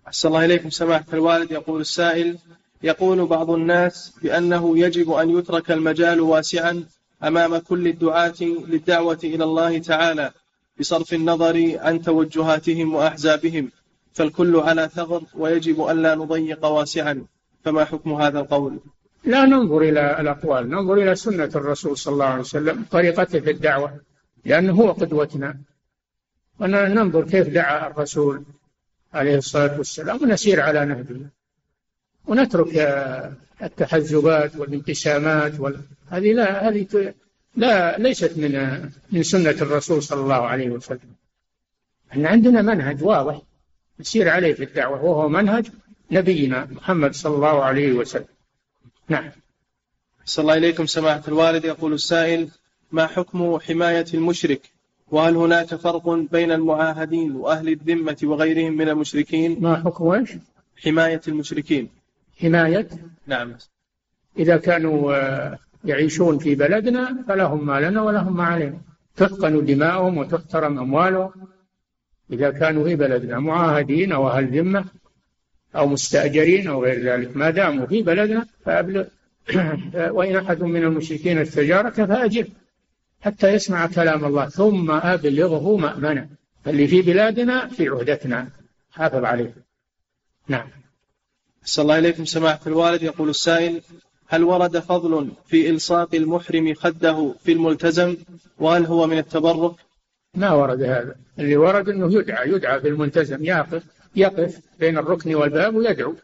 أحسن 0.08 0.28
الله 0.30 0.46
إليكم 0.46 0.70
سماحة 0.70 1.06
الوالد 1.14 1.52
يقول 1.52 1.82
السائل 1.82 2.38
يقول 2.84 3.26
بعض 3.26 3.50
الناس 3.50 4.14
بأنه 4.24 4.80
يجب 4.80 5.12
أن 5.12 5.30
يترك 5.38 5.72
المجال 5.72 6.22
واسعا 6.22 6.84
أمام 7.24 7.58
كل 7.58 7.88
الدعاة 7.88 8.34
للدعوة 8.42 9.20
إلى 9.24 9.44
الله 9.44 9.78
تعالى 9.80 10.32
بصرف 10.80 11.14
النظر 11.14 11.72
عن 11.80 12.02
توجهاتهم 12.02 12.96
وأحزابهم 12.96 13.72
فالكل 14.14 14.56
على 14.56 14.90
ثغر 14.94 15.24
ويجب 15.36 15.88
ألا 15.90 16.16
نضيق 16.16 16.66
واسعا 16.66 17.26
فما 17.64 17.86
حكم 17.86 18.14
هذا 18.14 18.40
القول 18.40 18.80
لا 19.24 19.46
ننظر 19.46 19.78
إلى 19.82 20.22
الأقوال 20.22 20.70
ننظر 20.70 20.94
إلى 20.94 21.16
سنة 21.16 21.52
الرسول 21.56 21.98
صلى 21.98 22.14
الله 22.14 22.26
عليه 22.26 22.40
وسلم 22.42 22.86
طريقته 22.92 23.40
في 23.40 23.52
الدعوة 23.52 24.02
لأنه 24.46 24.74
هو 24.74 24.92
قدوتنا 24.92 25.60
وننظر 26.60 27.24
كيف 27.24 27.48
دعا 27.50 27.88
الرسول 27.88 28.44
عليه 29.14 29.38
الصلاة 29.38 29.78
والسلام 29.78 30.24
ونسير 30.24 30.62
على 30.62 30.86
نهجه 30.86 31.30
ونترك 32.28 32.74
التحزبات 33.64 34.56
والانقسامات 34.56 35.60
وال... 35.60 35.76
هذه 36.10 36.34
لا 36.34 36.70
هذه 36.70 37.14
لا 37.58 37.98
ليست 37.98 38.38
من 38.38 38.80
من 39.12 39.24
سنة 39.24 39.50
الرسول 39.62 40.04
صلى 40.04 40.22
الله 40.22 40.48
عليه 40.48 40.70
وسلم 40.70 41.16
أن 42.16 42.26
عندنا 42.26 42.62
منهج 42.62 43.04
واضح 43.04 43.42
نسير 44.00 44.30
عليه 44.30 44.54
في 44.54 44.64
الدعوة 44.64 45.04
وهو 45.04 45.30
منهج 45.30 45.68
نبينا 46.12 46.68
محمد 46.72 47.14
صلى 47.16 47.36
الله 47.36 47.64
عليه 47.64 47.92
وسلم 47.94 48.26
نعم 49.10 49.30
صلى 50.26 50.44
الله 50.44 50.54
إليكم 50.58 50.86
سماحة 50.86 51.24
الوالد 51.28 51.66
يقول 51.66 51.94
السائل 51.94 52.50
ما 52.92 53.08
حكم 53.08 53.60
حماية 53.60 54.06
المشرك 54.14 54.62
وهل 55.08 55.36
هناك 55.36 55.76
فرق 55.76 56.10
بين 56.10 56.52
المعاهدين 56.52 57.36
وأهل 57.36 57.70
الذمة 57.70 58.18
وغيرهم 58.24 58.78
من 58.78 58.90
المشركين 58.90 59.62
ما 59.62 59.76
حكم 59.76 60.08
إيش 60.08 60.30
حماية 60.84 61.22
المشركين 61.28 61.90
حماية 62.42 62.88
نعم 63.28 63.56
إذا 64.40 64.58
كانوا 64.58 65.16
آه، 65.16 65.58
يعيشون 65.86 66.38
في 66.38 66.56
بلدنا 66.56 67.24
فلهم 67.28 67.66
ما 67.66 67.90
لنا 67.90 68.02
ولهم 68.02 68.38
ما 68.38 68.44
علينا 68.44 68.78
تحقن 69.16 69.66
دماؤهم 69.66 70.18
وتحترم 70.18 70.80
أموالهم 70.80 71.32
إذا 72.32 72.52
كانوا 72.52 72.84
في 72.84 72.96
بلدنا 72.96 73.40
معاهدين 73.40 74.12
أو 74.12 74.30
أهل 74.30 74.60
ذمة 74.60 74.86
أو 75.76 75.88
مستأجرين 75.88 76.68
أو 76.68 76.84
غير 76.84 77.00
ذلك 77.04 77.38
ما 77.38 77.50
داموا 77.50 77.86
في 77.86 78.02
بلدنا 78.02 78.46
فأبلغ 78.66 79.04
وإن 80.16 80.36
أحد 80.36 80.64
من 80.64 80.84
المشركين 80.84 81.38
استجارك 81.38 81.94
فأجب 81.94 82.48
حتى 83.22 83.54
يسمع 83.54 83.88
كلام 83.88 84.26
الله 84.26 84.46
ثم 84.50 84.92
أبلغه 84.92 85.78
مأمنا 85.78 86.30
اللي 86.68 86.88
في 86.88 87.02
بلادنا 87.02 87.68
في 87.68 87.88
عهدتنا 87.90 88.48
حافظ 88.92 89.24
عليه 89.26 89.54
نعم 90.48 90.68
صلى 91.64 91.84
الله 91.84 91.98
إليكم 91.98 92.26
سماحة 92.26 92.60
الوالد 92.68 93.02
يقول 93.04 93.30
السائل 93.30 93.82
هل 94.28 94.44
ورد 94.44 94.80
فضل 94.80 95.32
في 95.46 95.70
إلصاق 95.70 96.16
المحرم 96.16 96.74
خده 96.74 97.36
في 97.44 97.52
الملتزم 97.52 98.18
وهل 98.60 98.86
هو 98.86 99.08
من 99.08 99.18
التبرك 99.18 99.76
ما 100.34 100.52
ورد 100.52 100.82
هذا 100.82 101.16
اللي 101.40 101.58
ورد 101.58 101.90
أنه 101.90 102.14
يدعى 102.14 102.50
يدعى 102.52 102.80
في 102.82 102.88
الملتزم 102.88 103.46
يقف 103.46 103.84
يقف 104.16 104.60
بين 104.80 104.98
الركن 104.98 105.36
والباب 105.36 105.76
ويدعو 105.76 106.16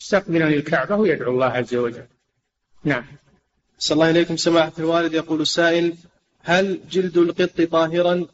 مستقبلا 0.00 0.48
الكعبة 0.48 0.94
ويدعو 0.96 1.32
الله 1.32 1.46
عز 1.46 1.74
وجل 1.74 2.02
نعم 2.84 3.04
صلى 3.78 3.96
الله 3.96 4.10
إليكم 4.10 4.36
سماحة 4.36 4.72
الوالد 4.78 5.14
يقول 5.14 5.40
السائل 5.40 5.94
هل 6.42 6.80
جلد 6.90 7.16
القط 7.18 7.60
طاهرا 7.60 8.26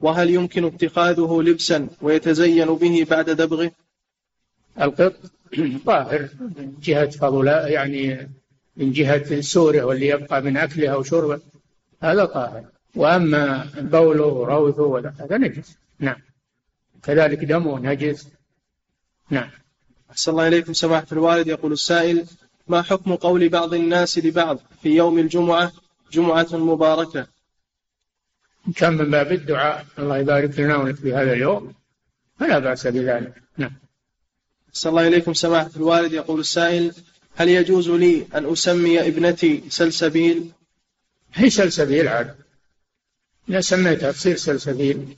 وهل 0.00 0.30
يمكن 0.30 0.64
اتخاذه 0.64 1.42
لبسا 1.42 1.88
ويتزين 2.02 2.74
به 2.74 3.06
بعد 3.10 3.30
دبغه 3.30 3.70
القط 4.80 5.14
طاهر 5.86 6.28
من 6.40 6.74
جهة 6.82 7.10
فضلاء 7.10 7.70
يعني 7.70 8.30
من 8.80 8.92
جهة 8.92 9.40
سوره 9.40 9.82
واللي 9.82 10.06
يبقى 10.06 10.42
من 10.42 10.56
أكله 10.56 10.88
أو 10.88 11.02
شربه 11.02 11.40
هذا 12.02 12.24
طاهر 12.24 12.64
وأما 12.94 13.68
بوله 13.80 14.24
وروثه 14.24 15.10
هذا 15.24 15.38
نجس 15.38 15.78
نعم 15.98 16.16
كذلك 17.02 17.44
دمه 17.44 17.78
نجس 17.78 18.28
نعم 19.30 19.50
أحسن 20.10 20.32
الله 20.32 20.48
إليكم 20.48 20.72
سماحة 20.72 21.06
الوالد 21.12 21.46
يقول 21.46 21.72
السائل 21.72 22.26
ما 22.68 22.82
حكم 22.82 23.14
قول 23.14 23.48
بعض 23.48 23.74
الناس 23.74 24.18
لبعض 24.18 24.58
في 24.82 24.88
يوم 24.96 25.18
الجمعة 25.18 25.72
جمعة 26.12 26.46
مباركة 26.52 27.26
كان 28.76 28.92
من 28.94 29.10
باب 29.10 29.32
الدعاء 29.32 29.86
الله 29.98 30.18
يبارك 30.18 30.60
لنا 30.60 30.76
ولك 30.76 30.94
في 30.94 31.14
هذا 31.14 31.32
اليوم 31.32 31.72
فلا 32.38 32.58
بأس 32.58 32.86
بذلك 32.86 33.42
نعم 33.56 33.72
أحسن 34.70 34.88
الله 34.90 35.06
إليكم 35.06 35.34
سماحة 35.34 35.70
الوالد 35.76 36.12
يقول 36.12 36.40
السائل 36.40 36.92
هل 37.36 37.48
يجوز 37.48 37.90
لي 37.90 38.26
أن 38.34 38.46
أسمي 38.52 39.00
ابنتي 39.08 39.62
سلسبيل 39.68 40.50
هي 41.34 41.50
سلسبيل 41.50 42.08
عاد 42.08 42.36
إذا 43.48 43.60
سميتها 43.60 44.12
تصير 44.12 44.36
سلسبيل 44.36 45.16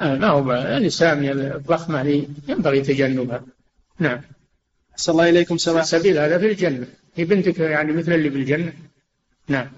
آه، 0.00 0.16
ما 0.16 0.26
هو 0.28 0.52
الأسامي 0.52 1.32
الضخمة 1.32 2.02
لي 2.02 2.28
ينبغي 2.48 2.80
تجنبها 2.80 3.44
نعم 3.98 4.20
صلى 4.96 5.12
الله 5.12 5.28
إليكم 5.28 5.56
سماحة 5.58 5.84
سلسبيل 5.84 6.18
هذا 6.18 6.38
في 6.38 6.46
الجنة 6.50 6.86
هي 7.14 7.24
بنتك 7.24 7.58
يعني 7.58 7.92
مثل 7.92 8.12
اللي 8.12 8.30
في 8.30 8.36
الجنة 8.36 8.72
نعم 9.48 9.70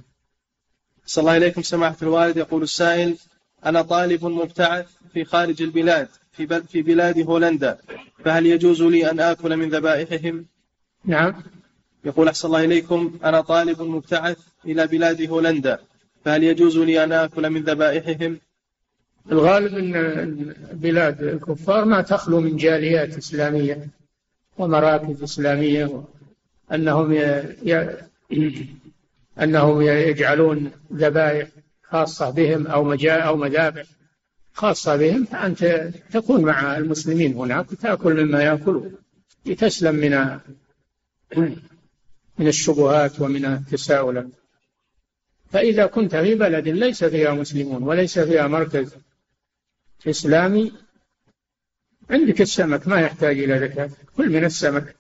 صلى 1.07 1.23
الله 1.23 1.37
إليكم 1.37 1.63
سماحة 1.63 1.97
الوالد 2.03 2.37
يقول 2.37 2.63
السائل 2.63 3.17
أنا 3.67 3.83
طالب 3.83 4.25
مبتعث 4.25 4.87
في 5.13 5.25
خارج 5.25 5.63
البلاد 5.63 6.09
في 6.69 6.83
بلاد 6.83 7.19
هولندا 7.19 7.79
فهل 8.25 8.47
يجوز 8.47 8.83
لي 8.83 9.11
أن 9.11 9.21
آكل 9.21 9.57
من 9.57 9.69
ذبائحهم 9.69 10.45
نعم 11.09 11.35
يقول 12.05 12.29
أحسن 12.29 12.49
الله 12.49 12.65
إليكم 12.65 13.19
أنا 13.25 13.41
طالب 13.41 13.83
مبتعث 13.83 14.37
إلى 14.67 14.87
بلاد 14.87 15.29
هولندا 15.31 15.79
فهل 16.25 16.45
يجوز 16.45 16.79
لي 16.79 17.05
أن 17.05 17.13
آكل 17.13 17.51
من 17.51 17.63
ذبائحهم 17.63 18.39
الغالب 19.33 19.75
أن 19.75 20.03
بلاد 20.73 21.23
الكفار 21.23 21.85
ما 21.85 22.01
تخلو 22.03 22.41
من 22.41 22.57
جاليات 22.57 23.17
إسلامية 23.17 23.89
ومراكز 24.59 25.23
إسلامية 25.23 26.03
أنهم 26.73 27.13
ي... 27.13 27.87
أنهم 29.43 29.81
يجعلون 29.81 30.71
ذبائح 30.93 31.49
خاصة 31.85 32.31
بهم 32.31 32.67
أو 32.67 32.85
مجاء 32.85 33.27
أو 33.27 33.37
مذابح 33.37 33.85
خاصة 34.53 34.97
بهم 34.97 35.25
فأنت 35.25 35.65
تكون 36.13 36.41
مع 36.43 36.77
المسلمين 36.79 37.35
هناك 37.35 37.73
وتأكل 37.73 38.25
مما 38.25 38.43
يأكلون 38.43 38.93
لتسلم 39.47 39.95
من 39.95 40.15
من 42.39 42.49
الشبهات 42.49 43.21
ومن 43.21 43.45
التساؤلات 43.45 44.29
فإذا 45.51 45.87
كنت 45.87 46.17
في 46.17 46.35
بلد 46.35 46.69
ليس 46.69 47.05
فيها 47.05 47.35
مسلمون 47.35 47.83
وليس 47.83 48.19
فيها 48.19 48.47
مركز 48.47 48.95
إسلامي 50.07 50.73
عندك 52.11 52.41
السمك 52.41 52.89
ما 52.89 53.01
يحتاج 53.01 53.39
إلى 53.39 53.59
ذكاء 53.59 53.91
كل 54.17 54.31
من 54.31 54.45
السمك 54.45 54.97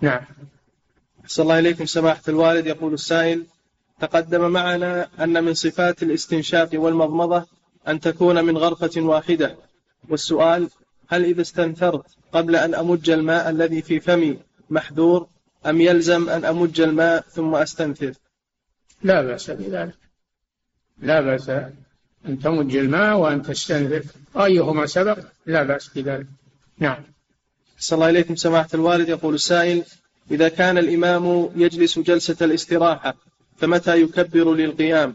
نعم 0.00 0.24
صلى 1.26 1.42
الله 1.42 1.58
إليكم 1.58 1.84
سماحة 1.86 2.22
الوالد 2.28 2.66
يقول 2.66 2.94
السائل 2.94 3.46
تقدم 4.00 4.50
معنا 4.50 5.24
أن 5.24 5.44
من 5.44 5.54
صفات 5.54 6.02
الاستنشاق 6.02 6.68
والمضمضة 6.74 7.46
أن 7.88 8.00
تكون 8.00 8.44
من 8.44 8.58
غرفة 8.58 9.00
واحدة 9.02 9.56
والسؤال 10.10 10.68
هل 11.08 11.24
إذا 11.24 11.40
استنثرت 11.40 12.04
قبل 12.32 12.56
أن 12.56 12.74
أمج 12.74 13.10
الماء 13.10 13.50
الذي 13.50 13.82
في 13.82 14.00
فمي 14.00 14.38
محذور 14.70 15.28
أم 15.66 15.80
يلزم 15.80 16.28
أن 16.30 16.44
أمج 16.44 16.80
الماء 16.80 17.24
ثم 17.28 17.54
أستنثر 17.54 18.12
لا 19.02 19.22
بأس 19.22 19.50
بذلك 19.50 19.98
لا 21.02 21.20
بأس 21.20 21.48
أن 22.28 22.38
تمج 22.42 22.76
الماء 22.76 23.16
وأن 23.16 23.42
تستنثر 23.42 24.02
أيهما 24.36 24.86
سبق 24.86 25.18
لا 25.46 25.62
بأس 25.62 25.88
بذلك 25.88 26.26
نعم 26.78 27.02
صلى 27.78 27.96
الله 27.96 28.10
إليكم 28.10 28.36
سماحة 28.36 28.68
الوالد 28.74 29.08
يقول 29.08 29.34
السائل 29.34 29.84
إذا 30.30 30.48
كان 30.48 30.78
الإمام 30.78 31.48
يجلس 31.56 31.98
جلسة 31.98 32.36
الاستراحة 32.44 33.16
فمتى 33.56 34.00
يكبر 34.00 34.54
للقيام 34.54 35.14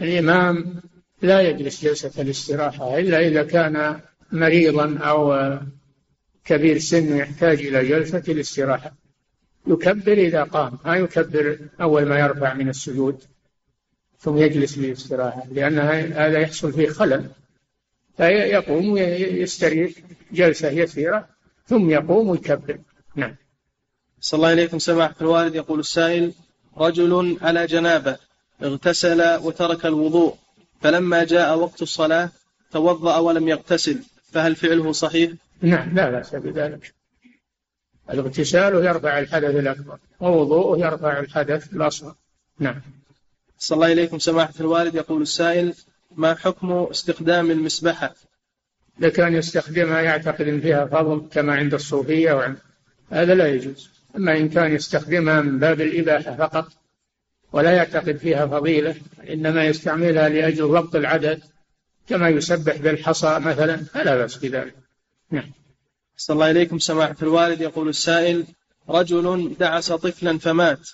الإمام 0.00 0.80
لا 1.22 1.40
يجلس 1.40 1.84
جلسة 1.84 2.22
الاستراحة 2.22 2.98
إلا 2.98 3.26
إذا 3.28 3.42
كان 3.42 4.00
مريضا 4.32 4.98
أو 4.98 5.58
كبير 6.44 6.78
سن 6.78 7.16
يحتاج 7.16 7.58
إلى 7.66 7.88
جلسة 7.88 8.22
الاستراحة 8.28 8.94
يكبر 9.66 10.12
إذا 10.12 10.42
قام 10.42 10.78
ما 10.84 10.96
يكبر 10.96 11.58
أول 11.80 12.04
ما 12.04 12.18
يرفع 12.18 12.54
من 12.54 12.68
السجود 12.68 13.22
ثم 14.18 14.36
يجلس 14.36 14.78
للاستراحة 14.78 15.42
لأن 15.50 15.78
هذا 16.14 16.38
يحصل 16.38 16.72
فيه 16.72 16.88
خلل 16.88 17.24
فيقوم 18.16 18.96
يستريح 18.98 19.90
جلسة 20.32 20.70
يسيرة 20.70 21.28
ثم 21.66 21.90
يقوم 21.90 22.28
ويكبر 22.28 22.78
نعم 23.14 23.36
صلى 24.20 24.38
الله 24.38 24.48
عليكم 24.48 24.78
سماحة 24.78 25.14
الوالد 25.20 25.54
يقول 25.54 25.80
السائل 25.80 26.32
رجل 26.76 27.38
على 27.42 27.66
جنابة 27.66 28.16
اغتسل 28.62 29.34
وترك 29.36 29.86
الوضوء 29.86 30.34
فلما 30.80 31.24
جاء 31.24 31.58
وقت 31.58 31.82
الصلاة 31.82 32.30
توضأ 32.70 33.16
ولم 33.16 33.48
يغتسل 33.48 34.02
فهل 34.32 34.56
فعله 34.56 34.92
صحيح؟ 34.92 35.32
نعم 35.62 35.94
لا 35.94 36.10
بأس 36.10 36.34
بذلك 36.34 36.94
الاغتسال 38.10 38.74
يرفع 38.74 39.18
الحدث 39.18 39.54
الأكبر 39.56 39.98
ووضوءه 40.20 40.86
يرفع 40.86 41.18
الحدث 41.20 41.72
الأصغر 41.72 42.14
نعم 42.58 42.80
صلى 43.58 43.76
الله 43.76 43.92
إليكم 43.92 44.18
سماحة 44.18 44.52
الوالد 44.60 44.94
يقول 44.94 45.22
السائل 45.22 45.74
ما 46.16 46.34
حكم 46.34 46.72
استخدام 46.72 47.50
المسبحة 47.50 48.14
لكان 49.00 49.34
يستخدمها 49.34 50.00
يعتقد 50.00 50.48
إن 50.48 50.60
فيها 50.60 50.86
فضل 50.86 51.28
كما 51.32 51.54
عند 51.54 51.74
الصوفية 51.74 52.32
وعند 52.32 52.56
هذا 53.10 53.34
لا 53.34 53.48
يجوز 53.48 53.90
أما 54.16 54.36
إن 54.36 54.48
كان 54.48 54.74
يستخدمها 54.74 55.40
من 55.40 55.58
باب 55.58 55.80
الإباحة 55.80 56.36
فقط 56.36 56.72
ولا 57.52 57.70
يعتقد 57.70 58.16
فيها 58.16 58.46
فضيلة 58.46 58.94
إنما 59.30 59.64
يستعملها 59.64 60.28
لأجل 60.28 60.64
ضبط 60.68 60.96
العدد 60.96 61.40
كما 62.08 62.28
يسبح 62.28 62.76
بالحصى 62.76 63.38
مثلا 63.38 63.76
فلا 63.76 64.16
بأس 64.16 64.36
بذلك 64.36 64.74
نعم 65.30 65.50
صلى 66.16 66.34
الله 66.34 66.50
إليكم 66.50 66.78
سماحة 66.78 67.16
الوالد 67.22 67.60
يقول 67.60 67.88
السائل 67.88 68.46
رجل 68.88 69.54
دعس 69.60 69.92
طفلا 69.92 70.38
فمات 70.38 70.88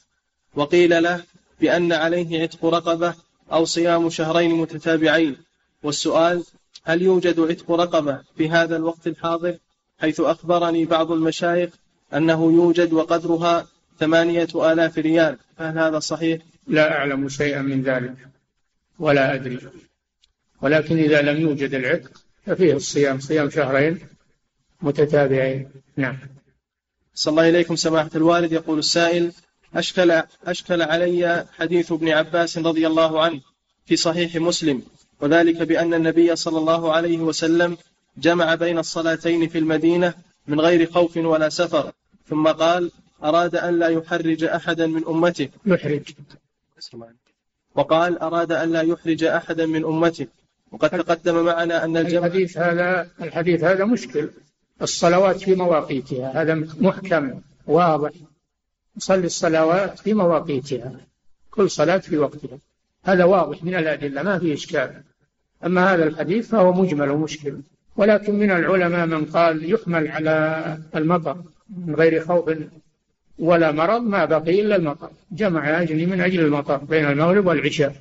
وقيل 0.55 1.03
له 1.03 1.23
بأن 1.61 1.93
عليه 1.93 2.43
عتق 2.43 2.64
رقبة 2.66 3.14
أو 3.53 3.64
صيام 3.64 4.11
شهرين 4.11 4.55
متتابعين 4.55 5.37
والسؤال 5.83 6.45
هل 6.85 7.03
يوجد 7.03 7.41
عتق 7.41 7.71
رقبة 7.73 8.21
في 8.37 8.51
هذا 8.51 8.77
الوقت 8.77 9.07
الحاضر 9.07 9.57
حيث 10.01 10.21
أخبرني 10.21 10.85
بعض 10.85 11.12
المشايخ 11.12 11.71
أنه 12.14 12.53
يوجد 12.53 12.93
وقدرها 12.93 13.66
ثمانية 14.01 14.49
آلاف 14.55 14.99
ريال 14.99 15.39
فهل 15.59 15.79
هذا 15.79 15.99
صحيح؟ 15.99 16.43
لا 16.66 16.93
أعلم 16.93 17.29
شيئا 17.29 17.62
من 17.62 17.83
ذلك 17.83 18.14
ولا 18.99 19.35
أدري 19.35 19.59
ولكن 20.62 20.99
إذا 20.99 21.23
لم 21.23 21.41
يوجد 21.41 21.75
العتق 21.75 22.11
ففيه 22.47 22.73
الصيام 22.75 23.21
صيام 23.21 23.51
شهرين 23.51 23.99
متتابعين 24.83 25.68
نعم 25.97 26.18
صلى 27.14 27.31
الله 27.33 27.49
إليكم 27.49 27.76
سماحة 27.76 28.11
الوالد 28.16 28.53
يقول 28.53 28.78
السائل 28.78 29.33
أشكل, 29.76 30.22
أشكل 30.45 30.83
علي 30.83 31.47
حديث 31.57 31.93
ابن 31.93 32.09
عباس 32.09 32.59
رضي 32.59 32.87
الله 32.87 33.22
عنه 33.22 33.41
في 33.87 33.97
صحيح 33.97 34.37
مسلم 34.37 34.83
وذلك 35.20 35.57
بأن 35.62 35.95
النبي 35.95 36.37
صلى 36.37 36.59
الله 36.59 36.93
عليه 36.93 37.18
وسلم 37.18 37.76
جمع 38.18 38.55
بين 38.55 38.78
الصلاتين 38.78 39.49
في 39.49 39.59
المدينة 39.59 40.14
من 40.49 40.61
غير 40.61 40.91
خوف 40.91 41.16
ولا 41.16 41.49
سفر 41.49 41.93
ثم 42.28 42.49
قال 42.49 42.91
أراد 43.24 43.57
أن 43.57 43.78
لا 43.78 43.89
يحرج 43.89 44.45
أحدا 44.45 44.87
من 44.87 45.07
أمته 45.09 45.49
يحرج 45.66 46.03
وقال 47.74 48.18
أراد 48.18 48.53
أن 48.53 48.72
لا 48.72 48.81
يحرج 48.81 49.24
أحدا 49.24 49.66
من 49.66 49.85
أمته 49.85 50.26
وقد 50.72 50.91
تقدم 50.91 51.45
معنا 51.45 51.85
أن 51.85 51.97
الجمع 51.97 52.26
الحديث 52.26 52.59
هذا 52.59 53.09
الحديث 53.22 53.64
هذا 53.64 53.85
مشكل 53.85 54.31
الصلوات 54.83 55.37
في 55.41 55.55
مواقيتها 55.55 56.43
هذا 56.43 56.55
محكم 56.81 57.41
واضح 57.66 58.11
نصلي 58.97 59.26
الصلوات 59.26 59.99
في 59.99 60.14
مواقيتها 60.14 60.93
كل 61.51 61.70
صلاة 61.70 61.99
في 61.99 62.18
وقتها 62.18 62.59
هذا 63.05 63.24
واضح 63.24 63.64
من 63.64 63.74
الأدلة 63.74 64.22
ما 64.22 64.39
في 64.39 64.55
إشكال 64.55 65.03
أما 65.66 65.95
هذا 65.95 66.05
الحديث 66.07 66.49
فهو 66.49 66.72
مجمل 66.72 67.09
ومشكل 67.11 67.57
ولكن 67.97 68.35
من 68.39 68.51
العلماء 68.51 69.07
من 69.07 69.24
قال 69.24 69.72
يحمل 69.74 70.09
على 70.09 70.78
المطر 70.97 71.37
من 71.87 71.95
غير 71.95 72.24
خوف 72.24 72.51
ولا 73.39 73.72
مرض 73.72 74.03
ما 74.03 74.24
بقي 74.24 74.61
إلا 74.61 74.76
المطر 74.76 75.11
جمع 75.33 75.83
أجلي 75.83 76.07
من 76.07 76.20
أجل 76.20 76.41
المطر 76.41 76.76
بين 76.76 77.05
المغرب 77.11 77.47
والعشاء 77.47 77.95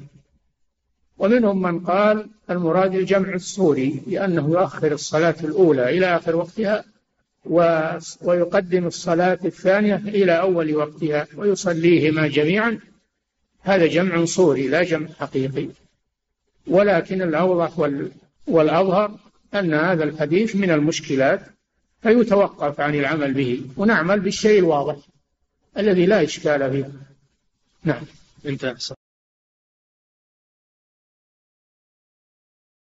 ومنهم 1.20 1.62
من 1.62 1.80
قال 1.80 2.30
المراد 2.50 2.96
الجمع 2.96 3.34
الصوري 3.34 4.02
لأنه 4.08 4.50
يؤخر 4.52 4.92
الصلاة 4.92 5.36
الأولى 5.44 5.98
إلى 5.98 6.06
آخر 6.18 6.36
وقتها 6.36 6.84
ويقدم 8.22 8.88
الصلاة 8.88 9.40
الثانية 9.46 9.96
إلى 9.96 10.40
أول 10.40 10.76
وقتها 10.76 11.28
ويصليهما 11.36 12.28
جميعا 12.28 12.80
هذا 13.62 13.88
جمع 13.88 14.26
صوري 14.26 14.68
لا 14.68 14.84
جمع 14.84 15.08
حقيقي 15.20 15.68
ولكن 16.68 17.22
الأوضح 17.22 17.80
والأظهر 18.48 19.20
أن 19.54 19.74
هذا 19.74 20.04
الحديث 20.04 20.56
من 20.56 20.72
المشكلات 20.72 21.40
فيتوقف 22.02 22.80
عن 22.80 22.96
العمل 22.96 23.34
به 23.34 23.62
ونعمل 23.78 24.20
بالشيء 24.20 24.60
الواضح 24.60 24.96
الذي 25.78 26.06
لا 26.06 26.24
إشكال 26.24 26.72
فيه 26.72 26.90
نعم 27.84 28.04
انتهى 28.46 28.99